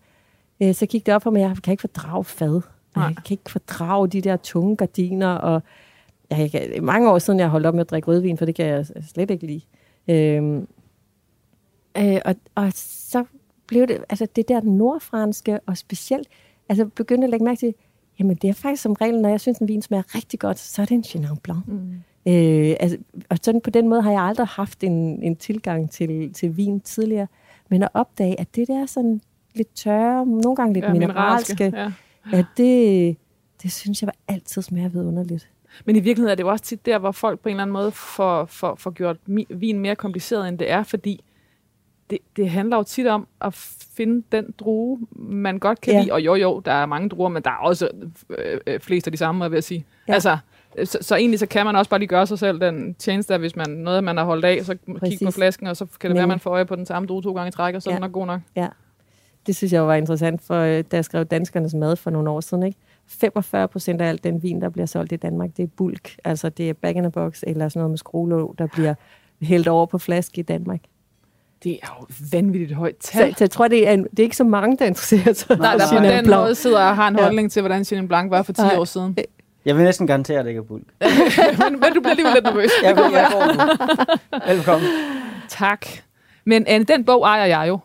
øh, 0.62 0.74
så 0.74 0.86
gik 0.86 1.06
det 1.06 1.14
op 1.14 1.22
for 1.22 1.30
mig, 1.30 1.42
at 1.42 1.48
jeg 1.48 1.56
kan 1.62 1.72
ikke 1.72 1.80
fordrage 1.80 2.24
fad. 2.24 2.60
Nej. 2.96 3.04
Jeg 3.04 3.16
kan 3.16 3.34
ikke 3.34 3.50
fordrage 3.50 4.08
de 4.08 4.20
der 4.20 4.36
tunge 4.36 4.76
gardiner, 4.76 5.34
og 5.34 5.62
jeg 6.30 6.50
kan, 6.50 6.84
mange 6.84 7.10
år 7.10 7.18
siden, 7.18 7.40
jeg 7.40 7.48
holdt 7.48 7.66
op 7.66 7.74
med 7.74 7.80
at 7.80 7.90
drikke 7.90 8.08
rødvin, 8.08 8.38
for 8.38 8.44
det 8.44 8.54
kan 8.54 8.66
jeg 8.66 8.86
slet 9.08 9.30
ikke 9.30 9.46
lide. 9.46 9.62
Øhm, 10.08 10.68
øh, 11.98 12.20
og, 12.24 12.34
og 12.54 12.72
så 12.74 13.24
blev 13.66 13.86
det, 13.86 14.04
altså 14.08 14.26
det 14.36 14.48
der 14.48 14.60
nordfranske, 14.60 15.60
og 15.66 15.76
specielt, 15.76 16.28
altså 16.68 16.86
begyndte 16.86 17.24
at 17.24 17.30
lægge 17.30 17.44
mærke 17.44 17.58
til, 17.58 17.74
jamen 18.18 18.36
det 18.36 18.50
er 18.50 18.54
faktisk 18.54 18.82
som 18.82 18.92
regel, 18.92 19.20
når 19.20 19.28
jeg 19.28 19.40
synes, 19.40 19.58
en 19.58 19.68
vin 19.68 19.82
smager 19.82 20.14
rigtig 20.14 20.40
godt, 20.40 20.58
så 20.58 20.82
er 20.82 20.86
det 20.86 20.94
en 20.94 21.04
Chenin 21.04 21.28
Blanc. 21.42 21.60
Mm. 21.66 21.92
Øh, 22.26 22.76
altså, 22.80 22.98
og 23.28 23.38
sådan 23.42 23.60
på 23.60 23.70
den 23.70 23.88
måde 23.88 24.02
har 24.02 24.10
jeg 24.10 24.20
aldrig 24.22 24.46
haft 24.46 24.84
en, 24.84 25.22
en 25.22 25.36
tilgang 25.36 25.90
til, 25.90 26.32
til 26.32 26.56
vin 26.56 26.80
tidligere, 26.80 27.26
men 27.68 27.82
at 27.82 27.88
opdage, 27.94 28.40
at 28.40 28.56
det 28.56 28.68
der 28.68 28.82
er 28.82 28.86
sådan 28.86 29.20
lidt 29.54 29.74
tørre, 29.74 30.26
nogle 30.26 30.56
gange 30.56 30.74
lidt 30.74 30.84
ja, 30.84 30.92
mineralske, 30.92 31.72
Ja. 31.76 31.92
ja, 32.32 32.44
det, 32.56 33.16
det 33.62 33.72
synes 33.72 34.02
jeg 34.02 34.06
var 34.06 34.34
altid 34.34 34.62
smager 34.62 34.88
vidunderligt. 34.88 35.48
Men 35.84 35.96
i 35.96 36.00
virkeligheden 36.00 36.30
er 36.30 36.34
det 36.34 36.42
jo 36.42 36.48
også 36.48 36.64
tit 36.64 36.86
der, 36.86 36.98
hvor 36.98 37.12
folk 37.12 37.40
på 37.40 37.48
en 37.48 37.50
eller 37.54 37.62
anden 37.62 37.72
måde 37.72 37.90
får, 37.90 38.44
får, 38.44 38.74
får 38.74 38.90
gjort 38.90 39.16
mi- 39.28 39.54
vin 39.54 39.78
mere 39.78 39.96
kompliceret, 39.96 40.48
end 40.48 40.58
det 40.58 40.70
er, 40.70 40.82
fordi 40.82 41.24
det, 42.12 42.18
det 42.36 42.50
handler 42.50 42.76
jo 42.76 42.82
tit 42.82 43.06
om 43.06 43.26
at 43.40 43.54
finde 43.96 44.22
den 44.32 44.54
drue, 44.58 44.98
man 45.16 45.58
godt 45.58 45.80
kan 45.80 45.92
Ja. 45.94 46.00
lide. 46.00 46.12
Og 46.12 46.20
jo, 46.20 46.34
jo, 46.34 46.60
der 46.64 46.72
er 46.72 46.86
mange 46.86 47.08
druer, 47.08 47.28
men 47.28 47.42
der 47.42 47.50
er 47.50 47.54
også 47.56 47.88
øh, 48.30 48.60
øh, 48.66 48.80
flest 48.80 49.06
af 49.06 49.12
de 49.12 49.18
samme, 49.18 49.50
vil 49.50 49.56
jeg 49.56 49.64
sige. 49.64 49.84
Ja. 50.08 50.12
Altså, 50.14 50.38
så, 50.84 50.98
så 51.00 51.16
egentlig 51.16 51.38
så 51.38 51.46
kan 51.46 51.66
man 51.66 51.76
også 51.76 51.90
bare 51.90 52.00
lige 52.00 52.08
gøre 52.08 52.26
sig 52.26 52.38
selv 52.38 52.60
den 52.60 52.94
tjeneste, 52.94 53.34
at 53.34 53.40
hvis 53.40 53.56
man 53.56 53.70
noget, 53.70 54.04
man 54.04 54.16
har 54.16 54.24
holdt 54.24 54.44
af, 54.44 54.64
så 54.64 54.72
kigge 54.74 54.92
på 54.94 54.98
Præcis. 54.98 55.34
flasken, 55.34 55.66
og 55.66 55.76
så 55.76 55.84
kan 55.86 55.90
det 56.00 56.08
Men- 56.10 56.14
være, 56.14 56.22
at 56.22 56.28
man 56.28 56.40
får 56.40 56.50
øje 56.50 56.64
på 56.66 56.76
den 56.76 56.86
samme 56.86 57.06
drue 57.06 57.22
to 57.22 57.32
gange 57.32 57.48
i 57.48 57.50
træk, 57.52 57.74
og 57.74 57.82
så 57.82 57.90
er 57.90 57.92
Ja. 57.92 57.96
den 57.96 58.00
nok 58.02 58.12
god 58.12 58.26
nok. 58.26 58.40
Ja, 58.56 58.68
det 59.46 59.56
synes 59.56 59.72
jeg 59.72 59.86
var 59.86 59.94
interessant, 59.94 60.42
for 60.42 60.54
øh, 60.60 60.84
da 60.90 60.96
jeg 60.96 61.04
skrev 61.04 61.24
Danskernes 61.24 61.74
Mad 61.74 61.96
for 61.96 62.10
nogle 62.10 62.30
år 62.30 62.40
siden, 62.40 62.62
ikke? 62.62 62.78
45 63.06 63.68
procent 63.68 64.00
af 64.00 64.08
alt 64.08 64.24
den 64.24 64.42
vin, 64.42 64.60
der 64.60 64.68
bliver 64.68 64.86
solgt 64.86 65.12
i 65.12 65.16
Danmark, 65.16 65.50
det 65.56 65.62
er 65.62 65.66
bulk. 65.76 66.16
Altså 66.24 66.48
det 66.48 66.68
er 66.68 66.72
back 66.74 66.96
in 66.96 67.04
a 67.04 67.08
box, 67.08 67.42
eller 67.46 67.68
sådan 67.68 67.80
noget 67.80 67.90
med 67.90 67.98
skruelåg, 67.98 68.54
der 68.58 68.66
bliver 68.66 68.94
hældt 69.42 69.68
over 69.68 69.86
på 69.86 69.98
flaske 69.98 70.38
i 70.38 70.42
Danmark. 70.42 70.80
Det 71.64 71.78
er 71.82 71.96
jo 72.00 72.06
vanvittigt 72.32 72.72
højt 72.72 72.94
Så, 73.04 73.12
tal. 73.12 73.32
så 73.34 73.44
jeg 73.44 73.50
tror, 73.50 73.68
det 73.68 73.88
er, 73.88 73.92
en, 73.92 74.04
det 74.10 74.18
er 74.18 74.22
ikke 74.22 74.36
så 74.36 74.44
mange, 74.44 74.76
der 74.76 74.84
interesserer 74.84 75.32
sig 75.32 75.58
Nej, 75.58 75.72
for 75.72 75.78
der 75.78 76.00
på 76.00 76.04
den 76.06 76.24
Blanc. 76.24 76.40
måde 76.42 76.54
sidder 76.54 76.80
og 76.84 76.96
har 76.96 77.08
en 77.08 77.16
Ja. 77.16 77.22
holdning 77.22 77.52
til, 77.52 77.62
hvordan 77.62 77.84
Chenin 77.84 78.08
Blanc 78.08 78.30
var 78.30 78.42
for 78.42 78.52
10 78.52 78.60
Nej. 78.62 78.76
år 78.76 78.84
siden. 78.84 79.16
Jeg 79.64 79.76
vil 79.76 79.84
næsten 79.84 80.06
garantere, 80.06 80.38
at 80.38 80.44
det 80.44 80.50
ikke 80.50 80.58
er 80.58 80.62
bulk. 80.62 80.82
men, 81.70 81.80
men 81.80 81.92
du 81.94 82.00
bliver 82.00 82.10
alligevel 82.10 82.32
lidt 82.34 82.44
nervøs. 82.44 82.70
Jeg 82.82 82.96
går, 82.96 83.02
jeg 83.02 83.28
går. 83.32 84.48
Velkommen. 84.54 84.88
Tak. 85.48 85.86
Men 86.44 86.64
Anne, 86.66 86.84
den 86.84 87.04
bog 87.04 87.22
ejer 87.22 87.44
jeg 87.44 87.64
jo. 87.68 87.78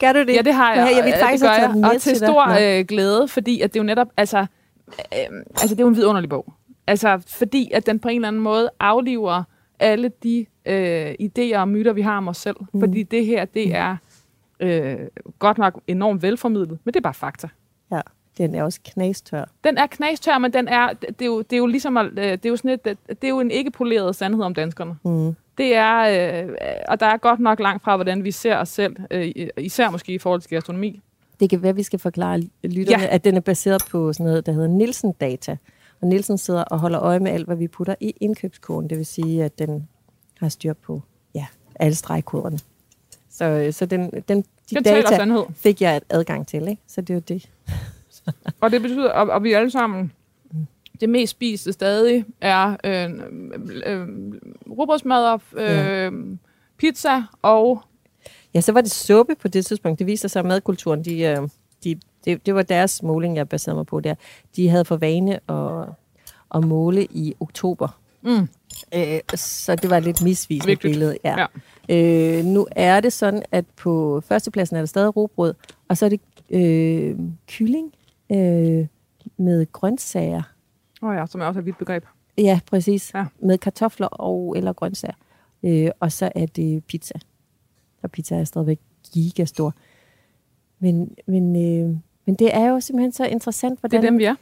Gør 0.00 0.12
du 0.12 0.18
det? 0.18 0.34
Ja, 0.34 0.42
det 0.42 0.54
har 0.54 0.74
jeg. 0.74 0.88
Ja, 0.90 0.96
jeg 0.96 1.04
vil 1.04 1.12
Øh, 1.12 1.20
faktisk 1.20 1.42
det 1.42 1.48
gør 1.50 1.54
have 1.54 1.60
taget 1.72 1.82
jeg. 1.82 1.90
den 1.90 1.96
Og 1.96 2.00
til 2.00 2.16
stor 2.16 2.78
øh, 2.80 2.84
glæde, 2.86 3.28
fordi 3.28 3.60
at 3.60 3.72
det 3.74 3.80
er 3.80 3.82
jo 3.82 3.86
netop, 3.86 4.08
altså, 4.16 4.38
øh, 4.38 4.44
altså 5.50 5.68
det 5.74 5.80
er 5.80 5.84
jo 5.84 5.88
en 5.88 5.96
vidunderlig 5.96 6.30
bog. 6.30 6.52
Altså, 6.86 7.22
fordi 7.26 7.70
at 7.74 7.86
den 7.86 7.98
på 7.98 8.08
en 8.08 8.14
eller 8.14 8.28
anden 8.28 8.42
måde 8.42 8.70
afliver 8.80 9.42
alle 9.80 10.10
de 10.22 10.46
øh, 10.66 11.14
idéer 11.20 11.56
og 11.56 11.68
myter, 11.68 11.92
vi 11.92 12.02
har 12.02 12.16
om 12.16 12.28
os 12.28 12.36
selv. 12.36 12.56
Mm. 12.72 12.80
Fordi 12.80 13.02
det 13.02 13.26
her, 13.26 13.44
det 13.44 13.74
er 13.74 13.96
øh, 14.60 14.96
godt 15.38 15.58
nok 15.58 15.80
enormt 15.86 16.22
velformidlet, 16.22 16.78
men 16.84 16.94
det 16.94 16.96
er 17.00 17.02
bare 17.02 17.14
fakta. 17.14 17.48
Ja, 17.92 18.00
den 18.38 18.54
er 18.54 18.62
også 18.62 18.80
knastør. 18.84 19.44
Den 19.64 19.78
er 19.78 19.86
knastør, 19.86 20.38
men 20.38 20.52
den 20.52 20.68
er, 20.68 20.92
det 20.92 21.22
er 21.22 21.26
jo, 21.26 21.42
det 21.42 21.52
er 21.52 21.58
jo 21.58 21.66
ligesom, 21.66 21.96
øh, 21.96 22.12
det 22.16 22.46
er 22.46 22.48
jo 22.48 22.56
sådan 22.56 22.70
et, 22.70 22.84
det 23.08 23.24
er 23.24 23.28
jo 23.28 23.40
en 23.40 23.50
ikke 23.50 23.70
poleret 23.70 24.16
sandhed 24.16 24.44
om 24.44 24.54
danskerne. 24.54 24.96
Mm. 25.04 25.34
Det 25.58 25.74
er, 25.74 26.42
øh, 26.44 26.48
og 26.88 27.00
der 27.00 27.06
er 27.06 27.16
godt 27.16 27.40
nok 27.40 27.60
langt 27.60 27.82
fra, 27.84 27.96
hvordan 27.96 28.24
vi 28.24 28.30
ser 28.30 28.56
os 28.56 28.68
selv, 28.68 28.96
øh, 29.10 29.32
især 29.58 29.90
måske 29.90 30.12
i 30.12 30.18
forhold 30.18 30.40
til 30.40 30.50
gastronomi. 30.50 31.00
Det 31.40 31.50
kan 31.50 31.62
være, 31.62 31.74
vi 31.74 31.82
skal 31.82 31.98
forklare 31.98 32.40
lytterne, 32.64 33.02
Ja. 33.02 33.08
at 33.14 33.24
den 33.24 33.36
er 33.36 33.40
baseret 33.40 33.82
på 33.90 34.12
sådan 34.12 34.26
noget, 34.26 34.46
der 34.46 34.52
hedder 34.52 34.68
Nielsen-data. 34.68 35.56
Og 36.00 36.08
Nielsen 36.08 36.38
sidder 36.38 36.62
og 36.64 36.78
holder 36.78 37.00
øje 37.00 37.20
med 37.20 37.30
alt, 37.30 37.46
hvad 37.46 37.56
vi 37.56 37.68
putter 37.68 37.94
i 38.00 38.14
indkøbskoden. 38.20 38.90
Det 38.90 38.98
vil 38.98 39.06
sige, 39.06 39.44
at 39.44 39.58
den 39.58 39.88
har 40.42 40.48
styr 40.50 40.72
på 40.72 41.02
ja, 41.34 41.46
alle 41.74 41.94
stregkoderne. 41.94 42.58
Så, 43.30 43.44
øh, 43.44 43.72
så 43.72 43.86
den, 43.86 44.10
den, 44.28 44.42
de 44.70 44.74
Den 44.74 44.82
data 44.84 45.16
sandhed. 45.16 45.42
fik 45.54 45.80
jeg 45.82 46.00
adgang 46.10 46.46
til, 46.48 46.68
ikke? 46.68 46.82
Så 46.86 47.00
det 47.00 47.10
er 47.10 47.14
jo 47.14 47.20
det. 47.28 47.50
Og 48.60 48.70
det 48.70 48.82
betyder, 48.82 49.12
at, 49.12 49.30
at 49.36 49.42
vi 49.42 49.52
alle 49.52 49.70
sammen, 49.70 50.12
det 51.00 51.08
mest 51.08 51.30
spiste 51.30 51.72
stadig 51.72 52.24
er 52.40 52.76
øh, 52.84 53.10
øh, 53.86 54.08
rugbrødsmadder, 54.70 55.38
øh, 55.56 55.64
Ja. 55.66 56.10
pizza 56.78 57.22
og... 57.42 57.82
Ja, 58.54 58.60
så 58.60 58.72
var 58.72 58.80
det 58.80 58.90
suppe 58.90 59.34
på 59.34 59.48
det 59.48 59.66
tidspunkt. 59.66 59.98
Det 59.98 60.06
viste 60.06 60.28
sig, 60.28 60.40
at 60.40 60.46
madkulturen, 60.46 61.04
de, 61.04 61.20
øh, 61.22 61.48
de, 61.84 62.00
det, 62.24 62.46
det 62.46 62.54
var 62.54 62.62
deres 62.62 63.02
måling, 63.02 63.36
jeg 63.36 63.48
baserede 63.48 63.76
mig 63.76 63.86
på 63.86 64.00
der. 64.00 64.14
De 64.56 64.68
havde 64.68 64.84
for 64.84 64.96
vane 64.96 65.50
at, 65.50 65.88
at 66.54 66.64
måle 66.64 67.04
i 67.04 67.34
oktober. 67.40 67.98
Mm. 68.22 68.48
Øh, 68.94 69.20
så 69.34 69.76
det 69.76 69.90
var 69.90 69.96
et 69.96 70.04
lidt 70.04 70.22
misvisende 70.22 70.66
Vigtigt. 70.66 70.92
billede. 70.92 71.18
Ja. 71.24 71.46
Ja. 71.88 72.38
Øh, 72.38 72.44
nu 72.44 72.66
er 72.70 73.00
det 73.00 73.12
sådan, 73.12 73.42
at 73.52 73.64
på 73.76 74.22
førstepladsen 74.28 74.76
er 74.76 74.80
der 74.80 74.86
stadig 74.86 75.16
robrød, 75.16 75.54
og 75.88 75.96
så 75.96 76.04
er 76.04 76.08
det 76.08 76.20
øh, 76.50 77.18
kylling 77.48 77.92
øh, 78.32 78.86
med 79.36 79.72
grøntsager. 79.72 80.42
Åh 81.02 81.08
oh 81.08 81.16
ja, 81.16 81.26
som 81.26 81.40
er 81.40 81.44
også 81.44 81.60
et 81.60 81.66
vidt 81.66 81.78
begreb. 81.78 82.04
Ja, 82.38 82.60
præcis. 82.66 83.14
Ja. 83.14 83.24
Med 83.38 83.58
kartofler 83.58 84.06
og 84.06 84.56
eller 84.56 84.72
grøntsager. 84.72 85.14
Øh, 85.62 85.90
og 86.00 86.12
så 86.12 86.32
er 86.34 86.46
det 86.46 86.84
pizza. 86.84 87.14
Og 88.02 88.10
pizza 88.10 88.36
er 88.36 88.44
stadigvæk 88.44 88.80
gigastor. 89.12 89.74
Men, 90.78 91.14
men, 91.26 91.56
øh, 91.56 91.96
men 92.26 92.34
det 92.34 92.54
er 92.54 92.68
jo 92.68 92.80
simpelthen 92.80 93.12
så 93.12 93.24
interessant, 93.24 93.72
Det 93.72 93.80
hvordan 93.80 94.04
er 94.04 94.10
dem, 94.10 94.18
vi 94.18 94.24
er. 94.24 94.34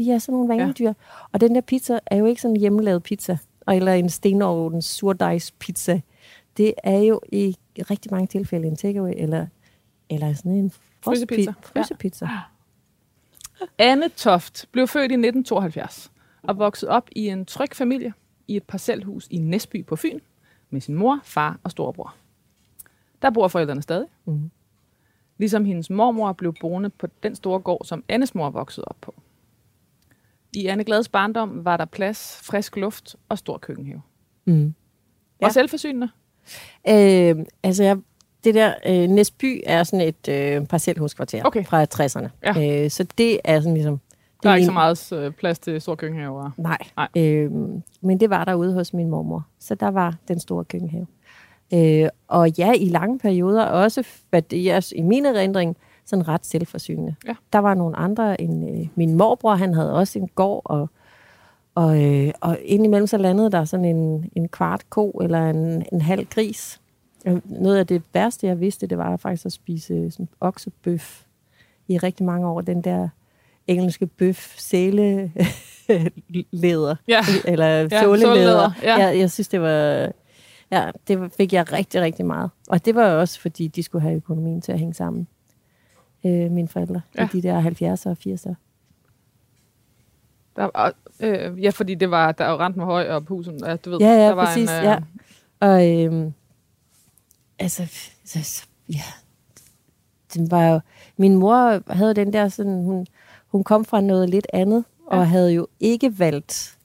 Vi 0.00 0.10
er 0.10 0.18
sådan 0.18 0.32
nogle 0.32 0.48
vanedyr. 0.48 0.86
Ja. 0.86 0.92
Og 1.32 1.40
den 1.40 1.54
der 1.54 1.60
pizza 1.60 1.98
er 2.06 2.16
jo 2.16 2.24
ikke 2.24 2.40
sådan 2.40 2.56
en 2.56 2.60
hjemmelavet 2.60 3.02
pizza. 3.02 3.38
eller 3.68 3.92
en 3.92 4.08
stenovens 4.08 4.84
surdejspizza, 4.84 6.00
det 6.56 6.74
er 6.84 6.98
jo 6.98 7.20
i 7.32 7.56
rigtig 7.90 8.12
mange 8.12 8.26
tilfælde 8.26 8.68
en 8.68 8.76
takeaway, 8.76 9.12
eller, 9.16 9.46
eller 10.10 10.34
sådan 10.34 10.52
en 10.52 10.72
Frysepizza. 11.00 11.52
frysepizza. 11.62 12.26
Ja. 12.26 13.66
Anne 13.90 14.08
Toft 14.08 14.68
blev 14.72 14.88
født 14.88 15.12
i 15.12 15.14
1972 15.14 16.12
og 16.42 16.58
voksede 16.58 16.90
op 16.90 17.08
i 17.12 17.28
en 17.28 17.44
tryg 17.44 17.68
familie 17.74 18.12
i 18.48 18.56
et 18.56 18.62
parcelhus 18.62 19.26
i 19.30 19.38
Næsby 19.38 19.84
på 19.84 19.96
Fyn 19.96 20.20
med 20.70 20.80
sin 20.80 20.94
mor, 20.94 21.20
far 21.24 21.58
og 21.64 21.70
storebror. 21.70 22.14
Der 23.22 23.30
bor 23.30 23.48
forældrene 23.48 23.82
stadig. 23.82 24.06
Mhm. 24.24 24.50
Ligesom 25.38 25.64
hendes 25.64 25.90
mormor 25.90 26.32
blev 26.32 26.54
boende 26.60 26.90
på 26.90 27.06
den 27.22 27.34
store 27.34 27.60
gård, 27.60 27.84
som 27.84 28.04
Annes 28.08 28.34
mor 28.34 28.50
voksede 28.50 28.84
op 28.84 28.96
på. 29.00 29.14
I 30.52 30.66
Anne 30.66 30.84
Glades 30.84 31.08
barndom 31.08 31.64
var 31.64 31.76
der 31.76 31.84
plads, 31.84 32.40
frisk 32.42 32.76
luft 32.76 33.16
og 33.28 33.38
stor 33.38 33.58
køkkenhave. 33.58 34.00
Mm. 34.44 34.74
Og 35.42 35.46
Ja. 35.46 35.48
selvforsynende. 35.52 36.08
Øh, 36.88 37.36
altså, 37.62 37.84
jeg, 37.84 37.96
det 38.44 38.54
der 38.54 38.74
øh, 38.86 39.08
Næsby 39.08 39.60
er 39.66 39.82
sådan 39.84 40.08
et 40.08 40.28
øh, 40.28 40.66
parcelhuskvarter 40.66 41.42
Okay. 41.44 41.64
fra 41.64 41.84
60'erne. 41.84 42.28
Ja. 42.60 42.84
Øh, 42.84 42.90
så 42.90 43.06
det 43.18 43.38
er 43.44 43.60
sådan 43.60 43.74
ligesom... 43.74 44.00
Det 44.34 44.42
Der 44.44 44.50
er 44.50 44.54
ikke 44.54 44.66
så 44.66 44.72
meget 44.72 45.12
øh, 45.12 45.32
plads 45.32 45.58
til 45.58 45.80
stor 45.80 45.94
køkkenhave. 45.94 46.40
og- 46.42 46.50
Nej, 46.56 46.78
Nej. 46.96 47.08
Øh, 47.16 47.50
men 48.00 48.20
det 48.20 48.30
var 48.30 48.44
der 48.44 48.54
ude 48.54 48.74
hos 48.74 48.94
min 48.94 49.08
mormor. 49.08 49.46
Så 49.58 49.74
der 49.74 49.88
var 49.88 50.14
den 50.28 50.40
store 50.40 50.64
køkkenhave. 50.64 51.06
Øh, 51.74 52.08
og 52.28 52.50
ja, 52.58 52.72
i 52.72 52.84
lange 52.84 53.18
perioder 53.18 53.64
også, 53.64 54.06
hvad 54.30 54.42
det 54.42 54.70
er 54.70 54.92
i 54.96 55.02
min 55.02 55.26
erindring, 55.26 55.76
sådan 56.10 56.28
ret 56.28 56.46
selvforsynende. 56.46 57.14
Ja. 57.26 57.34
Der 57.52 57.58
var 57.58 57.74
nogle 57.74 57.96
andre 57.96 58.40
end 58.40 58.70
øh, 58.80 58.86
min 58.94 59.14
morbror, 59.14 59.54
han 59.54 59.74
havde 59.74 59.92
også 59.94 60.18
en 60.18 60.28
gård, 60.28 60.62
og, 60.64 60.88
og, 61.74 62.02
øh, 62.04 62.32
og 62.40 62.58
indimellem 62.64 63.06
så 63.06 63.18
landede 63.18 63.50
der 63.50 63.64
sådan 63.64 63.84
en, 63.96 64.30
en 64.36 64.48
kvart 64.48 64.90
ko 64.90 65.10
eller 65.10 65.50
en, 65.50 65.84
en 65.92 66.00
halv 66.00 66.26
gris. 66.26 66.80
Og 67.26 67.42
Noget 67.44 67.76
af 67.78 67.86
det 67.86 68.02
værste, 68.14 68.46
jeg 68.46 68.60
vidste, 68.60 68.86
det 68.86 68.98
var 68.98 69.16
faktisk 69.16 69.46
at 69.46 69.52
spise 69.52 70.10
sådan 70.10 70.28
oksebøf 70.40 71.24
i 71.88 71.98
rigtig 71.98 72.26
mange 72.26 72.48
år. 72.48 72.60
Den 72.60 72.82
der 72.82 73.08
engelske 73.66 74.06
bøf, 74.06 74.54
sæle 74.58 75.32
leder 76.52 76.94
Ja. 77.08 77.20
eller 77.44 77.66
Ja, 77.66 78.02
såleleder. 78.02 78.70
ja. 78.82 78.96
Jeg, 78.96 79.18
jeg 79.18 79.30
synes, 79.30 79.48
det 79.48 79.60
var... 79.60 80.08
Ja, 80.72 80.90
det 81.08 81.32
fik 81.36 81.52
jeg 81.52 81.72
rigtig, 81.72 82.00
rigtig 82.00 82.26
meget. 82.26 82.50
Og 82.68 82.84
det 82.84 82.94
var 82.94 83.06
også, 83.14 83.40
fordi 83.40 83.68
de 83.68 83.82
skulle 83.82 84.02
have 84.02 84.14
økonomien 84.14 84.60
til 84.60 84.72
at 84.72 84.78
hænge 84.78 84.94
sammen. 84.94 85.26
Øh, 86.24 86.50
mine 86.50 86.68
forældre. 86.68 87.00
Ja. 87.18 87.24
I 87.24 87.28
de 87.32 87.42
der 87.42 87.62
70'er 87.62 88.10
og 88.10 88.16
80'er. 88.26 88.54
Der, 90.56 90.64
og, 90.64 90.92
øh, 91.20 91.64
ja, 91.64 91.70
fordi 91.70 91.94
det 91.94 92.10
var, 92.10 92.32
der 92.32 92.44
er 92.44 92.50
jo 92.50 92.56
rent 92.58 92.76
med 92.76 92.84
høj 92.84 93.08
op 93.08 93.28
husen. 93.28 93.60
Ja, 93.64 93.76
du 93.76 93.90
ved, 93.90 93.98
Ja, 94.00 94.06
ja, 94.12 94.26
der 94.28 94.32
var 94.32 94.44
præcis, 94.46 94.70
En, 94.70 94.76
øh, 94.76 94.84
ja. 94.84 94.98
Og 95.60 95.88
øhm, 95.88 96.32
altså, 97.58 97.86
så, 98.24 98.44
så, 98.44 98.66
ja, 98.88 99.02
den 100.34 100.50
var 100.50 100.66
jo, 100.68 100.80
min 101.16 101.34
mor 101.34 101.92
havde 101.92 102.14
den 102.14 102.32
der 102.32 102.48
sådan, 102.48 102.84
hun, 102.84 103.06
hun 103.48 103.64
kom 103.64 103.84
fra 103.84 104.00
noget 104.00 104.30
lidt 104.30 104.46
andet, 104.52 104.84
og 105.06 105.18
Ja. 105.18 105.24
havde 105.24 105.52
jo 105.52 105.66
ikke 105.80 106.18
valgt 106.18 106.78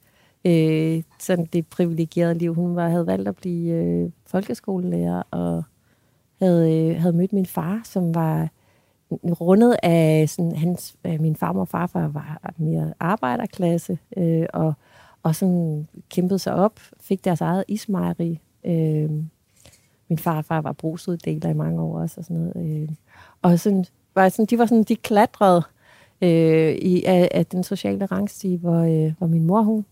øh, 0.45 1.03
sådan 1.19 1.45
det 1.45 1.67
privilegerede 1.67 2.33
liv. 2.37 2.53
Hun 2.53 2.75
var, 2.75 2.89
havde 2.89 3.07
valgt 3.07 3.27
at 3.27 3.35
blive 3.35 3.73
øh, 3.73 4.09
folkeskolelærer, 4.27 5.23
og 5.31 5.63
havde, 6.39 6.73
øh, 6.89 7.01
havde 7.01 7.13
mødt 7.17 7.33
min 7.33 7.45
far, 7.45 7.81
som 7.83 8.15
var 8.15 8.49
rundet 9.11 9.77
af 9.83 10.29
sådan, 10.29 10.55
hans, 10.55 10.95
øh, 11.05 11.21
min 11.21 11.35
farmor 11.35 11.61
og 11.61 11.67
farfar 11.67 12.07
var 12.07 12.53
mere 12.57 12.93
arbejderklasse, 12.99 13.99
øh, 14.17 14.45
og, 14.53 14.73
og 15.23 15.35
sådan 15.35 15.87
kæmpede 16.09 16.39
sig 16.39 16.53
op, 16.53 16.79
fik 16.99 17.25
deres 17.25 17.41
eget 17.41 17.63
ismejeri. 17.67 18.39
Øh, 18.65 19.09
min 20.09 20.17
farfar 20.17 20.61
var 20.61 20.71
brugsuddeler 20.71 21.49
i 21.49 21.53
mange 21.53 21.81
år 21.81 21.99
også, 21.99 22.21
og 22.21 22.25
sådan 22.25 22.41
noget. 22.41 22.81
Øh, 22.81 22.89
og 23.41 23.59
sådan, 23.59 23.85
var 24.15 24.29
sådan, 24.29 24.45
de 24.45 24.57
var 24.57 24.65
sådan, 24.65 24.83
de 24.83 24.95
klatrede 24.95 25.63
øh, 26.21 26.75
i, 26.75 27.03
af, 27.03 27.27
af, 27.31 27.45
den 27.45 27.63
sociale 27.63 28.05
rangstige, 28.05 28.57
hvor, 28.57 28.79
øh, 28.79 29.13
hvor 29.17 29.27
min 29.27 29.43
mor, 29.43 29.61
hun, 29.61 29.85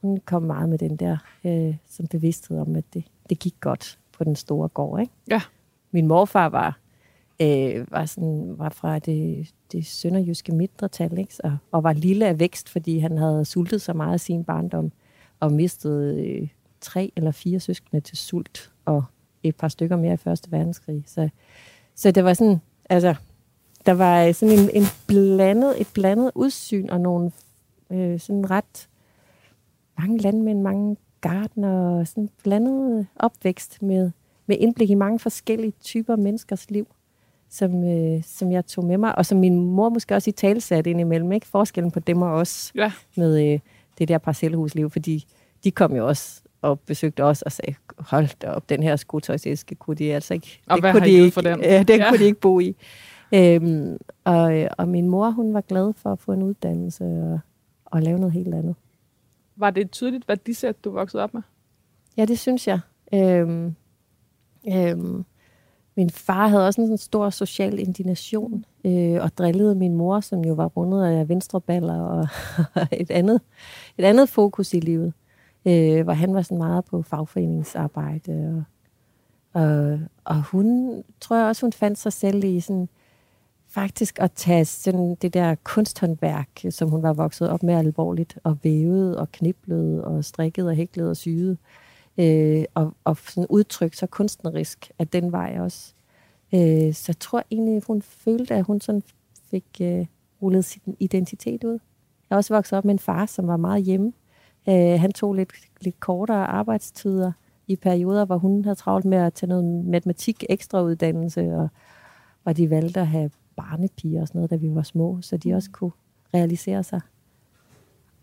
hun 0.00 0.20
kom 0.24 0.42
meget 0.42 0.68
med 0.68 0.78
den 0.78 0.96
der 0.96 1.16
øh, 1.44 1.76
sådan 1.88 2.08
bevidsthed 2.08 2.58
om, 2.58 2.76
at 2.76 2.84
det, 2.94 3.04
det 3.30 3.38
gik 3.38 3.54
godt 3.60 3.98
på 4.12 4.24
den 4.24 4.36
store 4.36 4.68
gård. 4.68 5.00
Ikke? 5.00 5.12
Ja. 5.30 5.40
Min 5.90 6.06
morfar 6.06 6.48
var, 6.48 6.78
øh, 7.40 7.92
var, 7.92 8.06
sådan, 8.06 8.54
var 8.58 8.68
fra 8.68 8.98
det, 8.98 9.52
det 9.72 9.86
sønderjyske 9.86 10.52
mindretal, 10.52 11.18
ikke? 11.18 11.34
Og, 11.44 11.56
og 11.72 11.82
var 11.82 11.92
lille 11.92 12.26
af 12.26 12.38
vækst, 12.38 12.68
fordi 12.68 12.98
han 12.98 13.18
havde 13.18 13.44
sultet 13.44 13.82
så 13.82 13.92
meget 13.92 14.12
af 14.12 14.20
sin 14.20 14.44
barndom, 14.44 14.92
og 15.40 15.52
mistet 15.52 16.14
øh, 16.18 16.48
tre 16.80 17.12
eller 17.16 17.30
fire 17.30 17.60
søskende 17.60 18.00
til 18.00 18.18
sult, 18.18 18.72
og 18.84 19.04
et 19.42 19.56
par 19.56 19.68
stykker 19.68 19.96
mere 19.96 20.14
i 20.14 20.16
Første 20.16 20.52
Verdenskrig. 20.52 21.04
Så, 21.06 21.28
så 21.94 22.10
det 22.10 22.24
var 22.24 22.34
sådan, 22.34 22.60
altså, 22.90 23.14
der 23.86 23.92
var 23.92 24.32
sådan 24.32 24.58
en, 24.58 24.70
en 24.74 24.84
blandet, 25.06 25.80
et 25.80 25.88
blandet 25.94 26.30
udsyn, 26.34 26.88
og 26.88 27.00
nogle 27.00 27.32
øh, 27.90 28.20
sådan 28.20 28.50
ret 28.50 28.88
mange 29.98 30.18
landmænd, 30.18 30.60
mange 30.60 30.96
gardner, 31.20 31.98
og 31.98 32.08
sådan 32.08 32.28
blandet 32.42 33.06
opvækst 33.16 33.82
med, 33.82 34.10
med 34.46 34.56
indblik 34.60 34.90
i 34.90 34.94
mange 34.94 35.18
forskellige 35.18 35.72
typer 35.80 36.16
menneskers 36.16 36.70
liv, 36.70 36.86
som, 37.50 37.84
øh, 37.90 38.22
som 38.26 38.52
jeg 38.52 38.66
tog 38.66 38.84
med 38.84 38.98
mig, 38.98 39.18
og 39.18 39.26
som 39.26 39.38
min 39.38 39.56
mor 39.64 39.88
måske 39.88 40.14
også 40.14 40.30
i 40.30 40.32
tale 40.32 40.60
satte 40.60 40.90
indimellem, 40.90 41.32
ikke? 41.32 41.46
Forskellen 41.46 41.90
på 41.90 42.00
dem 42.00 42.22
og 42.22 42.30
os 42.32 42.72
Ja, 42.74 42.92
med 43.16 43.52
øh, 43.52 43.58
det 43.98 44.08
der 44.08 44.18
parcelhusliv, 44.18 44.90
fordi 44.90 45.24
de 45.64 45.70
kom 45.70 45.96
jo 45.96 46.06
også 46.08 46.40
og 46.62 46.80
besøgte 46.80 47.24
os 47.24 47.42
og 47.42 47.52
sagde, 47.52 47.74
hold 47.98 48.28
da 48.42 48.50
op, 48.50 48.68
den 48.68 48.82
her 48.82 48.96
skotøjsæske 48.96 49.74
kunne 49.74 49.96
de 49.96 50.14
altså 50.14 50.34
ikke, 50.34 50.60
Og 50.66 50.76
det 50.76 50.82
hvad 50.82 50.92
kunne 50.92 51.00
har 51.00 51.06
de 51.06 51.12
I 51.12 51.16
ikke, 51.20 51.30
for 51.34 51.40
den? 51.40 51.60
Ja, 51.60 51.82
den 51.82 51.98
Ja. 52.00 52.08
kunne 52.08 52.18
de 52.18 52.24
ikke 52.24 52.40
bo 52.40 52.60
i. 52.60 52.76
Øhm, 53.34 53.96
og, 54.24 54.58
øh, 54.58 54.68
og 54.78 54.88
min 54.88 55.08
mor, 55.08 55.30
hun 55.30 55.54
var 55.54 55.60
glad 55.60 55.92
for 55.96 56.12
at 56.12 56.18
få 56.18 56.32
en 56.32 56.42
uddannelse 56.42 57.04
og, 57.04 57.40
og 57.84 58.02
lave 58.02 58.18
noget 58.18 58.32
helt 58.32 58.54
andet. 58.54 58.74
var 59.56 59.70
det 59.70 59.80
et 59.80 59.90
tydeligt 59.90 60.28
værdisæt, 60.28 60.84
du 60.84 60.90
voksede 60.90 61.22
op 61.22 61.34
med? 61.34 61.42
Ja, 62.16 62.24
det 62.24 62.38
synes 62.38 62.68
jeg. 62.68 62.78
Øhm, 63.14 63.74
øhm, 64.74 65.24
min 65.96 66.10
far 66.10 66.48
havde 66.48 66.66
også 66.66 66.80
en 66.80 66.86
sådan 66.86 66.98
stor 66.98 67.30
social 67.30 67.78
indignation, 67.78 68.64
øh, 68.84 69.22
og 69.22 69.38
drillede 69.38 69.74
min 69.74 69.94
mor, 69.94 70.20
som 70.20 70.44
jo 70.44 70.54
var 70.54 70.66
rundet 70.66 71.04
af 71.04 71.28
venstreballer 71.28 72.00
og 72.00 72.28
et 72.92 73.10
andet, 73.10 73.40
et 73.98 74.04
andet 74.04 74.28
fokus 74.28 74.74
i 74.74 74.80
livet, 74.80 75.12
øh, 75.64 76.04
hvor 76.04 76.12
han 76.12 76.34
var 76.34 76.42
sådan 76.42 76.58
meget 76.58 76.84
på 76.84 77.02
fagforeningsarbejde. 77.02 78.64
Og, 79.52 79.62
og, 79.62 79.98
og 80.24 80.42
hun, 80.42 81.02
tror 81.20 81.36
jeg 81.36 81.46
også, 81.46 81.66
hun 81.66 81.72
fandt 81.72 81.98
sig 81.98 82.12
selv 82.12 82.44
i 82.44 82.60
sådan, 82.60 82.88
faktisk 83.68 84.18
at 84.20 84.32
tage 84.32 84.64
sådan 84.64 85.14
det 85.22 85.34
der 85.34 85.54
kunsthåndværk, 85.64 86.48
som 86.70 86.88
hun 86.90 87.02
var 87.02 87.12
vokset 87.12 87.50
op 87.50 87.62
med 87.62 87.74
alvorligt, 87.74 88.38
og 88.44 88.58
vævede 88.62 89.18
og 89.18 89.32
kniblede 89.32 90.04
og 90.04 90.24
strikkede 90.24 90.68
og 90.68 90.74
hæklede 90.74 91.10
og 91.10 91.16
syede, 91.16 91.50
øh, 91.50 91.83
og, 92.74 92.94
og 93.04 93.16
sådan 93.16 93.46
udtrykt 93.50 93.96
så 93.96 94.06
kunstnerisk 94.06 94.90
af 94.98 95.08
den 95.08 95.32
vej 95.32 95.56
også. 95.60 95.94
Øh, 96.54 96.94
så 96.94 97.04
jeg 97.08 97.18
tror 97.20 97.44
egentlig, 97.50 97.82
hun 97.86 98.02
følte, 98.02 98.54
at 98.54 98.64
hun 98.64 98.80
sådan 98.80 99.02
fik 99.50 99.66
øh, 99.80 100.06
rullet 100.42 100.64
sin 100.64 100.96
identitet 101.00 101.64
ud. 101.64 101.78
Jeg 102.30 102.34
er 102.34 102.36
også 102.36 102.54
vokset 102.54 102.78
op 102.78 102.84
med 102.84 102.94
en 102.94 102.98
far, 102.98 103.26
som 103.26 103.46
var 103.46 103.56
meget 103.56 103.84
hjemme. 103.84 104.12
Øh, 104.68 105.00
han 105.00 105.12
tog 105.12 105.34
lidt, 105.34 105.52
lidt 105.80 106.00
kortere 106.00 106.46
arbejdstider 106.46 107.32
i 107.66 107.76
perioder, 107.76 108.24
hvor 108.24 108.38
hun 108.38 108.64
havde 108.64 108.74
travlt 108.74 109.04
med 109.04 109.18
at 109.18 109.34
tage 109.34 109.48
noget 109.48 109.64
matematik 109.84 110.44
ekstrauddannelse, 110.48 111.56
og, 111.56 111.68
og 112.44 112.56
de 112.56 112.70
valgte 112.70 113.00
at 113.00 113.06
have 113.06 113.30
barnepiger 113.56 114.20
og 114.20 114.28
sådan 114.28 114.38
noget, 114.38 114.50
da 114.50 114.56
vi 114.56 114.74
var 114.74 114.82
små, 114.82 115.18
så 115.20 115.36
de 115.36 115.54
også 115.54 115.70
kunne 115.70 115.92
realisere 116.34 116.82
sig. 116.82 117.00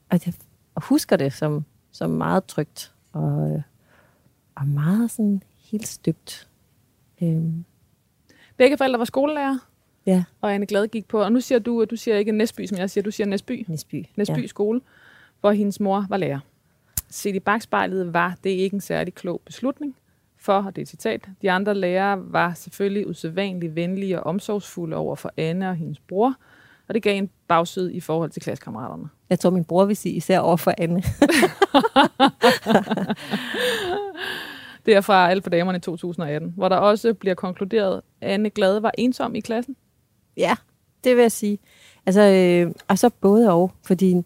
Og 0.09 0.19
jeg 0.25 0.33
husker 0.77 1.17
det 1.17 1.33
som, 1.33 1.65
som 1.91 2.09
meget 2.09 2.45
trygt 2.45 2.93
og, 3.13 3.51
øh, 3.51 3.61
og 4.55 4.67
meget 4.67 5.11
sådan 5.11 5.43
helt 5.71 5.87
støbt. 5.87 6.47
Øhm, 7.21 7.65
Begge 8.57 8.77
forældre 8.77 8.99
var 8.99 9.05
skolelærer, 9.05 9.57
ja, 10.05 10.23
og 10.41 10.53
Anne 10.53 10.65
Glad 10.65 10.87
gik 10.87 11.07
på, 11.07 11.21
og 11.21 11.31
nu 11.31 11.39
siger 11.41 11.59
du, 11.59 11.85
du 11.85 11.95
siger 11.95 12.17
ikke 12.17 12.31
Næsby, 12.31 12.65
som 12.65 12.77
jeg 12.77 12.89
siger, 12.89 13.03
du 13.03 13.11
siger 13.11 13.27
Næsby. 13.27 13.65
Næsby. 13.67 14.05
Næsby 14.15 14.41
Ja. 14.41 14.47
skole, 14.47 14.81
hvor 15.39 15.51
hendes 15.51 15.79
mor 15.79 16.05
var 16.09 16.17
lærer. 16.17 16.39
Set 17.09 17.35
i 17.35 17.39
bagspejlet 17.39 18.13
var 18.13 18.37
det 18.43 18.49
ikke 18.49 18.73
en 18.73 18.81
særlig 18.81 19.13
klog 19.13 19.41
beslutning, 19.45 19.95
for, 20.37 20.53
og 20.61 20.75
det 20.75 20.81
er 20.81 20.85
citat, 20.85 21.29
de 21.41 21.51
andre 21.51 21.75
lærere 21.75 22.31
var 22.33 22.53
selvfølgelig 22.53 23.07
usædvanligt 23.07 23.75
venlige 23.75 24.19
og 24.19 24.25
omsorgsfulde 24.25 24.95
over 24.95 25.15
for 25.15 25.33
Anne 25.37 25.69
og 25.69 25.75
hendes 25.75 25.99
bror, 25.99 26.35
og 26.91 26.95
det 26.95 27.03
gav 27.03 27.17
en 27.17 27.29
bagside 27.47 27.93
i 27.93 27.99
forhold 27.99 28.29
til 28.29 28.41
klassekammeraterne. 28.41 29.09
Jeg 29.29 29.39
tror, 29.39 29.49
min 29.49 29.63
bror 29.63 29.85
vil 29.85 29.95
sige 29.95 30.15
især 30.15 30.39
over 30.39 30.57
for 30.57 30.73
Anne. 30.77 31.03
Det 34.85 34.95
er 34.95 35.01
fra 35.01 35.29
Alt 35.29 35.43
for 35.43 35.49
damerne 35.49 35.77
i 35.77 35.81
2018, 35.81 36.53
hvor 36.57 36.69
der 36.69 36.75
også 36.75 37.13
bliver 37.13 37.35
konkluderet, 37.35 38.01
at 38.21 38.29
Anne 38.29 38.49
Glad 38.49 38.79
var 38.79 38.91
ensom 38.97 39.35
i 39.35 39.39
klassen. 39.39 39.75
Ja, 40.37 40.55
det 41.03 41.15
vil 41.15 41.21
jeg 41.21 41.31
sige. 41.31 41.59
Altså, 42.05 42.21
øh, 42.21 42.71
og 42.87 42.99
så 42.99 43.09
både 43.21 43.53
og, 43.53 43.71
fordi 43.85 44.23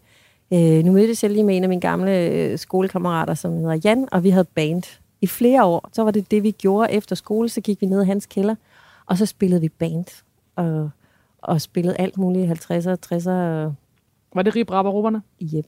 Øh, 0.52 0.84
nu 0.84 0.92
mødtes 0.92 1.22
jeg 1.22 1.30
lige 1.30 1.44
med 1.44 1.56
en 1.56 1.62
af 1.62 1.68
mine 1.68 1.80
gamle 1.80 2.28
øh, 2.28 2.58
skolekammerater, 2.58 3.34
som 3.34 3.52
hedder 3.52 3.80
Jan, 3.84 4.08
og 4.12 4.24
vi 4.24 4.30
havde 4.30 4.44
band 4.44 4.82
i 5.20 5.26
flere 5.26 5.64
år. 5.64 5.90
Så 5.92 6.04
var 6.04 6.10
det 6.10 6.30
det, 6.30 6.42
vi 6.42 6.50
gjorde 6.50 6.92
efter 6.92 7.16
skole. 7.16 7.48
Så 7.48 7.60
gik 7.60 7.80
vi 7.80 7.86
ned 7.86 8.02
i 8.02 8.06
hans 8.06 8.26
kælder, 8.26 8.54
og 9.06 9.18
så 9.18 9.26
spillede 9.26 9.60
vi 9.60 9.68
band. 9.68 10.22
Og, 10.56 10.90
og 11.46 11.60
spillede 11.60 11.96
alt 12.00 12.18
muligt 12.18 12.50
50'er, 12.70 12.96
60'er. 13.06 13.72
Var 14.34 14.42
det 14.42 14.56
Rib 14.56 14.70
Rapperupperne? 14.70 15.22
Yep. 15.54 15.66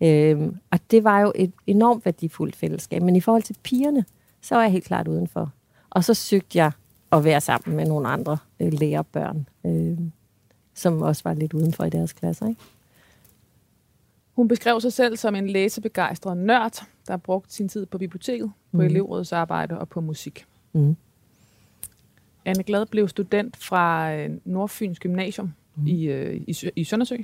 Øhm, 0.00 0.56
og 0.70 0.78
det 0.90 1.04
var 1.04 1.20
jo 1.20 1.32
et 1.34 1.52
enormt 1.66 2.04
værdifuldt 2.04 2.56
fællesskab. 2.56 3.02
Men 3.02 3.16
i 3.16 3.20
forhold 3.20 3.42
til 3.42 3.56
pigerne, 3.62 4.04
så 4.40 4.54
var 4.54 4.62
jeg 4.62 4.72
helt 4.72 4.84
klart 4.84 5.08
udenfor. 5.08 5.50
Og 5.90 6.04
så 6.04 6.14
søgte 6.14 6.58
jeg 6.58 6.72
at 7.12 7.24
være 7.24 7.40
sammen 7.40 7.76
med 7.76 7.86
nogle 7.86 8.08
andre 8.08 8.38
øh, 8.60 8.72
lærerbørn, 8.72 9.46
øh, 9.66 9.98
som 10.74 11.02
også 11.02 11.20
var 11.24 11.34
lidt 11.34 11.52
udenfor 11.52 11.84
i 11.84 11.90
deres 11.90 12.12
klasser. 12.12 12.46
Ikke? 12.48 12.60
Hun 14.36 14.48
beskrev 14.48 14.80
sig 14.80 14.92
selv 14.92 15.16
som 15.16 15.34
en 15.34 15.46
læsebegejstret 15.50 16.36
nørd, 16.36 16.84
der 17.08 17.16
brugte 17.16 17.54
sin 17.54 17.68
tid 17.68 17.86
på 17.86 17.98
biblioteket, 17.98 18.52
på 18.70 18.76
Mhm. 18.76 18.86
elevrådsarbejde 18.86 19.78
og 19.78 19.88
på 19.88 20.00
musik. 20.00 20.44
Mm. 20.72 20.96
Anne 22.44 22.62
Glad 22.62 22.86
blev 22.86 23.08
student 23.08 23.56
fra 23.56 24.14
øh, 24.14 24.30
Nordfyns 24.44 24.98
Gymnasium 24.98 25.52
Mhm. 25.76 25.86
i, 25.86 26.04
øh, 26.04 26.34
i, 26.46 26.54
i 26.76 26.84
Søndersø. 26.84 27.16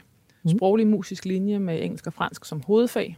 Sproglig 0.57 0.87
musisk 0.87 1.25
linje 1.25 1.59
med 1.59 1.83
engelsk 1.83 2.07
og 2.07 2.13
fransk 2.13 2.45
som 2.45 2.63
hovedfag. 2.67 3.17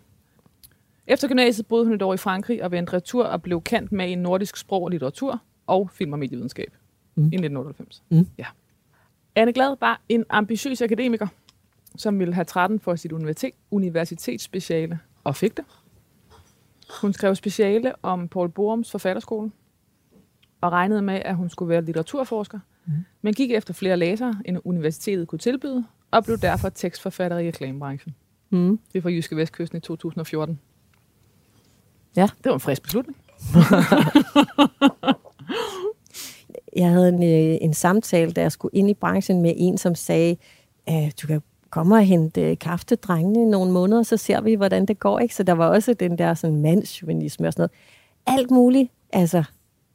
Efter 1.07 1.29
gymnasiet 1.29 1.67
boede 1.67 1.85
hun 1.85 1.95
et 1.95 2.03
år 2.03 2.15
i 2.15 2.17
Frankrig 2.17 2.65
og 2.65 2.71
vendte 2.71 2.93
retur 2.93 3.25
og 3.25 3.43
blev 3.43 3.63
kendt 3.63 3.93
med 3.93 4.09
i 4.09 4.15
nordisk 4.15 4.57
sprog 4.57 4.83
og 4.83 4.89
litteratur 4.91 5.43
og 5.67 5.91
film- 5.91 6.13
og 6.13 6.19
medievidenskab 6.19 6.73
Mm. 7.15 7.23
i 7.23 7.27
1998. 7.27 8.03
Mm. 8.11 8.27
Ja. 8.39 8.47
Anne 9.35 9.53
Glad 9.53 9.77
var 9.81 10.01
en 10.09 10.25
ambitiøs 10.31 10.83
akademiker, 10.83 11.27
som 11.97 12.19
ville 12.19 12.35
have 12.35 12.45
13 12.45 12.81
for 12.81 12.95
sit 12.97 13.13
universitet, 13.13 13.53
universitetsspeciale, 13.71 14.99
og 15.25 15.37
fik 15.37 15.57
det. 15.57 15.65
Hun 17.01 17.13
skrev 17.13 17.35
speciale 17.35 17.93
om 18.03 18.29
Paul 18.29 18.49
Borums 18.49 18.91
forfatterskole, 18.91 19.51
og 20.63 20.73
regnede 20.73 21.03
med, 21.03 21.23
at 21.25 21.37
hun 21.37 21.51
skulle 21.51 21.69
være 21.69 21.85
litteraturforsker, 21.85 22.59
mm. 22.87 22.93
men 23.23 23.35
gik 23.35 23.51
efter 23.51 23.75
flere 23.75 23.97
læsere, 23.97 24.37
end 24.45 24.59
universitetet 24.65 25.29
kunne 25.29 25.39
tilbyde, 25.39 25.85
og 26.11 26.25
blev 26.25 26.39
derfor 26.39 26.69
tekstforfatter 26.69 27.39
i 27.39 27.49
reklamebranchen. 27.49 28.15
Mm. 28.51 28.79
Det 28.93 28.95
var 28.95 29.01
fra 29.01 29.11
Jyske 29.11 29.37
Vestkysten 29.37 29.79
i 29.79 29.81
2014. 29.81 30.61
Ja. 32.17 32.23
Det 32.23 32.45
var 32.45 32.55
en 32.55 32.61
frisk 32.61 32.83
beslutning. 32.83 33.17
Jeg 36.77 36.91
havde 36.91 37.09
en, 37.09 37.23
øh, 37.23 37.59
en 37.61 37.75
samtale, 37.75 38.33
da 38.33 38.41
jeg 38.41 38.53
skulle 38.53 38.79
ind 38.79 38.91
i 38.91 38.95
branchen 38.95 39.43
med 39.43 39.55
en, 39.57 39.79
som 39.79 39.95
sagde, 39.95 40.37
øh, 40.89 41.11
du 41.23 41.27
kan 41.27 41.43
komme 41.71 41.95
og 41.95 42.05
hente 42.05 42.57
kaffe 42.57 42.85
til 42.87 42.97
drengene 42.97 43.43
i 43.43 43.45
nogle 43.45 43.73
måneder, 43.73 44.03
så 44.03 44.17
ser 44.17 44.41
vi, 44.41 44.55
hvordan 44.55 44.87
det 44.87 44.99
går. 44.99 45.19
Ikke? 45.19 45.35
Så 45.35 45.43
der 45.43 45.53
var 45.53 45.69
også 45.69 45.95
den 45.95 46.19
der 46.19 46.35
sådan 46.35 46.61
mandsjuvenisme 46.61 47.47
og 47.47 47.53
sådan 47.53 47.69
noget. 48.27 48.39
Alt 48.39 48.51
muligt 48.51 48.91
altså, 49.13 49.45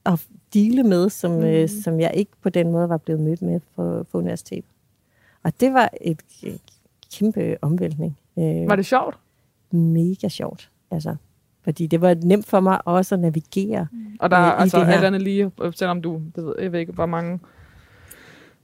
at 0.05 0.27
dele 0.57 0.83
med, 0.83 1.09
som, 1.09 1.31
mm. 1.31 1.43
øh, 1.43 1.69
som 1.69 1.99
jeg 1.99 2.11
ikke 2.13 2.31
på 2.43 2.49
den 2.49 2.71
måde 2.71 2.89
var 2.89 2.97
blevet 2.97 3.21
mødt 3.21 3.41
med 3.41 3.59
på, 3.75 4.05
på 4.11 4.17
universitetet. 4.17 4.65
Og 5.43 5.53
det 5.59 5.73
var 5.73 5.89
et, 6.01 6.21
et 6.43 6.61
kæmpe 7.13 7.57
omvæltning. 7.61 8.17
Øh, 8.37 8.43
Var 8.69 8.75
det 8.75 8.85
sjovt? 8.85 9.17
mega 9.71 10.27
sjovt. 10.27 10.69
Altså, 10.91 11.15
fordi 11.63 11.87
det 11.87 12.01
var 12.01 12.15
nemt 12.23 12.45
for 12.47 12.59
mig 12.59 12.87
også 12.87 13.15
at 13.15 13.19
navigere. 13.21 13.87
Og 14.19 14.29
der 14.31 14.39
Øh, 14.39 14.61
altså 14.61 14.77
det 14.79 14.85
her. 14.87 14.93
alt 14.93 15.03
andet 15.05 15.21
lige, 15.21 15.51
øh, 15.61 15.73
selvom 15.73 16.01
du, 16.01 16.21
det 16.35 16.45
ved, 16.45 16.55
jeg 16.61 16.71
ved 16.71 16.79
ikke, 16.79 16.91
hvor 16.91 17.05
mange 17.05 17.39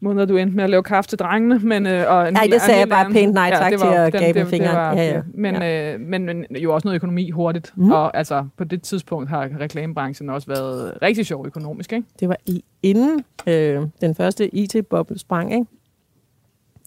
måneder 0.03 0.25
du 0.25 0.37
endte 0.37 0.55
med 0.55 0.63
at 0.63 0.69
lave 0.69 0.83
kaffe 0.83 1.07
til 1.09 1.19
drengene. 1.19 1.59
Men, 1.59 1.85
øh, 1.87 2.11
og 2.11 2.27
en 2.27 2.33
Nej, 2.33 2.43
hel- 2.43 2.51
det 2.51 2.61
sagde 2.61 2.79
jeg 2.79 2.89
bare 2.89 2.99
anden- 2.99 3.13
pænt 3.13 3.33
nej 3.33 3.49
tak 3.49 3.71
det 3.71 3.79
til 3.79 3.87
og 3.89 4.11
gav 4.11 4.35
med 4.35 4.45
fingeren. 4.45 4.75
var- 4.75 4.93
Ja, 4.93 5.13
ja. 5.13 5.21
Men, 5.33 5.63
Øh, 5.63 5.99
men, 5.99 6.25
men 6.25 6.45
jo 6.57 6.73
også 6.73 6.87
noget 6.87 6.95
økonomi 6.95 7.29
hurtigt. 7.29 7.73
Mm. 7.75 7.91
Og 7.91 8.17
altså, 8.17 8.45
på 8.57 8.63
det 8.63 8.81
tidspunkt 8.81 9.29
har 9.29 9.49
reklamebranchen 9.59 10.29
også 10.29 10.47
været 10.47 10.93
rigtig 11.01 11.25
sjov 11.25 11.45
økonomisk, 11.45 11.93
ikke? 11.93 12.07
Det 12.19 12.29
var 12.29 12.37
i, 12.45 12.63
inden 12.83 13.23
øh, 13.47 13.81
den 14.01 14.15
første 14.15 14.55
IT-boble 14.55 15.19
sprang, 15.19 15.53
ikke? 15.53 15.65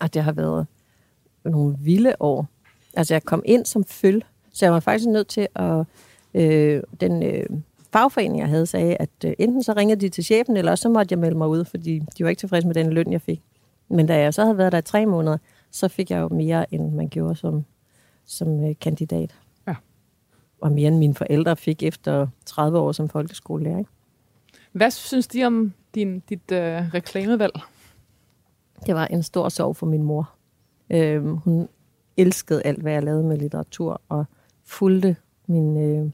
Og 0.01 0.15
det 0.15 0.23
har 0.23 0.33
været 0.33 0.67
nogle 1.45 1.77
vilde 1.81 2.15
år. 2.21 2.47
Altså, 2.97 3.15
jeg 3.15 3.23
kom 3.25 3.43
ind 3.45 3.65
som 3.67 3.85
føl, 3.85 4.25
så 4.53 4.67
jeg 4.67 4.73
var 4.73 4.81
faktisk 4.81 5.07
nødt 5.09 5.29
til 5.29 5.49
at... 5.55 5.85
Øh, 6.35 6.83
den 7.01 7.23
øh, 7.23 7.43
fagforening, 7.97 8.41
jeg 8.41 8.49
havde, 8.49 8.67
sagde, 8.67 8.97
at 8.97 9.11
øh, 9.25 9.33
enten 9.39 9.63
så 9.63 9.73
ringede 9.73 10.01
de 10.01 10.09
til 10.09 10.25
chefen, 10.25 10.57
eller 10.57 10.71
også 10.71 10.83
så 10.83 10.89
måtte 10.89 11.13
jeg 11.13 11.19
melde 11.19 11.37
mig 11.39 11.49
ud, 11.49 11.65
fordi 11.65 12.03
de 12.19 12.25
var 12.25 12.31
ikke 12.31 12.41
tilfredse 12.41 12.67
med 12.67 12.75
den 12.75 12.93
løn, 12.93 13.13
jeg 13.13 13.21
fik. 13.21 13.43
Men 13.89 14.07
da 14.07 14.19
jeg 14.19 14.35
så 14.35 14.43
havde 14.43 14.59
været 14.59 14.73
der 14.73 14.79
i 14.79 14.83
tre 14.83 15.07
måneder, 15.07 15.39
så 15.71 15.89
fik 15.89 16.11
jeg 16.11 16.21
jo 16.21 16.29
mere, 16.29 16.75
end 16.75 16.93
man 16.93 17.09
gjorde 17.09 17.37
som, 17.37 17.65
som 18.25 18.65
øh, 18.65 18.75
kandidat. 18.81 19.35
Ja. 19.69 19.75
Og 20.61 20.73
mere 20.73 20.89
end 20.89 20.99
mine 20.99 21.15
forældre 21.15 21.57
fik 21.57 21.83
efter 21.83 22.27
30 22.47 22.79
år 22.79 22.93
som 22.93 23.09
folkeskolelærer. 23.09 23.79
Ikke? 23.79 23.91
Hvad 24.73 24.91
synes 24.91 25.27
de 25.27 25.45
om 25.45 25.73
din, 25.95 26.21
dit 26.21 26.53
øh, 26.53 26.95
reklamevalg? 26.95 27.55
Det 28.87 28.95
var 28.95 29.07
en 29.07 29.23
stor 29.23 29.49
sorg 29.49 29.77
for 29.77 29.87
min 29.87 30.03
mor. 30.03 30.31
Øhm, 30.91 31.37
hun 31.37 31.69
elskede 32.17 32.63
alt, 32.67 32.83
hvad 32.83 32.93
jeg 32.93 33.03
lavede 33.03 33.25
med 33.25 33.39
litteratur, 33.39 34.03
og 34.09 34.25
fulgte 34.65 35.17
min, 35.47 35.77
øh, 35.77 36.11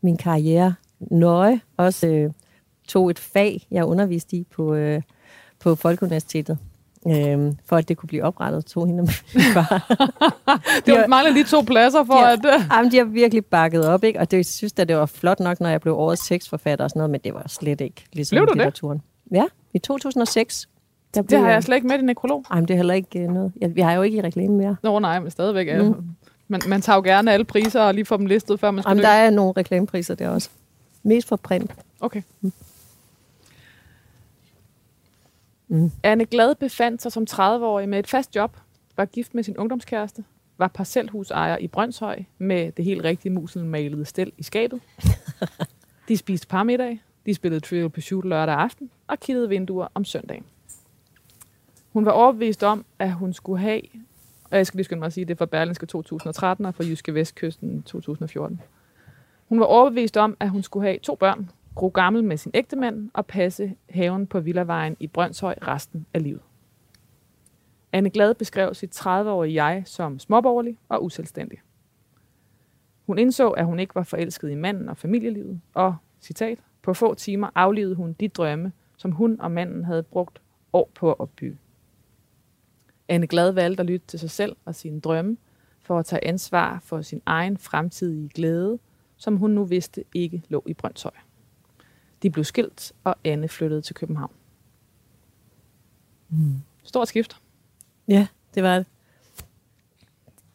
min 0.00 0.16
karriere 0.16 0.74
nøje. 1.00 1.60
Også 1.76 2.06
øh, 2.06 2.30
tog 2.88 3.10
et 3.10 3.18
fag, 3.18 3.66
jeg 3.70 3.84
underviste 3.84 4.36
i 4.36 4.46
på, 4.56 4.74
øh, 4.74 5.02
på 5.60 5.74
Folkeuniversitetet. 5.74 6.58
Øhm, 7.08 7.56
for 7.66 7.76
at 7.76 7.88
det 7.88 7.96
kunne 7.96 8.06
blive 8.06 8.24
oprettet, 8.24 8.64
tog 8.66 8.86
hende 8.86 9.00
og 9.02 9.08
min 9.34 9.42
far. 9.54 9.86
Det 10.86 10.92
Ja. 10.92 11.00
var 11.00 11.06
mangler 11.06 11.32
lige 11.32 11.44
to 11.44 11.60
pladser 11.62 12.04
for, 12.04 12.26
Ja. 12.26 12.32
at... 12.32 12.38
Øh, 12.46 12.60
Jamen, 12.72 12.92
de 12.92 12.96
har 12.96 13.04
virkelig 13.04 13.44
bakket 13.46 13.86
op, 13.88 14.04
ikke? 14.04 14.20
Og 14.20 14.30
det 14.30 14.36
jeg 14.36 14.46
synes 14.46 14.72
da, 14.72 14.84
det 14.84 14.96
var 14.96 15.06
flot 15.06 15.40
nok, 15.40 15.60
når 15.60 15.68
jeg 15.68 15.80
blev 15.80 15.94
årets 15.96 16.26
tekstforfatter 16.26 16.84
og 16.84 16.90
sådan 16.90 16.98
noget, 17.00 17.10
men 17.10 17.20
det 17.24 17.34
var 17.34 17.44
slet 17.46 17.80
ikke 17.80 18.04
ligesom 18.12 18.34
Blev 18.34 18.46
du 18.46 18.50
det? 18.50 18.56
litteraturen. 18.56 19.02
Ja, 19.32 19.44
i 19.74 19.78
2006. 19.78 20.68
Der 21.14 21.22
det 21.22 21.38
har 21.38 21.50
jeg 21.50 21.62
slet 21.62 21.76
ikke 21.76 21.86
med 21.88 21.98
i 21.98 22.02
nekrolog. 22.02 22.44
Ej, 22.50 22.56
men 22.60 22.68
det 22.68 22.74
er 22.74 22.78
heller 22.78 22.94
ikke 22.94 23.18
øh, 23.18 23.28
noget. 23.28 23.52
Jeg, 23.60 23.74
vi 23.76 23.80
har 23.80 23.92
jo 23.92 24.02
ikke 24.02 24.18
i 24.18 24.22
reklame 24.22 24.54
mere. 24.56 24.76
Nå 24.82 24.98
nej, 24.98 25.20
men 25.20 25.30
stadigvæk. 25.30 25.82
Mm. 25.82 25.94
Man, 26.48 26.60
man 26.68 26.80
tager 26.80 26.96
jo 26.96 27.02
gerne 27.02 27.32
alle 27.32 27.44
priser 27.44 27.80
og 27.80 27.94
lige 27.94 28.04
får 28.04 28.16
dem 28.16 28.26
listet, 28.26 28.60
før 28.60 28.70
man 28.70 28.82
skal 28.82 28.90
Jamen, 28.90 29.02
dø. 29.02 29.08
der 29.08 29.14
er 29.14 29.30
nogle 29.30 29.52
reklamepriser 29.56 30.14
der 30.14 30.28
også. 30.28 30.48
Mest 31.02 31.28
for 31.28 31.36
print. 31.36 31.74
Okay. 32.00 32.22
Mm. 35.68 35.90
Anne 36.02 36.24
Glad 36.24 36.54
befandt 36.54 37.02
sig 37.02 37.12
som 37.12 37.26
30-årig 37.30 37.88
med 37.88 37.98
et 37.98 38.06
fast 38.06 38.36
job, 38.36 38.56
var 38.96 39.04
gift 39.04 39.34
med 39.34 39.42
sin 39.42 39.56
ungdomskæreste, 39.56 40.24
var 40.58 40.68
parcelhusejer 40.68 41.56
i 41.56 41.68
Brøndshøj 41.68 42.24
med 42.38 42.72
det 42.72 42.84
helt 42.84 43.04
rigtige 43.04 43.32
muselmalede 43.32 44.04
stel 44.04 44.32
i 44.38 44.42
skabet. 44.42 44.80
De 46.08 46.16
spiste 46.16 46.46
parmiddag, 46.46 47.02
de 47.26 47.34
spillede 47.34 47.60
Trivial 47.60 47.90
Pursuit 47.90 48.24
lørdag 48.24 48.54
aften 48.54 48.90
og 49.06 49.20
kiggede 49.20 49.48
vinduer 49.48 49.88
om 49.94 50.04
søndagen. 50.04 50.44
Hun 51.92 52.04
var 52.04 52.10
overbevist 52.12 52.62
om, 52.62 52.84
at 52.98 53.12
hun 53.12 53.32
skulle 53.32 53.60
have, 53.60 53.80
og 54.50 54.56
jeg 54.56 54.66
skal 54.66 54.78
lige 54.78 54.84
skynde 54.84 54.98
mig 54.98 55.06
at 55.06 55.12
sige, 55.12 55.24
det 55.24 55.34
er 55.34 55.38
fra 55.38 55.46
Berlinske 55.46 55.86
2013 55.86 56.66
og 56.66 56.74
fra 56.74 56.84
Jyske 56.84 57.14
Vestkysten 57.14 57.82
2014. 57.82 58.60
Hun 59.48 59.60
var 59.60 59.66
overbevist 59.66 60.16
om, 60.16 60.36
at 60.40 60.50
hun 60.50 60.62
skulle 60.62 60.86
have 60.86 60.98
to 60.98 61.14
børn, 61.14 61.50
gro 61.74 61.88
gammel 61.88 62.24
med 62.24 62.36
sin 62.36 62.52
ægtemand 62.54 63.10
og 63.14 63.26
passe 63.26 63.74
haven 63.90 64.26
på 64.26 64.40
Villavejen 64.40 64.96
i 65.00 65.06
Brøndshøj 65.06 65.54
resten 65.62 66.06
af 66.14 66.22
livet. 66.22 66.40
Anne 67.92 68.10
Glad 68.10 68.34
beskrev 68.34 68.74
sit 68.74 69.00
30-årige 69.00 69.64
jeg 69.64 69.82
som 69.86 70.18
småborgerlig 70.18 70.78
og 70.88 71.04
uselvstændig. 71.04 71.58
Hun 73.06 73.18
indså, 73.18 73.50
at 73.50 73.66
hun 73.66 73.80
ikke 73.80 73.94
var 73.94 74.02
forelsket 74.02 74.50
i 74.50 74.54
manden 74.54 74.88
og 74.88 74.96
familielivet, 74.96 75.60
og, 75.74 75.96
citat, 76.20 76.58
på 76.82 76.94
få 76.94 77.14
timer 77.14 77.50
aflevede 77.54 77.94
hun 77.94 78.12
de 78.12 78.28
drømme, 78.28 78.72
som 78.96 79.12
hun 79.12 79.40
og 79.40 79.50
manden 79.50 79.84
havde 79.84 80.02
brugt 80.02 80.40
år 80.72 80.90
på 80.94 81.10
at 81.10 81.20
opbygge. 81.20 81.58
Anne 83.08 83.26
Glad 83.26 83.52
valgte 83.52 83.80
at 83.80 83.86
lytte 83.86 84.06
til 84.06 84.18
sig 84.18 84.30
selv 84.30 84.56
og 84.64 84.74
sine 84.74 85.00
drømme, 85.00 85.36
for 85.80 85.98
at 85.98 86.06
tage 86.06 86.26
ansvar 86.26 86.78
for 86.82 87.02
sin 87.02 87.22
egen 87.26 87.58
fremtidige 87.58 88.28
glæde, 88.28 88.78
som 89.18 89.36
hun 89.36 89.50
nu 89.50 89.64
vidste 89.64 90.04
ikke 90.14 90.42
lå 90.48 90.62
i 90.66 90.74
Brøndshøj. 90.74 91.12
De 92.22 92.30
blev 92.30 92.44
skilt, 92.44 92.92
og 93.04 93.16
Anne 93.24 93.48
flyttede 93.48 93.82
til 93.82 93.94
København. 93.94 94.32
Mm. 96.28 96.54
Stort 96.82 97.08
skift. 97.08 97.40
Ja, 98.08 98.26
det 98.54 98.62
var 98.62 98.76
det. 98.76 98.86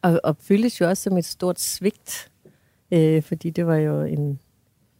Og, 0.02 0.20
og 0.24 0.36
føltes 0.36 0.80
jo 0.80 0.88
også 0.88 1.02
som 1.02 1.16
et 1.16 1.24
stort 1.24 1.60
svigt, 1.60 2.32
øh, 2.90 3.22
fordi 3.22 3.50
det 3.50 3.66
var 3.66 3.76
jo 3.76 4.02
en, 4.02 4.40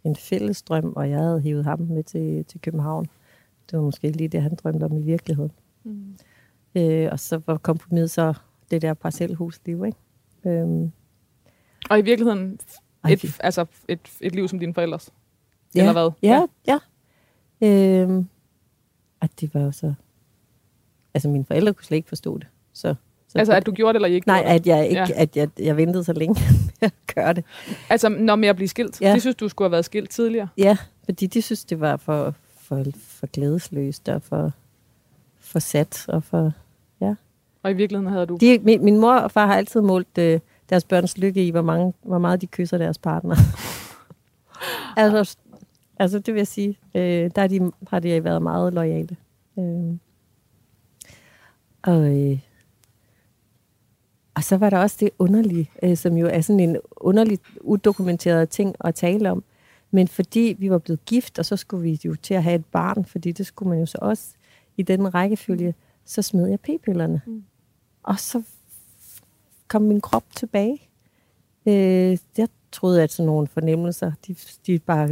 en 0.04 0.16
fælles 0.16 0.62
drøm, 0.62 0.92
og 0.96 1.10
jeg 1.10 1.18
havde 1.18 1.40
hivet 1.40 1.64
ham 1.64 1.80
med 1.80 2.02
til, 2.02 2.44
til 2.44 2.60
København. 2.60 3.06
Det 3.70 3.78
var 3.78 3.84
måske 3.84 4.06
ikke 4.06 4.18
lige 4.18 4.28
det, 4.28 4.42
han 4.42 4.54
drømte 4.54 4.84
om 4.84 4.96
i 4.96 5.02
virkeligheden. 5.02 5.52
Mm. 5.84 6.16
Øh, 6.74 7.08
og 7.12 7.20
så 7.20 7.40
var 7.46 7.56
kompromis 7.56 8.10
så 8.10 8.34
det 8.70 8.82
der 8.82 8.94
parcelhusliv, 8.94 9.84
ikke? 9.84 9.98
Øhm, 10.46 10.92
Og 11.90 11.98
i 11.98 12.02
virkeligheden 12.02 12.58
et, 13.12 13.36
altså 13.40 13.64
et, 13.88 14.00
et 14.20 14.34
liv 14.34 14.48
som 14.48 14.58
dine 14.58 14.74
forældres. 14.74 15.10
Ja, 15.74 15.80
Eller 15.80 15.92
hvad? 15.92 16.10
Ja, 16.22 16.46
ja. 16.66 16.78
Øhm, 17.60 18.28
og 19.20 19.28
det 19.40 19.54
var 19.54 19.60
jo 19.60 19.72
så... 19.72 19.94
Altså, 21.14 21.28
mine 21.28 21.44
forældre 21.44 21.72
kunne 21.74 21.84
slet 21.84 21.96
ikke 21.96 22.08
forstå 22.08 22.38
det. 22.38 22.46
Så, 22.72 22.94
Så 23.28 23.38
Altså, 23.38 23.52
at 23.54 23.66
du 23.66 23.72
gjorde 23.72 23.92
det, 23.92 23.96
eller 23.96 24.08
ikke 24.08 24.26
Nej, 24.26 24.42
at 24.46 24.66
jeg 24.66 24.88
ikke, 24.88 25.00
Ja. 25.00 25.06
ja. 25.08 25.22
at 25.22 25.36
jeg, 25.36 25.48
jeg 25.58 25.76
ventede 25.76 26.04
så 26.04 26.12
længe 26.12 26.34
med 26.80 26.88
at 26.88 27.14
gøre 27.14 27.32
det. 27.32 27.44
Altså, 27.90 28.08
når 28.08 28.36
med 28.36 28.48
at 28.48 28.56
blive 28.56 28.68
skilt. 28.68 29.00
Ja. 29.00 29.12
Det 29.12 29.20
synes 29.20 29.36
du 29.36 29.48
skulle 29.48 29.66
have 29.66 29.72
været 29.72 29.84
skilt 29.84 30.10
tidligere. 30.10 30.48
Ja, 30.58 30.76
fordi 31.04 31.26
de 31.26 31.42
synes, 31.42 31.64
det 31.64 31.80
var 31.80 31.96
for, 31.96 32.34
for, 32.58 32.84
for 32.98 33.26
glædesløst 33.26 34.08
og 34.08 34.22
for, 34.22 34.52
for 35.40 35.58
sat 35.58 36.04
og 36.08 36.22
for... 36.24 36.52
Og 37.64 37.70
i 37.70 37.74
virkeligheden 37.74 38.12
havde 38.12 38.26
du... 38.26 38.36
De, 38.40 38.58
min, 38.62 38.84
min 38.84 38.98
mor 39.00 39.14
og 39.14 39.30
far 39.30 39.46
har 39.46 39.56
altid 39.56 39.80
målt 39.80 40.18
øh, 40.18 40.40
deres 40.70 40.84
børns 40.84 41.18
lykke 41.18 41.46
i, 41.46 41.50
hvor, 41.50 41.62
mange, 41.62 41.94
hvor 42.02 42.18
meget 42.18 42.40
de 42.40 42.46
kysser 42.46 42.78
deres 42.78 42.98
partner. 42.98 43.36
altså, 44.96 45.36
altså, 45.98 46.18
det 46.18 46.34
vil 46.34 46.40
jeg 46.40 46.46
sige, 46.46 46.78
øh, 46.94 47.30
der 47.36 47.42
er 47.42 47.46
de, 47.46 47.72
har 47.88 47.98
de 47.98 48.24
været 48.24 48.42
meget 48.42 48.72
lojale. 48.72 49.16
Øh. 49.58 49.96
Og, 51.82 52.16
øh, 52.16 52.38
og 54.34 54.44
så 54.44 54.56
var 54.56 54.70
der 54.70 54.78
også 54.78 54.96
det 55.00 55.10
underlige, 55.18 55.70
øh, 55.82 55.96
som 55.96 56.16
jo 56.16 56.26
er 56.26 56.40
sådan 56.40 56.60
en 56.60 56.76
underlig, 56.96 57.38
udokumenteret 57.60 58.48
ting 58.48 58.74
at 58.80 58.94
tale 58.94 59.30
om. 59.30 59.44
Men 59.90 60.08
fordi 60.08 60.56
vi 60.58 60.70
var 60.70 60.78
blevet 60.78 61.04
gift, 61.04 61.38
og 61.38 61.44
så 61.44 61.56
skulle 61.56 61.82
vi 61.82 62.00
jo 62.04 62.14
til 62.14 62.34
at 62.34 62.42
have 62.42 62.54
et 62.54 62.66
barn, 62.66 63.04
fordi 63.04 63.32
det 63.32 63.46
skulle 63.46 63.68
man 63.68 63.78
jo 63.78 63.86
så 63.86 63.98
også 64.00 64.34
i 64.76 64.82
den 64.82 65.14
rækkefølge, 65.14 65.74
så 66.04 66.22
smed 66.22 66.46
jeg 66.46 66.60
p-pillerne. 66.60 67.20
Mm. 67.26 67.44
Og 68.02 68.18
så 68.18 68.42
kom 69.68 69.82
min 69.82 70.00
krop 70.00 70.24
tilbage. 70.36 70.78
Øh, 71.66 72.18
jeg 72.38 72.48
troede, 72.72 73.02
at 73.02 73.12
sådan 73.12 73.26
nogle 73.26 73.46
fornemmelser, 73.46 74.12
de, 74.26 74.36
de 74.66 74.78
bare 74.78 75.08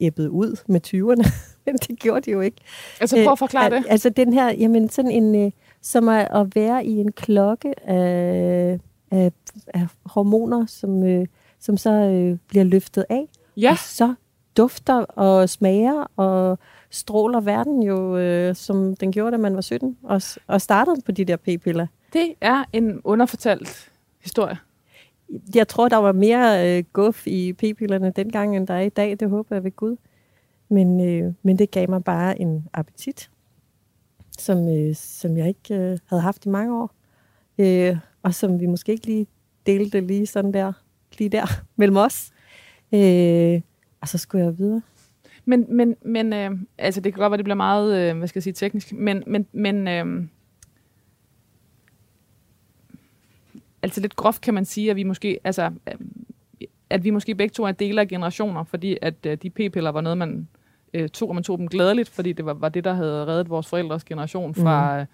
æbbede 0.00 0.30
ud 0.30 0.56
med 0.66 0.80
20'erne, 0.86 1.30
men 1.66 1.76
det 1.76 1.98
gjorde 1.98 2.20
de 2.20 2.30
jo 2.30 2.40
ikke. 2.40 2.56
Altså, 3.00 3.16
prøv 3.24 3.32
at 3.32 3.38
forklare 3.38 3.66
Øh, 3.66 3.70
det. 3.70 3.76
al- 3.86 3.90
Altså 3.90 4.08
den 4.10 4.32
her, 4.32 4.52
jamen 4.54 4.88
sådan 4.88 5.10
en, 5.10 5.34
øh, 5.46 5.50
som 5.82 6.08
at, 6.08 6.28
at 6.34 6.54
være 6.54 6.84
i 6.86 6.90
en 6.96 7.12
klokke 7.12 7.88
af, 7.88 8.78
af, 9.10 9.32
af 9.74 9.86
hormoner, 10.06 10.66
som, 10.66 11.02
øh, 11.06 11.26
som 11.60 11.76
så 11.76 11.90
øh, 11.92 12.38
bliver 12.48 12.64
løftet 12.64 13.04
af. 13.08 13.28
Ja, 13.56 13.70
Og 13.70 13.78
så 13.78 14.14
dufter 14.56 14.94
og 15.04 15.48
smager 15.48 16.04
og 16.16 16.58
stråler 16.90 17.40
verden 17.40 17.82
jo, 17.82 18.16
øh, 18.18 18.54
som 18.56 18.96
den 18.96 19.12
gjorde, 19.12 19.32
da 19.32 19.36
man 19.36 19.54
var 19.54 19.60
17, 19.60 19.96
og, 20.02 20.22
og 20.46 20.60
startede 20.60 20.96
på 21.06 21.12
de 21.12 21.24
der 21.24 21.36
p-piller. 21.36 21.86
det 22.12 22.34
er 22.40 22.64
en 22.72 23.00
underfortalt 23.04 23.89
historie. 24.20 24.58
Jeg 25.54 25.68
tror, 25.68 25.88
der 25.88 25.96
var 25.96 26.12
mere 26.12 26.78
øh, 26.78 26.84
guf 26.92 27.26
i 27.26 27.52
p-pillerne 27.52 28.12
dengang, 28.16 28.56
end 28.56 28.66
der 28.66 28.74
er 28.74 28.80
i 28.80 28.88
dag. 28.88 29.16
Det 29.20 29.30
håber 29.30 29.56
jeg 29.56 29.64
ved 29.64 29.76
Gud. 29.76 29.96
Men, 30.68 31.00
øh, 31.00 31.32
men 31.42 31.58
det 31.58 31.70
gav 31.70 31.90
mig 31.90 32.04
bare 32.04 32.40
en 32.40 32.68
appetit, 32.72 33.30
som, 34.38 34.68
øh, 34.68 34.94
som 34.94 35.36
jeg 35.36 35.48
ikke 35.48 35.74
øh, 35.74 35.98
havde 36.06 36.22
haft 36.22 36.46
i 36.46 36.48
mange 36.48 36.82
år. 36.82 36.90
Øh, 37.58 37.96
og 38.22 38.34
som 38.34 38.60
vi 38.60 38.66
måske 38.66 38.92
ikke 38.92 39.06
lige 39.06 39.26
delte 39.66 40.00
lige 40.00 40.26
sådan 40.26 40.52
der, 40.52 40.72
lige 41.18 41.30
der 41.30 41.46
mellem 41.76 41.96
os. 41.96 42.30
Øh, 42.94 43.60
og 44.00 44.08
så 44.08 44.18
skulle 44.18 44.44
jeg 44.44 44.58
videre. 44.58 44.82
Men, 45.44 45.66
men, 45.68 45.96
men 46.02 46.32
øh, 46.32 46.50
altså, 46.78 47.00
det 47.00 47.12
kan 47.12 47.20
godt 47.20 47.30
være, 47.30 47.38
det 47.38 47.44
bliver 47.44 47.56
meget, 47.56 48.10
øh, 48.10 48.18
hvad 48.18 48.28
skal 48.28 48.38
jeg 48.38 48.42
sige, 48.42 48.52
teknisk, 48.52 48.92
men, 48.92 49.22
men, 49.26 49.46
men 49.52 49.88
øh, 49.88 50.26
altså 53.82 54.00
lidt 54.00 54.16
groft 54.16 54.40
kan 54.40 54.54
man 54.54 54.64
sige, 54.64 54.90
at 54.90 54.96
vi 54.96 55.02
måske, 55.02 55.38
altså, 55.44 55.70
øh, 55.86 55.94
at 56.90 57.04
vi 57.04 57.10
måske 57.10 57.34
begge 57.34 57.52
to 57.52 57.64
er 57.64 57.72
dele 57.72 58.00
af 58.00 58.08
generationer, 58.08 58.64
fordi 58.64 58.98
at 59.02 59.14
øh, 59.26 59.38
de 59.42 59.50
p-piller 59.50 59.90
var 59.90 60.00
noget, 60.00 60.18
man 60.18 60.48
øh, 60.94 61.08
tog, 61.08 61.28
og 61.28 61.34
man 61.34 61.44
tog 61.44 61.58
dem 61.58 61.68
glædeligt, 61.68 62.08
fordi 62.08 62.32
det 62.32 62.44
var, 62.44 62.54
var 62.54 62.68
det, 62.68 62.84
der 62.84 62.92
havde 62.92 63.26
reddet 63.26 63.50
vores 63.50 63.66
forældres 63.66 64.04
generation 64.04 64.54
fra, 64.54 65.00
mm. 65.00 65.06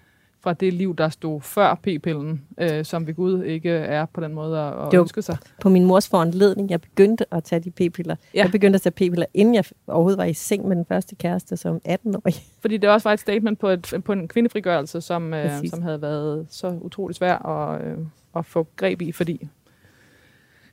fra 0.43 0.53
det 0.53 0.73
liv, 0.73 0.95
der 0.95 1.09
stod 1.09 1.41
før 1.41 1.75
p-pillen, 1.75 2.41
øh, 2.57 2.85
som 2.85 3.07
ved 3.07 3.13
Gud 3.13 3.43
ikke 3.43 3.69
er 3.69 4.05
på 4.05 4.21
den 4.21 4.33
måde 4.33 4.59
at, 4.59 4.67
at 4.67 4.73
var- 4.73 4.99
ønske 5.01 5.21
sig. 5.21 5.37
På 5.61 5.69
min 5.69 5.85
mors 5.85 6.09
foranledning, 6.09 6.69
jeg 6.69 6.81
begyndte 6.81 7.33
at 7.33 7.43
tage 7.43 7.59
de 7.59 7.71
p-piller. 7.71 8.15
Ja. 8.33 8.43
Jeg 8.43 8.51
begyndte 8.51 8.77
at 8.77 8.81
tage 8.81 8.91
p-piller, 8.91 9.25
inden 9.33 9.55
jeg 9.55 9.63
overhovedet 9.87 10.17
var 10.17 10.25
i 10.25 10.33
seng 10.33 10.67
med 10.67 10.75
den 10.75 10.85
første 10.85 11.15
kæreste 11.15 11.57
som 11.57 11.81
18-årig. 11.89 12.33
Fordi 12.61 12.77
det 12.77 12.89
også 12.89 13.09
var 13.09 13.13
et 13.13 13.19
statement 13.19 13.59
på, 13.59 13.67
et, 13.67 13.93
på 14.05 14.11
en 14.11 14.27
kvindefrigørelse, 14.27 15.01
som, 15.01 15.33
øh, 15.33 15.49
Præcis. 15.49 15.69
som 15.69 15.81
havde 15.81 16.01
været 16.01 16.47
så 16.49 16.77
utrolig 16.81 17.15
svær 17.15 17.45
at, 17.45 17.85
øh, 17.85 17.97
at 18.37 18.45
få 18.45 18.67
greb 18.75 19.01
i, 19.01 19.11
fordi 19.11 19.47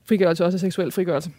frigørelse 0.05 0.45
også 0.45 0.57
er 0.57 0.61
seksuel 0.61 0.93
frigørelse. 0.93 1.31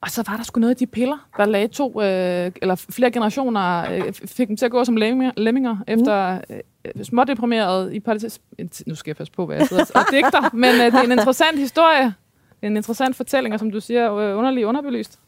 Og 0.00 0.10
så 0.10 0.24
var 0.26 0.36
der 0.36 0.42
sgu 0.42 0.60
noget 0.60 0.70
af 0.70 0.76
de 0.76 0.86
piller, 0.86 1.28
der 1.36 1.44
lagde 1.44 1.68
to, 1.68 2.02
øh, 2.02 2.52
eller 2.62 2.74
flere 2.74 3.10
generationer, 3.10 3.90
øh, 3.92 4.12
fik 4.12 4.48
dem 4.48 4.56
til 4.56 4.64
at 4.64 4.70
gå 4.70 4.84
som 4.84 4.96
lemminger, 4.96 5.32
lemminger 5.36 5.76
efter 5.86 6.40
øh, 6.50 7.04
smådeprimeret 7.04 7.92
i 7.92 8.00
parentes. 8.00 8.40
Nu 8.86 8.94
skal 8.94 9.10
jeg 9.10 9.16
passe 9.16 9.32
på, 9.32 9.46
hvad 9.46 9.56
jeg 9.56 9.66
sidder 9.68 9.84
og 9.94 10.04
digter, 10.10 10.50
men 10.64 10.74
øh, 10.74 10.86
det 10.86 10.94
er 10.94 11.02
en 11.02 11.12
interessant 11.12 11.58
historie. 11.58 12.14
En 12.62 12.76
interessant 12.76 13.16
fortælling, 13.16 13.54
og 13.54 13.58
som 13.58 13.70
du 13.70 13.80
siger, 13.80 14.14
øh, 14.14 14.38
underlig 14.38 14.66
underbelyst. 14.66 15.18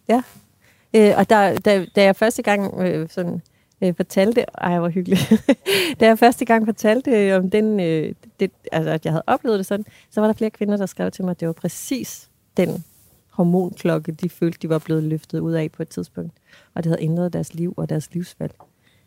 Øh, 0.97 1.13
og 1.17 1.31
der, 1.31 1.59
da, 1.59 1.87
da 1.97 2.03
jeg 2.03 2.17
første 2.17 2.43
gang 2.43 2.81
øh, 2.81 3.09
sådan, 3.09 3.43
øh, 3.83 3.95
fortalte, 3.97 4.45
ej, 4.59 4.79
hvor 4.79 4.89
hyggeligt, 4.89 5.33
da 6.01 6.07
jeg 6.07 6.19
første 6.19 6.45
gang 6.45 6.67
fortalte 6.67 7.11
øh, 7.11 7.37
om 7.37 7.51
den, 7.51 7.81
øh, 7.81 8.15
det, 8.41 8.51
altså, 8.73 8.91
at 8.91 9.05
jeg 9.05 9.13
havde 9.13 9.25
oplevet 9.27 9.59
det 9.59 9.67
sådan, 9.67 9.87
så 10.11 10.21
var 10.21 10.29
der 10.29 10.35
flere 10.35 10.51
kvinder, 10.51 10.77
der 10.77 10.87
skrev 10.87 11.11
til 11.11 11.25
mig, 11.25 11.31
at 11.31 11.41
det 11.41 11.49
var 11.49 11.53
præcis 11.53 12.31
den 12.57 12.85
hormonklokke, 13.31 14.13
de 14.13 14.29
følte, 14.29 14.59
de 14.63 14.69
var 14.69 14.79
blevet 14.79 15.03
løftet 15.03 15.41
ud 15.41 15.53
af 15.53 15.73
på 15.73 15.83
et 15.83 15.89
tidspunkt. 15.89 16.33
Og 16.75 16.85
det 16.85 16.91
havde 16.91 17.03
ændret 17.03 17.33
deres 17.33 17.55
liv 17.55 17.75
og 17.77 17.89
deres 17.89 18.15
livsvalg. 18.15 18.55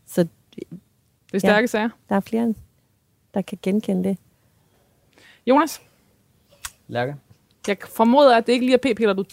Så 0.06 0.28
Det 0.56 0.68
er 1.34 1.40
stærke 1.40 1.62
ja. 1.62 1.66
sager. 1.68 1.90
der 2.10 2.16
er 2.16 2.20
flere, 2.20 2.54
der 3.34 3.42
kan 3.42 3.58
genkende 3.62 4.10
det. 4.10 4.18
Jonas? 5.48 5.82
Lærke? 6.88 7.16
Jeg 7.68 7.78
formoder, 7.96 8.38
at 8.38 8.48
det 8.48 8.54
ikke 8.54 8.66
lige 8.66 8.74
er 8.84 8.94
p-piller, 8.94 9.14
du, 9.14 9.24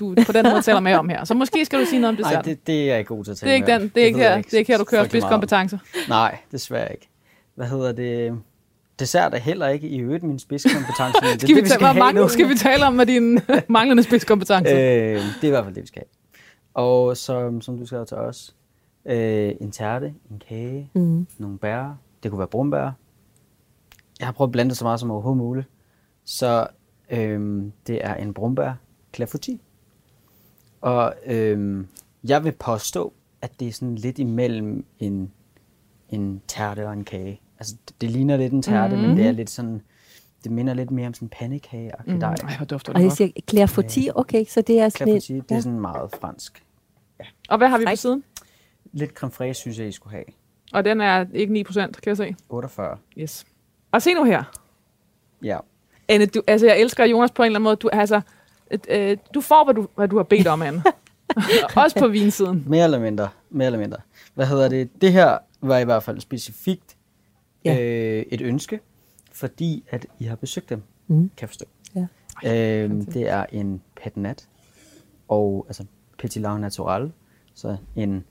du 0.00 0.14
på 0.26 0.32
den 0.32 0.46
måde 0.50 0.62
taler 0.62 0.80
med 0.80 0.94
om 0.94 1.08
her. 1.08 1.24
Så 1.24 1.34
måske 1.34 1.64
skal 1.64 1.80
du 1.80 1.84
sige 1.86 2.00
noget 2.00 2.18
om 2.18 2.22
Nej, 2.22 2.30
dessert. 2.30 2.44
det, 2.44 2.66
det 2.66 2.82
er 2.82 2.86
jeg 2.86 2.98
ikke 2.98 3.08
god 3.08 3.24
til 3.24 3.30
at 3.30 3.34
det 3.34 3.40
tale 3.40 3.50
er 3.50 3.54
ikke 3.54 3.66
den. 3.72 3.92
Det 3.94 4.02
er 4.02 4.06
ikke 4.06 4.18
her, 4.18 4.36
det 4.42 4.54
er 4.54 4.58
ikke 4.58 4.72
her 4.72 4.78
du 4.78 4.84
kører 4.84 5.04
spidskompetencer. 5.04 5.78
Nej, 6.08 6.38
desværre 6.52 6.92
ikke. 6.92 7.08
Hvad 7.54 7.66
hedder 7.66 7.92
det? 7.92 8.38
Dessert 8.98 9.34
er 9.34 9.38
heller 9.38 9.68
ikke 9.68 9.88
i 9.88 9.98
øvrigt 9.98 10.22
min 10.24 10.38
spidskompetence, 10.38 11.18
men 11.22 11.30
det 11.32 11.34
er 11.34 11.38
Skal 11.38 11.48
vi, 11.48 11.54
det, 11.54 11.64
vi 11.64 11.68
tale, 11.68 11.68
skal 11.68 11.86
have 11.86 11.98
mange 11.98 12.20
nu. 12.20 12.28
skal 12.28 12.48
vi 12.48 12.54
tale 12.54 12.86
om 12.86 12.92
med 12.92 13.06
dine 13.06 13.40
manglende 13.68 14.02
spidskompetencer? 14.02 14.74
Øh, 14.76 14.80
det 15.14 15.20
er 15.42 15.46
i 15.46 15.50
hvert 15.50 15.64
fald 15.64 15.74
det, 15.74 15.82
vi 15.82 15.86
skal 15.88 16.02
have. 16.02 16.86
Og 16.86 17.16
som, 17.16 17.60
som 17.60 17.78
du 17.78 17.86
skrev 17.86 18.06
til 18.06 18.16
os, 18.16 18.54
øh, 19.06 19.52
en 19.60 19.70
tærte, 19.70 20.14
en 20.30 20.42
kage, 20.48 20.90
Mm. 20.94 21.26
nogle 21.38 21.58
bær. 21.58 21.98
Det 22.22 22.30
kunne 22.30 22.38
være 22.38 22.48
brumbær. 22.48 22.90
Jeg 24.18 24.26
har 24.26 24.32
prøvet 24.32 24.48
at 24.48 24.52
blande 24.52 24.68
det 24.68 24.78
så 24.78 24.84
meget 24.84 25.00
som 25.00 25.10
overhovedet 25.10 25.38
muligt. 25.38 25.66
Så 26.24 26.66
øhm, 27.10 27.72
det 27.86 28.04
er 28.04 28.14
en 28.14 28.34
brumbær 28.34 28.72
clafouti. 29.14 29.60
Og 30.80 31.14
øhm, 31.26 31.88
jeg 32.24 32.44
vil 32.44 32.52
påstå, 32.52 33.12
at 33.42 33.60
det 33.60 33.68
er 33.68 33.72
sådan 33.72 33.94
lidt 33.94 34.18
imellem 34.18 34.84
en, 34.98 35.32
en 36.08 36.42
tærte 36.48 36.86
og 36.86 36.92
en 36.92 37.04
kage. 37.04 37.40
Altså, 37.58 37.76
det, 37.88 38.00
det 38.00 38.10
ligner 38.10 38.36
lidt 38.36 38.52
en 38.52 38.62
tærte, 38.62 38.96
mm. 38.96 39.02
men 39.02 39.16
det 39.16 39.26
er 39.26 39.32
lidt 39.32 39.50
sådan... 39.50 39.82
Det 40.44 40.52
minder 40.52 40.74
lidt 40.74 40.90
mere 40.90 41.06
om 41.06 41.14
sådan 41.14 41.26
en 41.26 41.30
pandekage 41.30 41.92
mm. 42.06 42.20
dej. 42.20 42.34
Ej, 42.42 42.56
hvor 42.56 42.66
dufter 42.66 42.92
Og 42.92 42.98
det 42.98 43.02
jeg 43.02 43.10
godt. 43.10 43.16
siger 43.16 43.30
Clairefonti, 43.50 44.08
okay, 44.14 44.44
så 44.44 44.60
det 44.60 44.80
er 44.80 44.88
sådan 44.88 45.06
Clafouti, 45.06 45.32
en, 45.32 45.40
det 45.48 45.56
er 45.56 45.60
sådan 45.60 45.80
meget 45.80 46.10
fransk. 46.20 46.64
Og 47.48 47.58
hvad 47.58 47.68
har 47.68 47.78
vi 47.78 47.84
på 47.88 47.96
siden? 47.96 48.24
Lidt 48.92 49.10
creme 49.10 49.30
fraiche, 49.30 49.60
synes 49.60 49.78
jeg, 49.78 49.88
I 49.88 49.92
skulle 49.92 50.16
have. 50.16 50.24
Og 50.72 50.84
den 50.84 51.00
er 51.00 51.26
ikke 51.32 51.64
9%, 51.68 51.72
kan 51.72 51.92
jeg 52.06 52.16
se. 52.16 52.36
48. 52.48 52.98
Yes. 53.18 53.46
Og 53.92 54.02
se 54.02 54.14
nu 54.14 54.24
her. 54.24 54.44
Ja. 55.42 55.58
Anne, 56.08 56.26
du, 56.26 56.42
altså, 56.46 56.66
jeg 56.66 56.80
elsker 56.80 57.04
Jonas 57.04 57.30
på 57.30 57.42
en 57.42 57.46
eller 57.46 57.58
anden 57.58 57.64
måde. 57.64 57.76
Du, 57.76 57.88
altså, 57.92 58.20
øh, 58.88 59.16
du 59.34 59.40
får, 59.40 59.64
hvad 59.64 59.74
du, 59.74 59.88
hvad 59.96 60.08
du 60.08 60.16
har 60.16 60.22
bedt 60.24 60.46
om, 60.46 60.62
Anne. 60.62 60.82
Også 61.76 61.98
på 61.98 62.08
vinsiden. 62.08 62.64
Mere 62.66 62.84
eller 62.84 62.98
mindre. 62.98 63.28
Mere 63.50 63.66
eller 63.66 63.78
mindre. 63.78 63.98
Hvad 64.34 64.46
hedder 64.46 64.68
det? 64.68 65.00
Det 65.00 65.12
her 65.12 65.38
var 65.60 65.78
i 65.78 65.84
hvert 65.84 66.02
fald 66.02 66.20
specifikt 66.20 66.96
Ja. 67.64 67.80
øh, 67.80 68.24
et 68.30 68.40
ønske, 68.40 68.80
fordi 69.32 69.84
at 69.90 70.06
I 70.18 70.24
har 70.24 70.36
besøgt 70.36 70.70
dem, 70.70 70.82
Mhm. 71.06 71.18
kan 71.20 71.30
jeg 71.40 71.48
forstå. 71.48 71.64
Ja. 71.94 72.06
Øhm, 72.84 73.04
det 73.06 73.28
er 73.28 73.46
en 73.52 73.82
patinat, 74.02 74.48
og 75.28 75.64
altså 75.68 75.84
Petit 76.18 76.42
Lau 76.42 76.58
Natural, 76.58 77.12
så 77.54 77.76
en, 77.96 78.24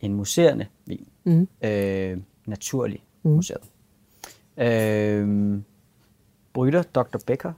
en 0.00 0.14
museerne 0.14 0.66
vin. 0.86 1.06
Mhm. 1.24 1.48
Øh, 1.64 2.18
naturlig 2.46 3.04
Mhm. 3.22 3.34
museet. 3.34 3.60
Øh, 4.58 5.58
Brytter 6.52 6.82
Dr. 6.82 7.18
Becker, 7.26 7.52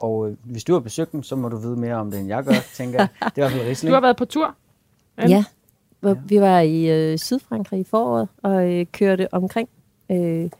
og 0.00 0.28
øh, 0.30 0.36
hvis 0.44 0.64
du 0.64 0.72
har 0.72 0.80
besøgt 0.80 1.12
dem, 1.12 1.22
så 1.22 1.36
må 1.36 1.48
du 1.48 1.56
vide 1.56 1.76
mere 1.76 1.94
om 1.94 2.10
det, 2.10 2.20
end 2.20 2.28
jeg 2.28 2.44
gør, 2.44 2.52
tænker 2.76 2.98
jeg. 2.98 3.08
Det 3.20 3.24
er 3.24 3.28
i 3.28 3.32
hvert 3.40 3.52
fald 3.52 3.66
Riesling. 3.68 3.90
Du 3.90 3.94
har 3.94 4.00
været 4.00 4.16
på 4.16 4.24
tur. 4.24 4.54
Anne? 5.16 5.34
Ja, 5.34 5.44
hvor 6.00 6.16
vi 6.26 6.40
var 6.40 6.60
i 6.60 6.90
øh, 7.12 7.18
Sydfrankrig 7.18 7.80
i 7.80 7.84
foråret 7.84 8.28
og 8.42 8.72
øh, 8.72 8.86
kørte 8.92 9.34
omkring 9.34 9.68
øh, 10.10 10.50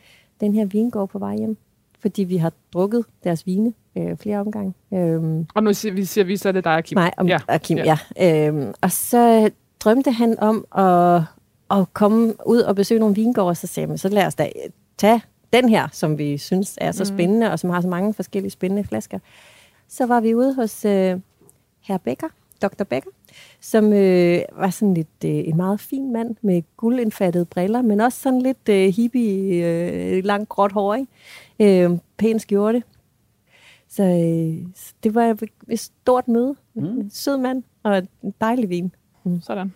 den 0.40 0.54
her 0.54 0.64
vingård 0.66 1.08
på 1.08 1.18
vej 1.18 1.36
hjem, 1.36 1.56
fordi 2.00 2.24
vi 2.24 2.36
har 2.36 2.52
drukket 2.72 3.04
deres 3.24 3.46
vine 3.46 3.72
øh, 3.98 4.16
flere 4.16 4.38
omgange. 4.40 4.74
Øhm, 4.94 5.46
Og 5.54 5.62
nu 5.62 5.72
siger 5.72 5.92
vi, 5.92 6.04
siger 6.04 6.24
vi, 6.24 6.36
så 6.36 6.48
er 6.48 6.52
det 6.52 6.64
dig, 6.64 6.84
Kim. 6.84 6.96
mig 6.98 7.12
og, 7.18 7.26
Ja, 7.26 7.38
ja, 7.48 7.54
og 7.54 7.60
Kim, 7.60 7.78
ja. 7.78 7.98
ja. 8.16 8.46
Øhm, 8.48 8.74
og 8.80 8.92
så 8.92 9.50
drømte 9.80 10.10
han 10.12 10.38
om 10.38 10.64
at, 10.76 11.22
at 11.80 11.92
komme 11.92 12.34
ud 12.46 12.58
og 12.60 12.76
besøge 12.76 13.00
nogle 13.00 13.14
vingårde, 13.14 13.48
og 13.48 13.56
så 13.56 13.66
sagde 13.66 13.84
jeg, 13.84 13.88
"Men 13.88 13.98
så 13.98 14.08
lad 14.08 14.26
os 14.26 14.34
da 14.34 14.50
tage 14.98 15.22
den 15.52 15.68
her, 15.68 15.88
som 15.92 16.18
vi 16.18 16.38
synes 16.38 16.78
er 16.80 16.92
så 16.92 17.04
spændende, 17.04 17.52
og 17.52 17.58
som 17.58 17.70
har 17.70 17.80
så 17.80 17.88
mange 17.88 18.14
forskellige 18.14 18.50
spændende 18.50 18.84
flasker. 18.84 19.18
Så 19.88 20.06
var 20.06 20.20
vi 20.20 20.34
ude 20.34 20.54
hos 20.54 20.84
øh, 20.84 21.20
herr 21.80 21.98
Becker, 21.98 22.28
Dr. 22.62 22.84
Becker, 22.84 23.10
som 23.60 23.92
øh, 23.92 24.42
var 24.52 24.70
sådan 24.70 24.94
lidt 24.94 25.24
øh, 25.24 25.30
en 25.30 25.56
meget 25.56 25.80
fin 25.80 26.12
mand 26.12 26.36
med 26.42 26.62
guldindfattede 26.76 27.44
briller, 27.44 27.82
men 27.82 28.00
også 28.00 28.20
sådan 28.20 28.42
lidt 28.42 28.68
øh, 28.68 28.94
hippie, 28.94 29.66
øh, 29.66 30.24
langt 30.24 30.48
gråt 30.48 30.72
hår, 30.72 30.94
ikke? 30.94 31.84
Øh, 31.84 31.98
pæn 32.16 32.38
skjorte. 32.38 32.82
Så 33.88 34.02
øh, 34.02 34.66
så 34.74 34.94
det 35.02 35.14
var 35.14 35.36
et 35.68 35.80
stort 35.80 36.28
møde. 36.28 36.56
Mm. 36.74 36.84
En 36.84 37.10
sød 37.10 37.36
mand 37.36 37.62
og 37.82 37.98
en 38.22 38.34
dejlig 38.40 38.68
vin. 38.68 38.94
Sådan. 39.42 39.72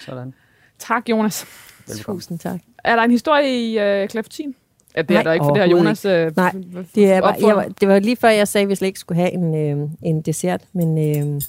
Sådan. 0.00 0.34
Tak, 0.78 1.08
Jonas. 1.08 1.46
Velbekomme. 1.86 2.20
Tusind 2.20 2.38
tak. 2.38 2.60
Er 2.84 2.96
der 2.96 3.02
en 3.02 3.10
historie 3.10 3.70
i 3.70 3.78
øh, 3.78 4.08
Klaftin? 4.08 4.54
Ja, 4.98 5.02
det 5.02 5.10
er 5.10 5.14
Nej, 5.14 5.22
der 5.22 5.32
ikke, 5.32 5.44
for 5.44 5.52
det 5.52 5.62
har 5.62 5.68
Jonas 5.68 6.04
øh, 6.04 6.32
Nej, 6.36 6.52
Det, 6.94 7.10
er 7.12 7.20
bare, 7.20 7.34
jeg, 7.46 7.56
var- 7.56 7.68
det 7.80 7.88
var 7.88 7.98
lige 7.98 8.16
før, 8.16 8.28
jeg 8.28 8.48
sagde, 8.48 8.62
at 8.62 8.68
vi 8.68 8.74
slet 8.74 8.86
ikke 8.88 9.00
skulle 9.00 9.20
have 9.20 9.32
en, 9.32 9.54
øh, 9.54 9.88
en 10.02 10.20
dessert. 10.22 10.64
Men 10.72 10.98
øh, 10.98 11.40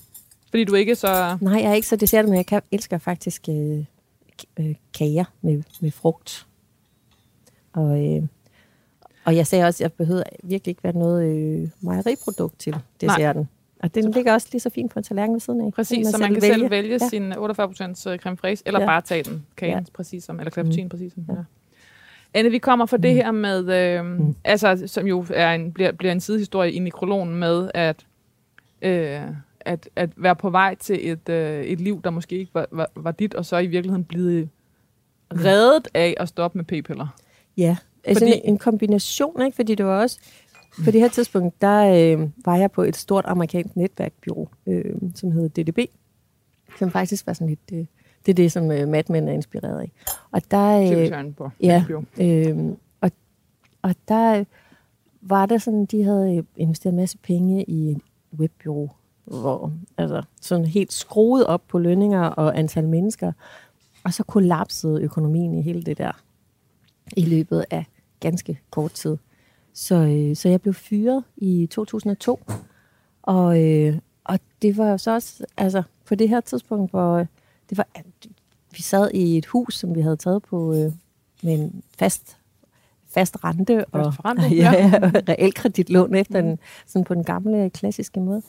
Fordi 0.50 0.64
du 0.64 0.74
ikke 0.76 0.92
er 0.92 0.96
så... 0.96 1.38
nej, 1.42 1.54
jeg 1.62 1.70
er 1.70 1.74
ikke 1.74 1.88
så 1.88 1.96
dessert, 1.96 2.26
men 2.26 2.36
jeg 2.36 2.46
kan, 2.46 2.62
elsker 2.72 2.98
faktisk 2.98 3.50
øh, 3.50 3.84
øh, 4.60 4.76
kager 4.98 5.24
med, 5.42 5.64
med 5.82 5.92
frugt. 5.92 6.46
Og, 7.74 8.06
øh, 8.16 8.22
og 9.26 9.36
jeg 9.36 9.48
sagde 9.48 9.66
også, 9.66 9.78
at 9.78 9.82
jeg 9.82 9.94
behøvede 9.94 10.24
virkelig 10.44 10.72
ikke 10.72 10.84
være 10.84 10.94
noget 10.98 11.26
øh, 11.36 11.70
mejeriprodukt 11.82 12.60
til 12.60 12.76
desserten. 13.02 13.50
Og 13.84 13.96
den 13.96 14.12
ligger 14.12 14.34
også 14.34 14.48
lige 14.52 14.60
så 14.60 14.70
fint 14.70 14.92
på 14.92 15.00
en 15.00 15.04
tallerken 15.04 15.34
ved 15.34 15.40
siden 15.40 15.62
af. 15.62 15.74
Præcis, 15.74 16.08
så 16.08 16.18
man 16.18 16.34
kan 16.34 16.42
selv 16.42 16.70
vælge 16.70 16.98
Ja. 17.02 17.08
sin 17.10 17.34
48% 17.34 17.36
creme 18.18 18.38
fraiche, 18.38 18.64
eller 18.68 18.80
Ja. 18.80 18.86
bare 18.86 19.02
tage 19.02 19.24
den 19.24 19.46
kagen, 19.58 19.74
Ja. 19.78 19.84
præcis 19.94 20.24
som, 20.24 20.40
eller 20.40 20.52
Klaftin, 20.52 20.90
præcis 20.90 21.14
som. 21.14 21.26
Ja. 21.30 21.34
Anne, 22.34 22.52
vi 22.52 22.58
kommer 22.58 22.86
fra 22.86 22.98
det 22.98 23.14
her 23.14 23.32
med, 23.32 23.74
øh, 23.74 24.06
mm. 24.06 24.36
altså, 24.44 24.84
som 24.86 25.08
jo 25.08 25.26
er 25.34 25.54
en, 25.54 25.72
bliver, 25.72 25.92
bliver 25.92 26.12
en 26.12 26.20
sidehistorie 26.20 26.72
i 26.72 26.80
nekrologen 26.80 27.36
med, 27.36 27.72
at, 27.74 28.06
øh, 28.82 29.22
at, 29.60 29.90
at 29.96 30.10
være 30.16 30.36
på 30.36 30.50
vej 30.50 30.76
til 30.76 31.12
et, 31.12 31.30
øh, 31.30 31.64
et 31.64 31.82
liv, 31.82 32.02
der 32.04 32.10
måske 32.10 32.38
ikke 32.38 32.54
var, 32.54 32.68
var, 32.72 32.90
var 32.96 33.12
dit, 33.12 33.34
og 33.34 33.46
så 33.46 33.58
i 33.58 33.68
virkeligheden 33.68 34.04
blive 34.04 34.50
reddet 35.34 35.88
af 35.94 36.14
at 36.18 36.28
stoppe 36.30 36.58
med 36.58 36.66
p-piller. 36.66 37.08
Ja, 37.58 37.78
altså 38.04 38.26
Fordi- 38.26 38.42
en 38.44 38.58
kombination, 38.58 39.42
ikke? 39.42 39.56
Fordi 39.56 39.76
det 39.76 39.86
var 39.86 40.02
også... 40.02 40.20
På 40.86 40.92
det 40.92 41.02
her 41.02 41.08
tidspunkt, 41.08 41.62
der 41.62 41.80
øh, 41.86 42.30
var 42.46 42.56
jeg 42.56 42.72
på 42.72 42.84
et 42.84 42.98
stort 42.98 43.26
amerikansk 43.28 43.76
netværkbyrå, 43.76 44.50
øh, 44.68 44.96
som 45.16 45.32
hedder 45.32 45.64
DDB, 45.64 45.80
som 46.80 46.92
faktisk 46.92 47.28
var 47.28 47.34
sådan 47.34 47.48
lidt... 47.48 47.60
Øh, 47.80 47.86
det 48.26 48.32
er 48.32 48.36
det, 48.36 48.52
som 48.52 48.72
øh, 48.72 48.88
Mad 48.88 49.04
Men 49.10 49.28
er 49.28 49.34
inspireret 49.34 49.80
af. 49.80 49.92
Og 50.32 50.42
der... 50.52 50.80
Øh, 50.80 51.12
ja. 51.64 51.84
Øh, 52.20 52.58
og, 53.02 53.12
og 53.82 53.96
der 54.08 54.44
var 55.22 55.46
der 55.46 55.58
sådan, 55.58 55.86
de 55.86 56.04
havde 56.04 56.36
øh, 56.36 56.44
investeret 56.58 56.94
en 56.94 56.98
masse 56.98 57.18
penge 57.18 57.64
i 57.64 57.92
et 57.92 58.02
webbyrå, 58.38 58.90
hvor 59.26 59.72
altså 59.98 60.24
sådan 60.42 60.66
helt 60.66 60.94
skruet 60.94 61.46
op 61.46 61.62
på 61.68 61.80
lønninger 61.80 62.22
og 62.22 62.60
antal 62.60 62.88
mennesker, 62.88 63.32
og 64.04 64.14
så 64.14 64.24
kollapsede 64.24 65.02
økonomien 65.02 65.54
i 65.54 65.62
hele 65.62 65.84
det 65.84 65.98
der 65.98 66.12
i 67.18 67.26
løbet 67.26 67.66
af 67.70 67.86
ganske 68.20 68.60
kort 68.70 68.92
tid. 68.92 69.18
Så, 69.74 69.96
øh, 69.96 70.36
så 70.36 70.50
jeg 70.50 70.62
blev 70.62 70.74
fyret 70.74 71.24
i 71.38 71.68
2002, 71.72 72.40
og, 73.22 73.64
øh, 73.64 73.98
og 74.24 74.40
det 74.62 74.78
var 74.78 74.90
jo 74.90 74.98
så 74.98 75.12
også 75.12 75.46
altså, 75.58 75.84
på 76.06 76.16
det 76.16 76.30
her 76.30 76.42
tidspunkt, 76.42 76.92
hvor 76.92 77.14
øh, 77.14 77.26
det 77.70 77.78
var, 77.78 77.88
vi 78.72 78.82
sad 78.82 79.12
i 79.14 79.38
et 79.38 79.46
hus, 79.46 79.78
som 79.78 79.96
vi 79.96 80.02
havde 80.02 80.18
taget 80.18 80.44
på 80.44 80.74
øh, 80.74 80.92
med 81.44 81.54
en 81.54 81.84
fast, 82.00 82.38
fast 83.08 83.44
rente 83.44 83.86
og 83.86 84.06
Fast 84.06 84.16
forrentning, 84.16 84.54
ja, 84.64 84.72
ja. 84.72 85.00
ja. 85.04 85.12
realkreditlån 85.30 86.16
efter 86.16 86.42
den, 86.42 86.60
sådan 86.86 87.06
på 87.06 87.14
den 87.14 87.24
gamle 87.24 87.70
klassiske 87.70 88.20
måde. 88.20 88.42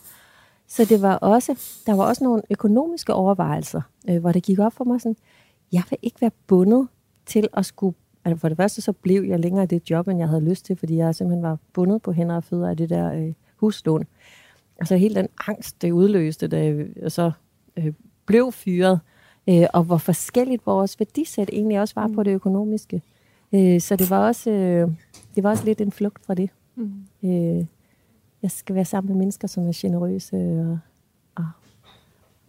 Så 0.68 0.84
det 0.84 1.02
var 1.02 1.14
også, 1.16 1.82
der 1.86 1.94
var 1.94 2.04
også 2.04 2.24
nogle 2.24 2.42
økonomiske 2.50 3.14
overvejelser, 3.14 3.80
øh, 4.08 4.20
hvor 4.20 4.32
det 4.32 4.42
gik 4.42 4.58
op 4.58 4.72
for 4.72 4.84
mig 4.84 5.00
sådan, 5.00 5.16
jeg 5.72 5.82
vil 5.90 5.98
ikke 6.02 6.20
være 6.20 6.30
bundet 6.46 6.88
til 7.26 7.48
at 7.52 7.66
skulle, 7.66 7.96
altså 8.24 8.40
for 8.40 8.48
det 8.48 8.56
første 8.56 8.80
så 8.80 8.92
blev 8.92 9.22
jeg 9.22 9.40
længere 9.40 9.64
i 9.64 9.66
det 9.66 9.90
job, 9.90 10.08
end 10.08 10.18
jeg 10.18 10.28
havde 10.28 10.44
lyst 10.44 10.64
til, 10.64 10.76
fordi 10.76 10.96
jeg 10.96 11.14
simpelthen 11.14 11.42
var 11.42 11.58
bundet 11.72 12.02
på 12.02 12.12
hænder 12.12 12.36
og 12.36 12.44
fødder 12.44 12.68
af 12.68 12.76
det 12.76 12.90
der 12.90 13.12
øh, 13.12 13.32
huslån. 13.56 14.06
Og 14.80 14.86
så 14.86 14.96
hele 14.96 15.14
den 15.14 15.28
angst, 15.46 15.82
det 15.82 15.90
udløste, 15.90 16.48
da 16.48 16.84
jeg 16.96 17.12
så 17.12 17.32
øh, 17.76 17.92
blev 18.30 18.52
fyret, 18.52 19.00
øh, 19.48 19.66
og 19.72 19.82
hvor 19.84 19.96
forskelligt 19.96 20.66
vores 20.66 21.00
værdisæt 21.00 21.50
egentlig 21.52 21.80
også 21.80 21.94
var 21.94 22.06
mm. 22.06 22.14
på 22.14 22.22
det 22.22 22.30
økonomiske. 22.30 23.02
Øh, 23.52 23.80
så 23.80 23.96
det 23.96 24.10
var 24.10 24.26
også, 24.26 24.50
øh, 24.50 24.90
det 25.34 25.42
var 25.42 25.50
også 25.50 25.64
lidt 25.64 25.80
en 25.80 25.92
flugt 25.92 26.26
fra 26.26 26.34
det. 26.34 26.50
Mm. 26.74 26.92
Øh, 27.24 27.66
jeg 28.42 28.50
skal 28.50 28.74
være 28.74 28.84
sammen 28.84 29.12
med 29.12 29.18
mennesker, 29.18 29.48
som 29.48 29.68
er 29.68 29.72
generøse 29.74 30.36
og, 30.36 30.78
og, 31.34 31.50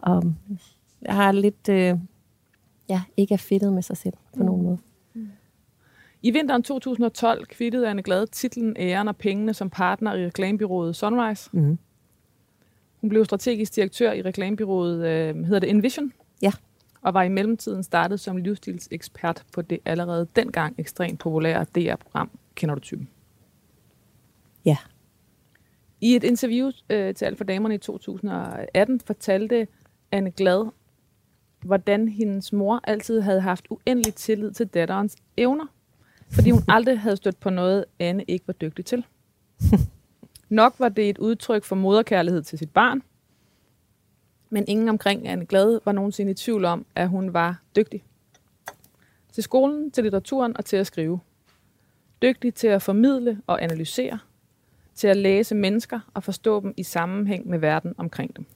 og 0.00 0.34
jeg 1.02 1.14
har 1.14 1.32
lidt, 1.32 1.68
øh, 1.68 1.98
ja, 2.88 3.02
ikke 3.16 3.34
er 3.34 3.38
fedtet 3.38 3.72
med 3.72 3.82
sig 3.82 3.96
selv 3.96 4.14
på 4.14 4.38
mm. 4.38 4.46
nogen 4.46 4.62
måde. 4.62 4.78
I 6.24 6.30
vinteren 6.30 6.62
2012 6.62 7.46
kvittede 7.46 7.88
Anne 7.88 8.02
Glad 8.02 8.26
titlen, 8.26 8.76
æren 8.78 9.08
og 9.08 9.16
pengene 9.16 9.54
som 9.54 9.70
partner 9.70 10.14
i 10.14 10.26
reklamebyrået 10.26 10.96
Sunrise. 10.96 11.50
Mm. 11.52 11.78
Hun 13.02 13.08
blev 13.08 13.24
strategisk 13.24 13.76
direktør 13.76 14.12
i 14.12 14.22
reklamebyrået, 14.22 15.06
øh, 15.06 15.44
hedder 15.44 15.58
det 15.58 15.70
Envision? 15.70 16.12
Ja. 16.42 16.52
Og 17.02 17.14
var 17.14 17.22
i 17.22 17.28
mellemtiden 17.28 17.82
startet 17.82 18.20
som 18.20 18.36
livsstilsekspert 18.36 19.44
på 19.52 19.62
det 19.62 19.78
allerede 19.84 20.26
dengang 20.36 20.74
ekstremt 20.78 21.20
populære 21.20 21.64
DR-program 21.74 22.30
Kender 22.54 22.74
du 22.74 22.80
typen? 22.80 23.08
Ja. 24.64 24.76
I 26.00 26.16
et 26.16 26.24
interview 26.24 26.70
øh, 26.90 27.14
til 27.14 27.24
Alt 27.24 27.36
for 27.36 27.44
Damerne 27.44 27.74
i 27.74 27.78
2018 27.78 29.00
fortalte 29.00 29.66
Anne 30.12 30.30
Glad, 30.30 30.70
hvordan 31.62 32.08
hendes 32.08 32.52
mor 32.52 32.80
altid 32.84 33.20
havde 33.20 33.40
haft 33.40 33.66
uendelig 33.70 34.14
tillid 34.14 34.52
til 34.52 34.66
datterens 34.66 35.16
evner, 35.36 35.66
fordi 36.30 36.50
hun 36.50 36.62
aldrig 36.76 37.00
havde 37.00 37.16
stødt 37.16 37.40
på 37.40 37.50
noget, 37.50 37.84
Anne 37.98 38.24
ikke 38.28 38.46
var 38.46 38.52
dygtig 38.52 38.84
til. 38.84 39.04
Nok 40.52 40.74
var 40.78 40.88
det 40.88 41.10
et 41.10 41.18
udtryk 41.18 41.64
for 41.64 41.76
moderkærlighed 41.76 42.42
til 42.42 42.58
sit 42.58 42.70
barn, 42.70 43.02
men 44.50 44.64
ingen 44.68 44.88
omkring 44.88 45.28
Anne 45.28 45.46
Glad 45.46 45.80
var 45.84 45.92
nogensinde 45.92 46.32
i 46.32 46.34
tvivl 46.34 46.64
om, 46.64 46.86
at 46.94 47.08
hun 47.08 47.32
var 47.32 47.60
dygtig. 47.76 48.04
Til 49.32 49.42
skolen, 49.42 49.90
til 49.90 50.04
litteraturen 50.04 50.56
og 50.56 50.64
til 50.64 50.76
at 50.76 50.86
skrive. 50.86 51.20
Dygtig 52.22 52.54
til 52.54 52.66
at 52.66 52.82
formidle 52.82 53.42
og 53.46 53.62
analysere, 53.62 54.18
til 54.94 55.08
at 55.08 55.16
læse 55.16 55.54
mennesker 55.54 56.00
og 56.14 56.22
forstå 56.22 56.60
dem 56.60 56.74
i 56.76 56.82
sammenhæng 56.82 57.48
med 57.48 57.58
verden 57.58 57.94
omkring 57.98 58.36
dem. 58.36 58.46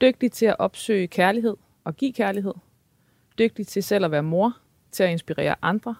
Dygtig 0.00 0.32
til 0.32 0.46
at 0.46 0.56
opsøge 0.58 1.06
kærlighed 1.06 1.56
og 1.84 1.96
give 1.96 2.12
kærlighed. 2.12 2.54
Dygtig 3.38 3.66
til 3.66 3.82
selv 3.82 4.04
at 4.04 4.10
være 4.10 4.22
mor, 4.22 4.58
til 4.92 5.02
at 5.02 5.10
inspirere 5.10 5.54
andre. 5.62 5.94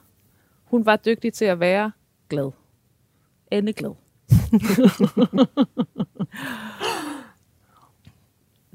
Hun 0.65 0.87
var 0.87 0.97
dygtig 0.97 1.33
til 1.33 1.45
at 1.45 1.61
være 1.61 1.93
glad. 2.29 2.51
Anne 3.51 3.73
glad. 3.73 4.08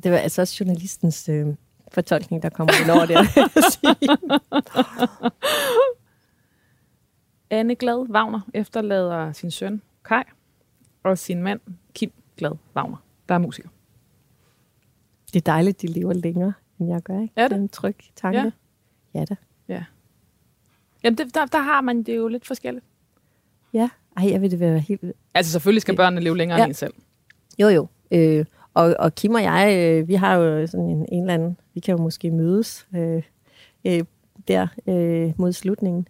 Det 0.04 0.12
var 0.12 0.18
altså 0.18 0.42
også 0.42 0.58
journalistens 0.60 1.30
øh, 1.30 1.48
fortolkning, 1.92 2.44
der 2.44 2.50
kommer 2.50 2.74
ind 2.82 2.90
over 2.92 3.06
det. 3.06 3.18
Anne 7.60 7.76
Glad 7.76 8.10
Wagner 8.10 8.40
efterlader 8.54 9.32
sin 9.32 9.52
søn 9.52 9.82
Kai 10.06 10.24
og 11.04 11.18
sin 11.18 11.42
mand 11.44 11.60
Kim 11.94 12.12
Glad 12.38 12.52
Wagner, 12.76 12.98
der 13.30 13.36
er 13.36 13.40
musiker. 13.40 13.70
det 15.34 15.36
er 15.36 15.52
dejligt, 15.52 15.82
de 15.82 15.88
lever 15.88 16.14
længere, 16.14 16.54
end 16.80 16.90
jeg 16.90 17.02
gør. 17.02 17.22
Ikke? 17.22 17.34
Er 17.36 17.42
det? 17.42 17.52
det 17.52 17.58
er 17.58 17.62
en 17.62 17.70
tryg 17.70 17.96
tanke. 18.16 18.40
Ja. 18.40 18.52
Ja, 19.14 19.20
ja 19.20 19.26
da. 19.26 19.36
Jamen, 21.04 21.18
det, 21.18 21.36
der, 21.36 21.46
der 21.46 21.60
har 21.60 21.82
man 21.82 22.04
det 22.04 22.16
jo 22.16 22.28
lidt 22.28 22.48
forskelligt. 22.48 22.86
Ja. 23.74 23.90
Ej, 24.18 24.32
jeg 24.32 24.42
vil 24.42 24.52
det 24.52 24.60
være 24.60 24.80
helt... 24.80 25.02
Altså 25.34 25.52
selvfølgelig 25.52 25.82
skal 25.82 25.96
børnene 25.96 26.22
leve 26.22 26.38
længere 26.38 26.58
Ja. 26.58 26.64
end 26.64 26.72
en 26.72 26.74
selv. 26.76 26.94
Jo, 27.60 27.68
jo. 27.68 27.88
Øh, 28.12 28.46
og, 28.74 28.96
og 29.00 29.16
Kim 29.16 29.34
og 29.34 29.44
jeg, 29.44 29.76
øh, 29.78 30.08
vi 30.08 30.14
har 30.14 30.36
jo 30.36 30.68
sådan 30.68 30.86
en, 30.90 31.06
en 31.12 31.22
eller 31.24 31.34
anden... 31.34 31.58
Vi 31.74 31.80
kan 31.80 31.96
jo 31.98 32.02
måske 32.04 32.32
mødes 32.32 32.88
øh, 32.96 33.24
øh, 33.86 34.04
der 34.48 34.68
øh, 34.88 35.32
mod 35.38 35.52
slutningen. 35.54 36.08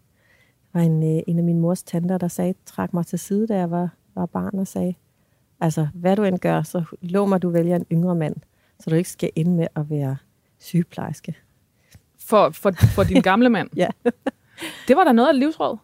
Der 0.73 0.79
var 0.79 0.85
en, 0.85 1.17
øh, 1.17 1.23
en 1.27 1.37
af 1.37 1.43
min 1.43 1.59
mors 1.59 1.83
tanter, 1.83 2.17
der 2.17 2.27
sagde, 2.27 2.53
trak 2.65 2.93
mig 2.93 3.05
til 3.05 3.19
side, 3.19 3.47
da 3.47 3.57
jeg 3.57 3.71
var, 3.71 3.89
var 4.15 4.25
barn, 4.25 4.59
og 4.59 4.67
sagde, 4.67 4.93
altså, 5.59 5.87
hvad 5.93 6.15
du 6.15 6.23
end 6.23 6.39
gør, 6.39 6.61
så 6.61 6.83
lov 7.01 7.27
mig, 7.29 7.41
du 7.41 7.49
vælger 7.49 7.75
en 7.75 7.85
yngre 7.91 8.15
mand, 8.15 8.35
så 8.79 8.89
du 8.89 8.95
ikke 8.95 9.09
skal 9.09 9.29
ende 9.35 9.51
med 9.51 9.67
at 9.75 9.89
være 9.89 10.17
sygeplejerske. 10.59 11.35
For, 12.19 12.49
for, 12.49 12.71
for 12.95 13.03
din 13.03 13.21
gamle 13.31 13.49
mand. 13.49 13.69
Ja. 13.75 13.87
Det 14.87 14.95
var 14.95 15.03
da 15.03 15.11
noget 15.11 15.29
af 15.29 15.39
livsråd. 15.39 15.77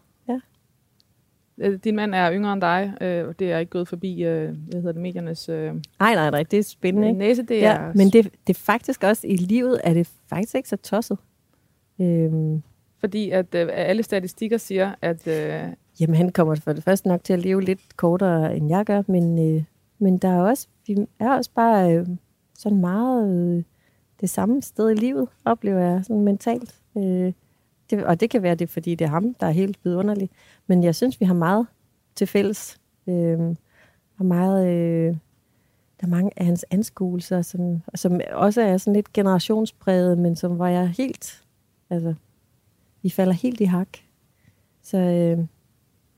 Øh, 1.60 1.78
Din 1.84 1.96
mand 1.96 2.14
er 2.14 2.32
yngre 2.32 2.52
end 2.52 2.60
dig. 2.60 2.92
øh, 3.00 3.34
Det 3.38 3.52
er 3.52 3.58
ikke 3.58 3.70
gået 3.70 3.88
forbi 3.88 4.22
øh, 4.24 4.48
hvad 4.68 4.74
hedder 4.80 4.92
det, 4.92 5.02
mediernes 5.02 5.48
øh, 5.48 5.74
Nej, 5.98 6.14
nej, 6.14 6.30
nej, 6.30 6.42
det 6.42 6.58
er 6.58 6.62
spændende, 6.62 7.08
ikke? 7.08 7.18
næse. 7.18 7.42
Det 7.42 7.64
er, 7.64 7.70
Ja, 7.84 7.92
men 7.94 8.08
det, 8.10 8.24
det 8.46 8.56
er 8.56 8.60
faktisk 8.60 9.04
også, 9.04 9.26
i 9.26 9.36
livet 9.36 9.80
er 9.84 9.94
det 9.94 10.10
faktisk 10.28 10.54
ikke 10.54 10.68
så 10.68 10.76
tosset. 10.76 11.18
Øhm, 12.00 12.62
Fordi 13.00 13.30
at 13.30 13.54
øh, 13.54 13.68
alle 13.72 14.02
statistikker 14.02 14.56
siger, 14.58 14.94
at 15.02 15.26
øh, 15.26 15.62
Jamen, 16.00 16.16
han 16.16 16.32
kommer 16.32 16.54
for 16.54 16.72
det 16.72 16.84
første 16.84 17.08
nok 17.08 17.24
til 17.24 17.32
at 17.32 17.38
leve 17.38 17.62
lidt 17.62 17.96
kortere, 17.96 18.56
end 18.56 18.68
jeg 18.68 18.84
gør, 18.84 19.02
men, 19.08 19.54
øh, 19.56 19.62
men 19.98 20.18
der 20.18 20.28
er 20.28 20.40
også, 20.40 20.66
vi 20.86 20.96
er 21.18 21.30
også 21.30 21.50
bare 21.54 21.94
øh, 21.96 22.06
sådan 22.58 22.80
meget 22.80 23.30
øh, 23.56 23.62
det 24.20 24.30
samme 24.30 24.62
sted 24.62 24.90
i 24.90 24.94
livet, 24.94 25.28
oplever 25.44 25.80
jeg 25.80 26.04
sådan 26.04 26.22
mentalt. 26.22 26.74
Øh, 26.98 27.32
det, 27.90 28.04
og 28.04 28.20
det 28.20 28.30
kan 28.30 28.42
være 28.42 28.54
det, 28.54 28.70
fordi 28.70 28.94
det 28.94 29.04
er 29.04 29.08
ham, 29.08 29.34
der 29.34 29.46
er 29.46 29.50
helt 29.50 29.78
vidunderlig. 29.84 30.30
Men 30.66 30.84
jeg 30.84 30.94
synes, 30.94 31.20
vi 31.20 31.24
har 31.24 31.34
meget 31.34 31.66
til 32.14 32.26
fælles. 32.26 32.80
Øh, 33.06 33.56
og 34.18 34.26
meget, 34.26 34.68
øh, 34.68 35.16
der 36.00 36.06
er 36.06 36.10
mange 36.10 36.30
af 36.36 36.44
hans 36.44 36.64
anskuelser, 36.70 37.42
som, 37.42 37.82
som 37.94 38.20
også 38.32 38.62
er 38.62 38.76
sådan 38.76 38.92
lidt 38.92 39.12
generationspræget, 39.12 40.18
men 40.18 40.36
som 40.36 40.58
var 40.58 40.68
jeg 40.68 40.88
helt, 40.88 41.44
altså, 41.90 42.14
vi 43.02 43.10
falder 43.10 43.32
helt 43.32 43.60
i 43.60 43.64
hak. 43.64 43.88
Så 44.82 44.96
øh, 44.96 45.46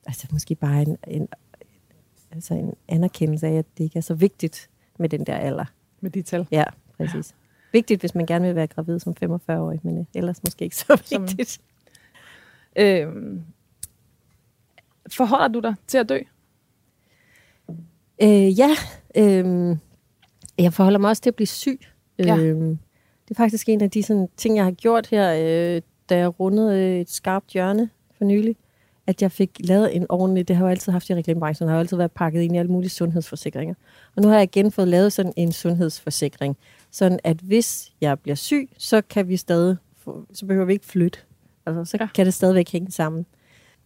altså 0.06 0.28
måske 0.32 0.54
bare 0.54 0.82
en, 0.82 0.98
en, 1.06 1.28
altså 2.32 2.54
en 2.54 2.74
anerkendelse 2.88 3.46
af, 3.46 3.52
at 3.54 3.66
det 3.78 3.84
ikke 3.84 3.96
er 3.96 4.02
så 4.02 4.14
vigtigt 4.14 4.70
med 4.98 5.08
den 5.08 5.26
der 5.26 5.34
alder. 5.34 5.64
Med 6.00 6.10
de 6.10 6.22
tal. 6.22 6.46
Ja, 6.50 6.64
præcis. 6.96 7.34
Ja. 7.36 7.41
Vigtigt, 7.72 8.00
hvis 8.00 8.14
man 8.14 8.26
gerne 8.26 8.46
vil 8.46 8.56
være 8.56 8.66
gravid 8.66 8.98
som 8.98 9.14
45-årig, 9.24 9.80
men 9.82 9.98
øh, 9.98 10.04
ellers 10.14 10.42
måske 10.44 10.64
ikke 10.64 10.76
så 10.76 11.02
vigtigt. 11.10 11.50
Som, 11.50 11.62
øh, 12.76 13.06
forholder 15.12 15.48
du 15.48 15.60
dig 15.60 15.74
til 15.86 15.98
at 15.98 16.08
dø? 16.08 16.18
Øh, 18.22 18.58
ja, 18.58 18.70
øh, 19.16 19.76
jeg 20.58 20.72
forholder 20.72 20.98
mig 20.98 21.10
også 21.10 21.22
til 21.22 21.30
at 21.30 21.34
blive 21.36 21.46
syg. 21.46 21.80
Ja. 22.18 22.36
Øh, 22.36 22.76
det 23.28 23.30
er 23.30 23.34
faktisk 23.34 23.68
en 23.68 23.80
af 23.80 23.90
de 23.90 24.02
sådan, 24.02 24.28
ting, 24.36 24.56
jeg 24.56 24.64
har 24.64 24.72
gjort 24.72 25.06
her, 25.06 25.32
øh, 25.32 25.82
da 26.08 26.18
jeg 26.18 26.40
rundede 26.40 27.00
et 27.00 27.10
skarpt 27.10 27.52
hjørne 27.52 27.90
for 28.18 28.24
nylig, 28.24 28.56
at 29.06 29.22
jeg 29.22 29.32
fik 29.32 29.50
lavet 29.60 29.96
en 29.96 30.06
ordentlig, 30.08 30.48
det 30.48 30.56
har 30.56 30.64
jeg 30.64 30.68
jo 30.68 30.70
altid 30.70 30.92
haft 30.92 31.10
i 31.10 31.14
reklamebranchen, 31.14 31.68
har 31.68 31.76
jo 31.76 31.80
altid 31.80 31.96
været 31.96 32.12
pakket 32.12 32.42
ind 32.42 32.56
i 32.56 32.58
alle 32.58 32.70
mulige 32.70 32.90
sundhedsforsikringer. 32.90 33.74
Og 34.16 34.22
nu 34.22 34.28
har 34.28 34.34
jeg 34.34 34.42
igen 34.42 34.72
fået 34.72 34.88
lavet 34.88 35.12
sådan 35.12 35.32
en 35.36 35.52
sundhedsforsikring, 35.52 36.56
sådan 36.92 37.18
at 37.24 37.36
hvis 37.36 37.92
jeg 38.00 38.20
bliver 38.20 38.36
syg, 38.36 38.68
så 38.78 39.02
kan 39.10 39.28
vi 39.28 39.36
stadig, 39.36 39.76
få, 39.96 40.26
så 40.32 40.46
behøver 40.46 40.66
vi 40.66 40.72
ikke 40.72 40.86
flytte. 40.86 41.18
Altså, 41.66 41.84
så 41.84 41.96
ja. 42.00 42.08
kan 42.14 42.26
det 42.26 42.34
stadigvæk 42.34 42.72
hænge 42.72 42.90
sammen. 42.90 43.26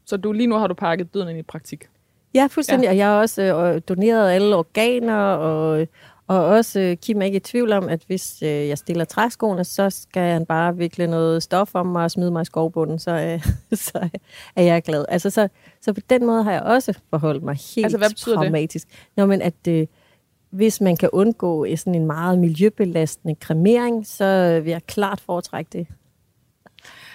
Så 0.05 0.17
du, 0.17 0.33
lige 0.33 0.47
nu 0.47 0.57
har 0.57 0.67
du 0.67 0.75
pakket 0.75 1.15
døden 1.15 1.29
ind 1.29 1.39
i 1.39 1.43
praktik? 1.43 1.89
Ja, 2.35 2.47
fuldstændig. 2.51 2.87
Ja. 2.87 2.91
Og 2.91 2.97
jeg 2.97 3.07
har 3.07 3.21
også 3.21 3.43
øh, 3.43 3.81
doneret 3.89 4.31
alle 4.31 4.57
organer, 4.57 5.17
og, 5.17 5.87
og 6.27 6.45
også 6.45 6.81
øh, 6.81 6.97
Kim 6.97 7.23
er 7.23 7.27
ikke 7.27 7.37
i 7.37 7.41
tvivl 7.41 7.73
om, 7.73 7.89
at 7.89 8.03
hvis 8.07 8.43
øh, 8.43 8.49
jeg 8.49 8.79
stiller 8.79 9.05
træskoene, 9.05 9.65
så 9.65 9.91
skal 9.91 10.23
han 10.23 10.47
bare 10.47 10.77
vikle 10.77 11.07
noget 11.07 11.43
stof 11.43 11.75
om 11.75 11.87
mig 11.87 12.05
og 12.05 12.11
smide 12.11 12.31
mig 12.31 12.43
i 12.43 12.45
skovbunden, 12.45 12.99
så, 12.99 13.11
øh, 13.11 13.47
så 13.87 14.09
er 14.57 14.63
jeg 14.63 14.83
glad. 14.83 15.05
Altså, 15.09 15.31
så, 15.31 15.49
så 15.81 15.93
på 15.93 16.01
den 16.11 16.27
måde 16.27 16.45
har 16.45 16.53
jeg 16.53 16.63
også 16.63 16.99
forholdt 17.11 17.43
mig 17.43 17.57
helt 17.75 17.85
altså, 17.85 17.99
hvad 17.99 18.09
betyder 18.09 18.37
pragmatisk. 18.37 18.89
Det? 18.89 18.97
Nå, 19.17 19.27
men 19.27 19.43
at 19.43 19.69
øh, 19.69 19.87
hvis 20.51 20.81
man 20.81 20.97
kan 20.97 21.09
undgå 21.13 21.67
sådan 21.77 21.95
en 21.95 22.07
meget 22.07 22.39
miljøbelastende 22.39 23.35
kremering, 23.35 24.07
så 24.07 24.61
vil 24.65 24.71
jeg 24.71 24.87
klart 24.87 25.21
foretrække 25.21 25.69
det. 25.73 25.87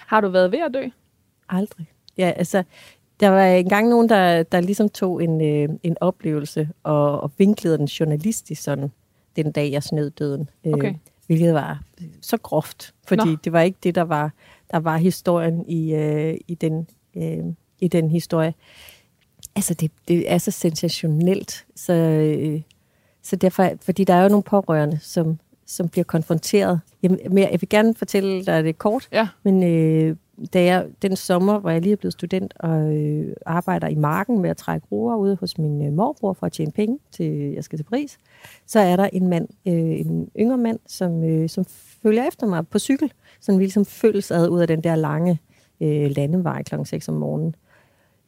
Har 0.06 0.20
du 0.20 0.28
været 0.28 0.52
ved 0.52 0.58
at 0.58 0.74
dø? 0.74 0.88
Aldrig. 1.48 1.86
Ja, 2.18 2.32
altså, 2.36 2.62
der 3.20 3.28
var 3.28 3.44
engang 3.44 3.88
nogen, 3.88 4.08
der, 4.08 4.42
der 4.42 4.60
ligesom 4.60 4.88
tog 4.88 5.24
en, 5.24 5.40
øh, 5.40 5.68
en 5.82 5.96
oplevelse 6.00 6.68
og, 6.82 7.20
og 7.20 7.32
vinklede 7.38 7.78
den 7.78 7.86
journalistisk 7.86 8.62
sådan, 8.62 8.92
den 9.36 9.52
dag 9.52 9.70
jeg 9.70 9.82
snød 9.82 10.10
døden. 10.10 10.50
Øh, 10.64 10.72
okay. 10.72 10.94
hvilket 11.26 11.54
var 11.54 11.82
så 12.20 12.36
groft, 12.36 12.94
fordi 13.08 13.30
Nå. 13.30 13.36
det 13.44 13.52
var 13.52 13.60
ikke 13.60 13.78
det, 13.82 13.94
der 13.94 14.02
var, 14.02 14.32
der 14.70 14.78
var 14.78 14.96
historien 14.96 15.64
i, 15.68 15.94
øh, 15.94 16.36
i, 16.48 16.54
den, 16.54 16.88
øh, 17.16 17.44
i 17.80 17.88
den 17.88 18.10
historie. 18.10 18.54
Altså, 19.56 19.74
det, 19.74 19.90
det 20.08 20.32
er 20.32 20.38
så 20.38 20.50
sensationelt, 20.50 21.66
så, 21.76 21.92
øh, 21.92 22.60
så 23.22 23.36
derfor, 23.36 23.70
fordi 23.80 24.04
der 24.04 24.14
er 24.14 24.22
jo 24.22 24.28
nogle 24.28 24.42
pårørende, 24.42 24.98
som, 25.02 25.38
som 25.66 25.88
bliver 25.88 26.04
konfronteret. 26.04 26.80
Jamen, 27.02 27.38
jeg 27.38 27.58
vil 27.60 27.68
gerne 27.68 27.94
fortælle 27.94 28.44
dig 28.44 28.64
det 28.64 28.78
kort, 28.78 29.08
ja. 29.12 29.28
men 29.42 29.62
øh, 29.62 30.16
da 30.52 30.64
jeg, 30.64 30.86
den 31.02 31.16
sommer, 31.16 31.58
hvor 31.58 31.70
jeg 31.70 31.80
lige 31.80 31.92
er 31.92 31.96
blevet 31.96 32.12
student 32.12 32.54
og 32.60 32.96
øh, 32.96 33.34
arbejder 33.46 33.88
i 33.88 33.94
marken 33.94 34.42
med 34.42 34.50
at 34.50 34.56
trække 34.56 34.86
roer 34.92 35.16
ude 35.16 35.36
hos 35.40 35.58
min 35.58 35.86
øh, 35.86 35.92
morbror 35.92 36.32
for 36.32 36.46
at 36.46 36.52
tjene 36.52 36.72
penge, 36.72 36.98
til 37.10 37.52
jeg 37.54 37.64
skal 37.64 37.78
til 37.78 37.84
Paris, 37.84 38.18
så 38.66 38.80
er 38.80 38.96
der 38.96 39.08
en 39.12 39.28
mand, 39.28 39.48
øh, 39.66 39.74
en 39.74 40.30
yngre 40.38 40.58
mand, 40.58 40.78
som, 40.86 41.24
øh, 41.24 41.48
som 41.48 41.64
følger 42.02 42.28
efter 42.28 42.46
mig 42.46 42.68
på 42.68 42.78
cykel, 42.78 43.12
som 43.40 43.58
vi 43.58 43.64
ligesom 43.64 43.84
følges 43.84 44.30
ad 44.30 44.48
ud 44.48 44.60
af 44.60 44.66
den 44.66 44.84
der 44.84 44.96
lange 44.96 45.40
øh, 45.80 46.10
landevej 46.16 46.62
kl. 46.62 46.74
6 46.84 47.08
om 47.08 47.14
morgenen. 47.14 47.54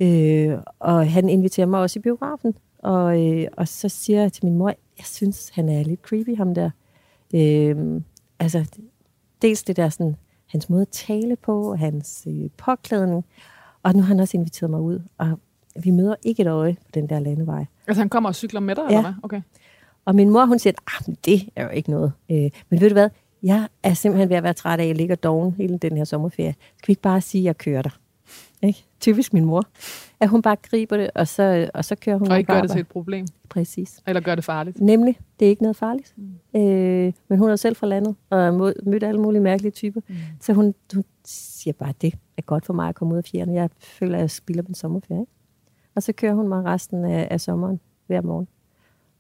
Øh, 0.01 0.59
og 0.79 1.13
han 1.13 1.29
inviterer 1.29 1.67
mig 1.67 1.81
også 1.81 1.99
i 1.99 2.03
biografen, 2.03 2.55
og, 2.85 3.27
øh, 3.27 3.47
og 3.57 3.69
så 3.69 3.89
siger 3.89 4.21
jeg 4.21 4.33
til 4.33 4.45
min 4.45 4.59
mor, 4.59 4.69
jeg 4.99 5.07
synes, 5.07 5.49
han 5.49 5.69
er 5.69 5.83
lidt 5.83 6.01
creepy, 6.01 6.37
ham 6.37 6.55
der. 6.55 6.71
Øh, 7.35 8.01
altså, 8.39 8.79
dels 9.43 9.63
det 9.63 9.77
der 9.77 9.89
sådan, 9.89 10.17
hans 10.47 10.71
måde 10.71 10.83
at 10.83 10.89
tale 10.89 11.37
på, 11.37 11.75
hans 11.75 12.27
øh, 12.31 12.51
påklædning. 12.57 13.25
Og 13.83 13.93
nu 13.93 14.01
har 14.01 14.07
han 14.07 14.21
også 14.21 14.37
inviteret 14.37 14.71
mig 14.71 14.81
ud, 14.81 15.01
og 15.19 15.39
vi 15.83 15.91
møder 15.91 16.15
ikke 16.23 16.43
et 16.43 16.49
øje 16.49 16.77
på 16.85 16.91
den 16.95 17.09
der 17.09 17.19
landevej. 17.19 17.65
Altså 17.87 18.01
han 18.01 18.09
kommer 18.09 18.29
og 18.29 18.35
cykler 18.35 18.61
med 18.61 18.75
dig, 18.75 18.83
ja. 18.91 18.97
eller 18.97 19.03
hvad? 19.03 19.13
Okay. 19.23 19.43
Og 20.05 20.15
min 20.15 20.31
mor, 20.31 20.45
hun 20.45 20.59
siger, 20.59 20.73
at 20.73 21.09
ah, 21.09 21.15
det 21.25 21.49
er 21.57 21.65
jo 21.65 21.71
ikke 21.71 21.91
noget. 21.91 22.13
Øh, 22.31 22.51
men 22.71 22.81
ved 22.81 22.89
du 22.89 22.95
hvad? 22.95 23.11
Jeg 23.43 23.69
er 23.83 23.95
simpelthen 23.95 24.29
ved 24.29 24.37
at 24.37 24.43
være 24.43 24.53
træt 24.53 24.81
af, 24.81 24.85
at 24.85 24.89
jeg 24.89 24.97
ligger 24.97 25.17
doven 25.17 25.53
hele 25.53 25.79
den 25.79 25.97
her 25.97 26.05
sommerferie. 26.05 26.55
Skal 26.79 26.89
vi 26.89 26.91
ikke 26.93 27.03
bare 27.03 27.21
sige, 27.21 27.43
at 27.43 27.45
jeg 27.45 27.59
kører 27.59 27.83
dig? 27.83 27.93
Ikke? 28.65 28.85
Typisk 29.01 29.33
min 29.33 29.45
mor. 29.45 29.63
At 30.21 30.29
hun 30.29 30.43
bare 30.43 30.57
griber 30.63 30.97
det, 30.97 31.11
og 31.15 31.29
så, 31.29 31.71
og 31.75 31.85
så 31.85 31.95
kører 31.97 32.17
hun. 32.17 32.31
Og 32.31 32.39
ikke 32.39 32.53
gør 32.53 32.61
det 32.61 32.71
til 32.71 32.81
et 32.81 32.89
problem. 32.89 33.27
Præcis. 33.49 34.03
Eller 34.07 34.21
gør 34.21 34.35
det 34.35 34.45
farligt. 34.45 34.81
Nemlig. 34.81 35.19
Det 35.41 35.47
er 35.47 35.51
ikke 35.51 35.63
noget 35.63 35.77
farligt. 35.77 36.15
Mm. 36.17 36.61
Øh, 36.61 37.13
men 37.29 37.39
hun 37.39 37.51
er 37.51 37.57
selv 37.57 37.77
fra 37.77 37.87
landet, 37.87 38.17
og 38.31 38.55
mødt 38.87 39.03
alle 39.03 39.21
mulige 39.21 39.43
mærkelige 39.43 39.73
typer. 39.73 40.01
Mm. 40.09 40.15
Så 40.41 40.53
hun, 40.53 40.75
hun 40.95 41.05
siger 41.25 41.75
bare, 41.75 41.89
at 41.89 42.03
det 42.03 42.15
er 42.37 42.43
godt 42.43 42.67
for 42.67 42.73
mig 42.73 42.89
at 42.89 42.95
komme 42.95 43.15
ud 43.15 43.19
af 43.19 43.25
fjerne. 43.25 43.53
Jeg 43.53 43.71
føler, 43.79 44.15
at 44.15 44.21
jeg 44.21 44.31
spilder 44.31 44.63
min 44.63 44.75
sommerferie. 44.75 45.21
Ikke? 45.21 45.33
Og 45.95 46.03
så 46.03 46.13
kører 46.13 46.35
hun 46.35 46.49
mig 46.49 46.65
resten 46.65 47.05
af, 47.05 47.29
af 47.31 47.41
sommeren 47.41 47.81
hver 48.07 48.21
morgen. 48.21 48.49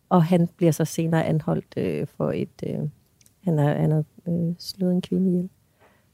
Og 0.08 0.24
han 0.24 0.48
bliver 0.56 0.72
så 0.72 0.84
senere 0.84 1.24
anholdt 1.24 1.74
øh, 1.76 2.06
for 2.06 2.32
et... 2.32 2.62
Øh, 2.66 2.78
han 3.44 3.58
har, 3.58 3.74
han 3.74 3.90
har 3.90 4.04
øh, 4.28 4.54
slået 4.58 4.92
en 4.92 5.02
kvinde 5.02 5.30
ihjel. 5.30 5.48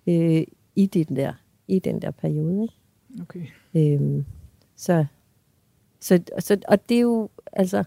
Øh, 0.06 0.44
i, 0.76 0.86
den 0.86 1.16
der, 1.16 1.32
I 1.68 1.78
den 1.78 2.02
der 2.02 2.10
periode. 2.10 2.62
Ikke? 2.62 2.74
Okay. 3.22 3.46
Øhm, 3.74 4.24
så, 4.76 5.06
så, 6.00 6.22
så, 6.38 6.60
og 6.68 6.88
det 6.88 6.96
er 6.96 7.00
jo, 7.00 7.28
altså, 7.52 7.84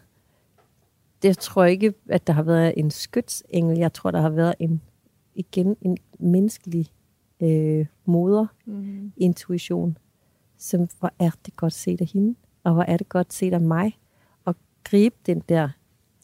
det 1.21 1.38
tror 1.38 1.63
jeg 1.63 1.71
ikke, 1.71 1.93
at 2.09 2.28
der 2.28 2.34
har 2.34 2.43
været 2.43 2.74
en 2.78 2.91
skytsengel. 2.91 3.78
Jeg 3.78 3.93
tror, 3.93 4.11
der 4.11 4.21
har 4.21 4.30
været 4.30 4.55
en, 4.59 4.82
igen, 5.36 5.76
en 5.82 5.97
menneskelig 6.19 6.88
øh, 7.39 7.86
moder, 8.05 8.45
mm. 8.65 9.13
intuition, 9.17 9.97
som, 10.57 10.88
hvor 10.99 11.11
er 11.19 11.32
det 11.45 11.55
godt 11.55 11.74
set 11.74 12.01
af 12.01 12.07
hende, 12.07 12.36
og 12.63 12.74
hvor 12.74 12.84
er 12.84 12.97
det 12.97 13.09
godt 13.09 13.34
set 13.34 13.53
af 13.53 13.61
mig, 13.61 13.99
og 14.45 14.55
gribe 14.84 15.15
den 15.26 15.43
der, 15.49 15.69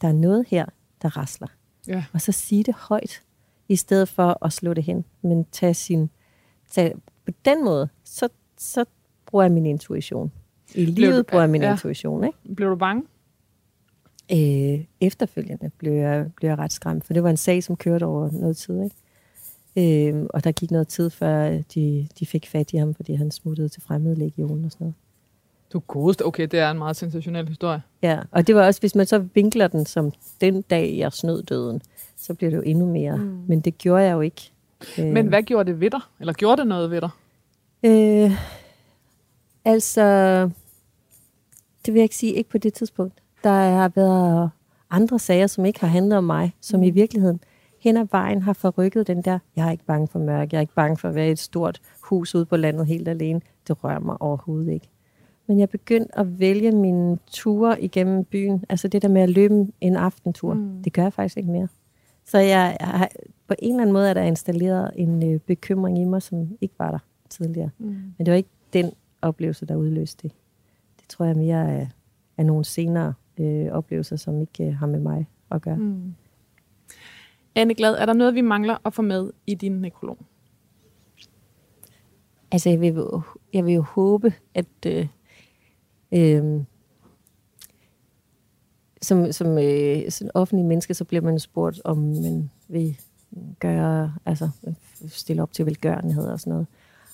der 0.00 0.08
er 0.08 0.12
noget 0.12 0.46
her, 0.48 0.66
der 1.02 1.16
rasler. 1.16 1.48
Ja. 1.88 2.04
Og 2.12 2.20
så 2.20 2.32
sige 2.32 2.62
det 2.62 2.74
højt, 2.74 3.22
i 3.68 3.76
stedet 3.76 4.08
for 4.08 4.44
at 4.44 4.52
slå 4.52 4.74
det 4.74 4.84
hen, 4.84 5.04
men 5.22 5.44
tage 5.44 5.74
sin, 5.74 6.10
tage, 6.70 6.94
på 7.26 7.32
den 7.44 7.64
måde, 7.64 7.88
så 8.04 8.28
så 8.60 8.84
bruger 9.26 9.44
jeg 9.44 9.52
min 9.52 9.66
intuition. 9.66 10.32
I 10.74 10.84
livet 10.84 11.16
du, 11.16 11.22
bruger 11.30 11.42
jeg 11.42 11.50
min 11.50 11.62
ja. 11.62 11.72
intuition. 11.72 12.24
Ikke? 12.24 12.54
Blev 12.54 12.70
du 12.70 12.76
bange? 12.76 13.02
Øh, 14.32 14.84
efterfølgende 15.00 15.70
blev 15.78 15.92
jeg, 15.92 16.26
blev 16.36 16.50
jeg 16.50 16.58
ret 16.58 16.72
skræmt, 16.72 17.04
for 17.04 17.12
det 17.12 17.22
var 17.22 17.30
en 17.30 17.36
sag, 17.36 17.62
som 17.62 17.76
kørte 17.76 18.04
over 18.04 18.30
noget 18.32 18.56
tid. 18.56 18.82
Ikke? 18.84 18.96
Øh, 20.10 20.26
og 20.30 20.44
der 20.44 20.52
gik 20.52 20.70
noget 20.70 20.88
tid, 20.88 21.10
før 21.10 21.58
de, 21.74 22.08
de 22.18 22.26
fik 22.26 22.46
fat 22.46 22.72
i 22.72 22.76
ham, 22.76 22.94
fordi 22.94 23.14
han 23.14 23.30
smuttede 23.30 23.68
til 23.68 23.82
fremmede 23.82 24.14
legion 24.14 24.64
og 24.64 24.70
sådan 24.70 24.84
noget. 24.84 24.94
Du 25.72 25.78
godeste. 25.78 26.26
Okay, 26.26 26.48
det 26.50 26.60
er 26.60 26.70
en 26.70 26.78
meget 26.78 26.96
sensationel 26.96 27.48
historie. 27.48 27.82
Ja, 28.02 28.20
og 28.30 28.46
det 28.46 28.54
var 28.54 28.66
også, 28.66 28.80
hvis 28.80 28.94
man 28.94 29.06
så 29.06 29.18
vinkler 29.34 29.68
den 29.68 29.86
som 29.86 30.12
den 30.40 30.62
dag, 30.62 30.98
jeg 30.98 31.12
snød 31.12 31.42
døden, 31.42 31.82
så 32.16 32.34
bliver 32.34 32.50
det 32.50 32.56
jo 32.56 32.62
endnu 32.62 32.86
mere. 32.86 33.16
Mm. 33.16 33.42
Men 33.46 33.60
det 33.60 33.78
gjorde 33.78 34.04
jeg 34.04 34.12
jo 34.12 34.20
ikke. 34.20 34.50
Men 34.98 35.16
øh. 35.16 35.28
hvad 35.28 35.42
gjorde 35.42 35.72
det 35.72 35.80
ved 35.80 35.90
dig? 35.90 36.00
Eller 36.20 36.32
gjorde 36.32 36.60
det 36.60 36.66
noget 36.66 36.90
ved 36.90 37.00
dig? 37.00 37.10
Øh, 37.84 38.30
altså, 39.64 40.04
det 41.86 41.94
vil 41.94 42.00
jeg 42.00 42.02
ikke 42.02 42.16
sige, 42.16 42.32
ikke 42.32 42.50
på 42.50 42.58
det 42.58 42.74
tidspunkt. 42.74 43.22
Der 43.44 43.50
har 43.50 43.88
været 43.88 44.50
andre 44.90 45.18
sager, 45.18 45.46
som 45.46 45.64
ikke 45.64 45.80
har 45.80 45.88
handlet 45.88 46.18
om 46.18 46.24
mig, 46.24 46.54
som 46.60 46.82
i 46.82 46.90
mm. 46.90 46.94
virkeligheden 46.94 47.40
hen 47.80 47.96
ad 47.96 48.06
vejen 48.10 48.42
har 48.42 48.52
forrykket 48.52 49.06
den 49.06 49.22
der, 49.22 49.38
jeg 49.56 49.66
er 49.66 49.70
ikke 49.70 49.84
bange 49.84 50.08
for 50.08 50.18
mørke, 50.18 50.48
jeg 50.52 50.58
er 50.58 50.60
ikke 50.60 50.74
bange 50.74 50.96
for 50.96 51.08
at 51.08 51.14
være 51.14 51.28
i 51.28 51.30
et 51.30 51.38
stort 51.38 51.80
hus 52.00 52.34
ude 52.34 52.44
på 52.44 52.56
landet 52.56 52.86
helt 52.86 53.08
alene. 53.08 53.40
Det 53.68 53.84
rører 53.84 54.00
mig 54.00 54.22
overhovedet 54.22 54.72
ikke. 54.72 54.88
Men 55.46 55.58
jeg 55.58 55.68
begyndte 55.68 56.18
at 56.18 56.40
vælge 56.40 56.72
mine 56.72 57.18
ture 57.26 57.82
igennem 57.82 58.24
byen. 58.24 58.64
Altså 58.68 58.88
det 58.88 59.02
der 59.02 59.08
med 59.08 59.22
at 59.22 59.30
løbe 59.30 59.66
en 59.80 59.96
aftentur, 59.96 60.54
mm. 60.54 60.82
det 60.82 60.92
gør 60.92 61.02
jeg 61.02 61.12
faktisk 61.12 61.36
ikke 61.36 61.50
mere. 61.50 61.68
Så 62.24 62.38
jeg, 62.38 62.76
jeg 62.80 63.08
på 63.48 63.54
en 63.58 63.70
eller 63.70 63.82
anden 63.82 63.92
måde 63.92 64.10
er 64.10 64.14
der 64.14 64.22
installeret 64.22 64.90
en 64.96 65.32
øh, 65.34 65.40
bekymring 65.40 65.98
i 65.98 66.04
mig, 66.04 66.22
som 66.22 66.48
ikke 66.60 66.74
var 66.78 66.90
der 66.90 66.98
tidligere. 67.30 67.70
Mm. 67.78 67.86
Men 67.88 68.26
det 68.26 68.28
var 68.30 68.36
ikke 68.36 68.50
den 68.72 68.92
oplevelse, 69.22 69.66
der 69.66 69.76
udløste 69.76 70.28
det. 70.28 70.36
Det 71.00 71.08
tror 71.08 71.24
jeg 71.24 71.36
mere 71.36 71.72
er, 71.72 71.86
er 72.36 72.42
nogle 72.42 72.64
senere 72.64 73.14
øh, 73.38 73.66
oplevelser, 73.72 74.16
som 74.16 74.40
ikke 74.40 74.66
øh, 74.66 74.74
har 74.74 74.86
med 74.86 75.00
mig 75.00 75.26
at 75.50 75.62
gøre. 75.62 75.76
Mm. 75.76 76.14
Anne 77.54 77.74
Glad, 77.74 77.94
er 77.94 78.06
der 78.06 78.12
noget, 78.12 78.34
vi 78.34 78.40
mangler 78.40 78.76
at 78.86 78.94
få 78.94 79.02
med 79.02 79.30
i 79.46 79.54
din 79.54 79.72
nekrolog? 79.72 80.18
Altså, 82.52 82.70
jeg 82.70 82.80
vil, 82.80 82.88
jo- 82.94 83.22
jeg 83.52 83.66
vil 83.66 83.74
jo 83.74 83.82
håbe, 83.82 84.34
at 84.54 84.66
øh, 84.86 85.06
øh, 86.12 86.62
som, 89.02 89.32
som 89.32 89.58
øh, 89.58 90.10
sådan 90.10 90.30
offentlig 90.34 90.66
menneske, 90.66 90.94
så 90.94 91.04
bliver 91.04 91.20
man 91.22 91.38
spurgt, 91.38 91.80
om 91.84 91.98
man 91.98 92.50
vil 92.68 92.96
gøre, 93.58 94.14
altså 94.26 94.48
stille 95.08 95.42
op 95.42 95.52
til 95.52 95.66
velgørenhed 95.66 96.24
og 96.28 96.40
sådan 96.40 96.50
noget. 96.50 96.66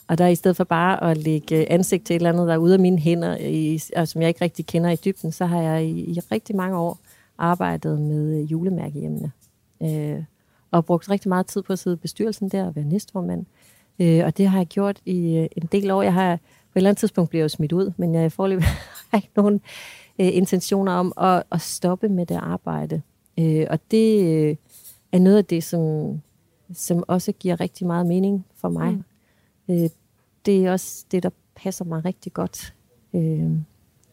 Og 0.08 0.18
der 0.18 0.26
i 0.26 0.34
stedet 0.34 0.56
for 0.56 0.64
bare 0.64 1.10
at 1.10 1.16
lægge 1.16 1.56
øh, 1.56 1.66
ansigt 1.70 2.06
til 2.06 2.14
et 2.14 2.18
eller 2.18 2.32
andet, 2.32 2.48
der 2.48 2.54
er 2.54 2.58
ude 2.58 2.74
af 2.74 2.80
mine 2.80 2.98
hænder, 2.98 3.32
øh, 3.40 3.50
i, 3.50 3.80
og 3.96 4.08
som 4.08 4.20
jeg 4.20 4.28
ikke 4.28 4.44
rigtig 4.44 4.66
kender 4.66 4.90
i 4.90 4.96
dybden, 4.96 5.32
så 5.32 5.46
har 5.46 5.62
jeg 5.62 5.84
i, 5.84 6.10
i 6.10 6.20
rigtig 6.32 6.56
mange 6.56 6.78
år 6.78 6.98
arbejdet 7.38 8.00
med 8.00 8.40
øh, 8.40 8.52
julemærkehjemmene. 8.52 9.32
Øh, 9.82 10.22
og 10.70 10.84
brugt 10.84 11.10
rigtig 11.10 11.28
meget 11.28 11.46
tid 11.46 11.62
på 11.62 11.72
at 11.72 11.78
sidde 11.78 11.94
i 11.94 11.98
bestyrelsen 11.98 12.48
der 12.48 12.66
og 12.66 12.76
være 12.76 12.84
næstformand. 12.84 13.46
Øh, 13.98 14.24
og 14.24 14.36
det 14.36 14.48
har 14.48 14.58
jeg 14.58 14.66
gjort 14.66 15.00
i 15.04 15.36
øh, 15.36 15.48
en 15.56 15.68
del 15.72 15.90
år. 15.90 16.02
Jeg 16.02 16.14
har 16.14 16.36
på 16.36 16.42
et 16.42 16.76
eller 16.76 16.90
andet 16.90 16.98
tidspunkt 16.98 17.30
blev 17.30 17.38
jeg 17.38 17.44
jo 17.44 17.48
smidt 17.48 17.72
ud, 17.72 17.92
men 17.96 18.14
jeg 18.14 18.32
foreløbig 18.32 18.66
har 19.10 19.18
ikke 19.18 19.30
nogen 19.36 19.60
øh, 20.18 20.28
intentioner 20.32 20.92
om 20.92 21.12
at, 21.16 21.42
at 21.52 21.60
stoppe 21.60 22.08
med 22.08 22.26
det 22.26 22.34
arbejde. 22.34 23.02
Øh, 23.38 23.66
og 23.70 23.78
det 23.90 24.24
øh, 24.24 24.56
er 25.12 25.18
noget 25.18 25.36
af 25.36 25.44
det, 25.44 25.64
som, 25.64 26.12
som 26.72 27.04
også 27.06 27.32
giver 27.32 27.60
rigtig 27.60 27.86
meget 27.86 28.06
mening 28.06 28.46
for 28.56 28.68
mig. 28.68 28.92
Mm. 28.92 29.04
Øh, 29.68 29.88
det 30.46 30.66
er 30.66 30.72
også 30.72 31.04
det, 31.10 31.22
der 31.22 31.30
passer 31.56 31.84
mig 31.84 32.04
rigtig 32.04 32.32
godt 32.32 32.74
øh, 33.14 33.50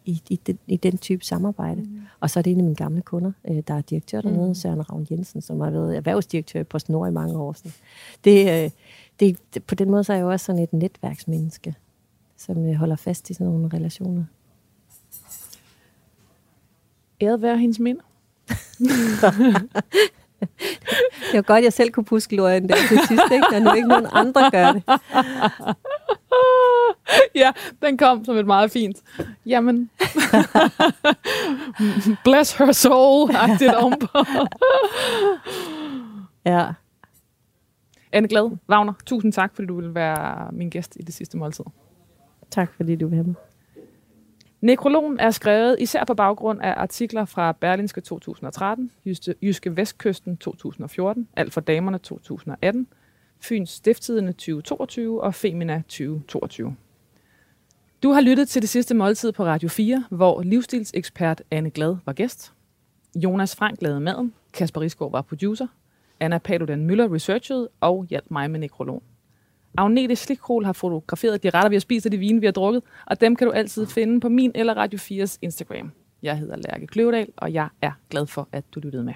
i, 0.05 0.21
i, 0.29 0.35
den, 0.47 0.59
i 0.67 0.77
den 0.77 0.97
type 0.97 1.25
samarbejde. 1.25 1.81
Mm. 1.81 2.01
Og 2.19 2.29
så 2.29 2.39
er 2.39 2.41
det 2.41 2.51
en 2.51 2.57
af 2.57 2.63
mine 2.63 2.75
gamle 2.75 3.01
kunder, 3.01 3.31
øh, 3.47 3.63
der 3.67 3.73
er 3.73 3.81
direktør 3.81 4.21
dernede, 4.21 4.47
mm. 4.47 4.55
Søren 4.55 4.89
Ravn 4.89 5.07
Jensen, 5.11 5.41
som 5.41 5.61
har 5.61 5.69
været 5.69 5.97
erhvervsdirektør 5.97 6.59
i 6.59 6.63
PostNord 6.63 7.09
i 7.09 7.11
mange 7.11 7.37
år. 7.37 7.53
Sådan. 7.53 7.71
Det, 8.23 8.63
øh, 8.63 8.71
det, 9.19 9.63
på 9.63 9.75
den 9.75 9.89
måde 9.89 10.03
så 10.03 10.13
er 10.13 10.17
jeg 10.17 10.23
jo 10.23 10.31
også 10.31 10.45
sådan 10.45 10.61
et 10.61 10.73
netværksmenneske, 10.73 11.75
som 12.37 12.65
øh, 12.65 12.75
holder 12.75 12.95
fast 12.95 13.29
i 13.29 13.33
sådan 13.33 13.47
nogle 13.47 13.69
relationer. 13.73 14.25
Æret 17.21 17.41
være 17.41 17.57
hendes 17.57 17.79
minde. 17.79 18.01
Det 21.33 21.37
var 21.37 21.53
godt, 21.53 21.63
jeg 21.63 21.73
selv 21.73 21.91
kunne 21.91 22.05
puske 22.05 22.35
lorien 22.35 22.69
der 22.69 22.75
til 22.75 22.97
sidst, 23.07 23.23
ikke? 23.31 23.45
når 23.51 23.59
nu 23.59 23.73
ikke 23.73 23.87
nogen 23.87 24.07
andre 24.11 24.51
gør 24.51 24.71
det. 24.71 24.83
ja, 27.41 27.51
den 27.81 27.97
kom 27.97 28.25
som 28.25 28.37
et 28.37 28.45
meget 28.45 28.71
fint. 28.71 28.97
Jamen, 29.45 29.89
bless 32.25 32.57
her 32.57 32.71
soul, 32.71 33.35
agtigt 33.35 33.73
ovenpå. 33.73 34.07
Ja. 36.45 36.67
Anne 38.11 38.27
Glad, 38.27 38.57
Wagner, 38.69 38.93
tusind 39.05 39.33
tak, 39.33 39.55
fordi 39.55 39.67
du 39.67 39.75
ville 39.75 39.95
være 39.95 40.51
min 40.51 40.69
gæst 40.69 40.97
i 40.99 41.01
det 41.01 41.13
sidste 41.13 41.37
måltid. 41.37 41.63
Tak 42.51 42.73
fordi 42.75 42.95
du 42.95 43.07
vil 43.07 43.15
have 43.15 43.27
mig. 43.27 43.35
Nekrologen 44.63 45.19
er 45.19 45.31
skrevet 45.31 45.75
især 45.79 46.03
på 46.05 46.13
baggrund 46.13 46.61
af 46.61 46.73
artikler 46.77 47.25
fra 47.25 47.51
Berlinske 47.51 48.01
2013, 48.01 48.91
Jyske, 49.41 49.77
Vestkysten 49.77 50.37
2014, 50.37 51.27
Alt 51.35 51.53
for 51.53 51.61
damerne 51.61 51.97
2018, 51.97 52.87
Fyns 53.41 53.69
Stifttidende 53.69 54.31
2022 54.31 55.23
og 55.23 55.35
Femina 55.35 55.77
2022. 55.87 56.75
Du 58.03 58.09
har 58.11 58.21
lyttet 58.21 58.49
til 58.49 58.61
det 58.61 58.69
sidste 58.69 58.95
måltid 58.95 59.31
på 59.31 59.45
Radio 59.45 59.69
4, 59.69 60.05
hvor 60.09 60.41
livsstilsekspert 60.41 61.43
Anne 61.51 61.69
Glad 61.69 61.95
var 62.05 62.13
gæst. 62.13 62.53
Jonas 63.15 63.55
Frank 63.55 63.81
lavede 63.81 63.99
maden, 63.99 64.33
Kasper 64.53 64.81
Risgaard 64.81 65.11
var 65.11 65.21
producer, 65.21 65.67
Anna 66.19 66.37
Paludan 66.37 66.85
Møller 66.85 67.13
researchede 67.13 67.69
og 67.79 68.05
hjalp 68.09 68.25
mig 68.31 68.51
med 68.51 68.59
nekrologen. 68.59 69.03
Agnete 69.77 70.15
Slikkol 70.15 70.65
har 70.65 70.73
fotograferet 70.73 71.43
de 71.43 71.49
retter, 71.49 71.69
vi 71.69 71.75
har 71.75 71.81
spist 71.81 72.05
og 72.05 72.11
de 72.11 72.17
vine, 72.17 72.39
vi 72.39 72.45
har 72.45 72.53
drukket, 72.53 72.83
og 73.05 73.21
dem 73.21 73.35
kan 73.35 73.47
du 73.47 73.53
altid 73.53 73.85
finde 73.87 74.19
på 74.19 74.29
min 74.29 74.51
eller 74.55 74.73
Radio 74.73 74.99
4's 74.99 75.37
Instagram. 75.41 75.91
Jeg 76.23 76.37
hedder 76.37 76.55
Lærke 76.55 76.87
Kløvedal, 76.87 77.27
og 77.37 77.53
jeg 77.53 77.67
er 77.81 77.91
glad 78.09 78.27
for, 78.27 78.47
at 78.51 78.63
du 78.75 78.79
lyttede 78.79 79.03
med. 79.03 79.13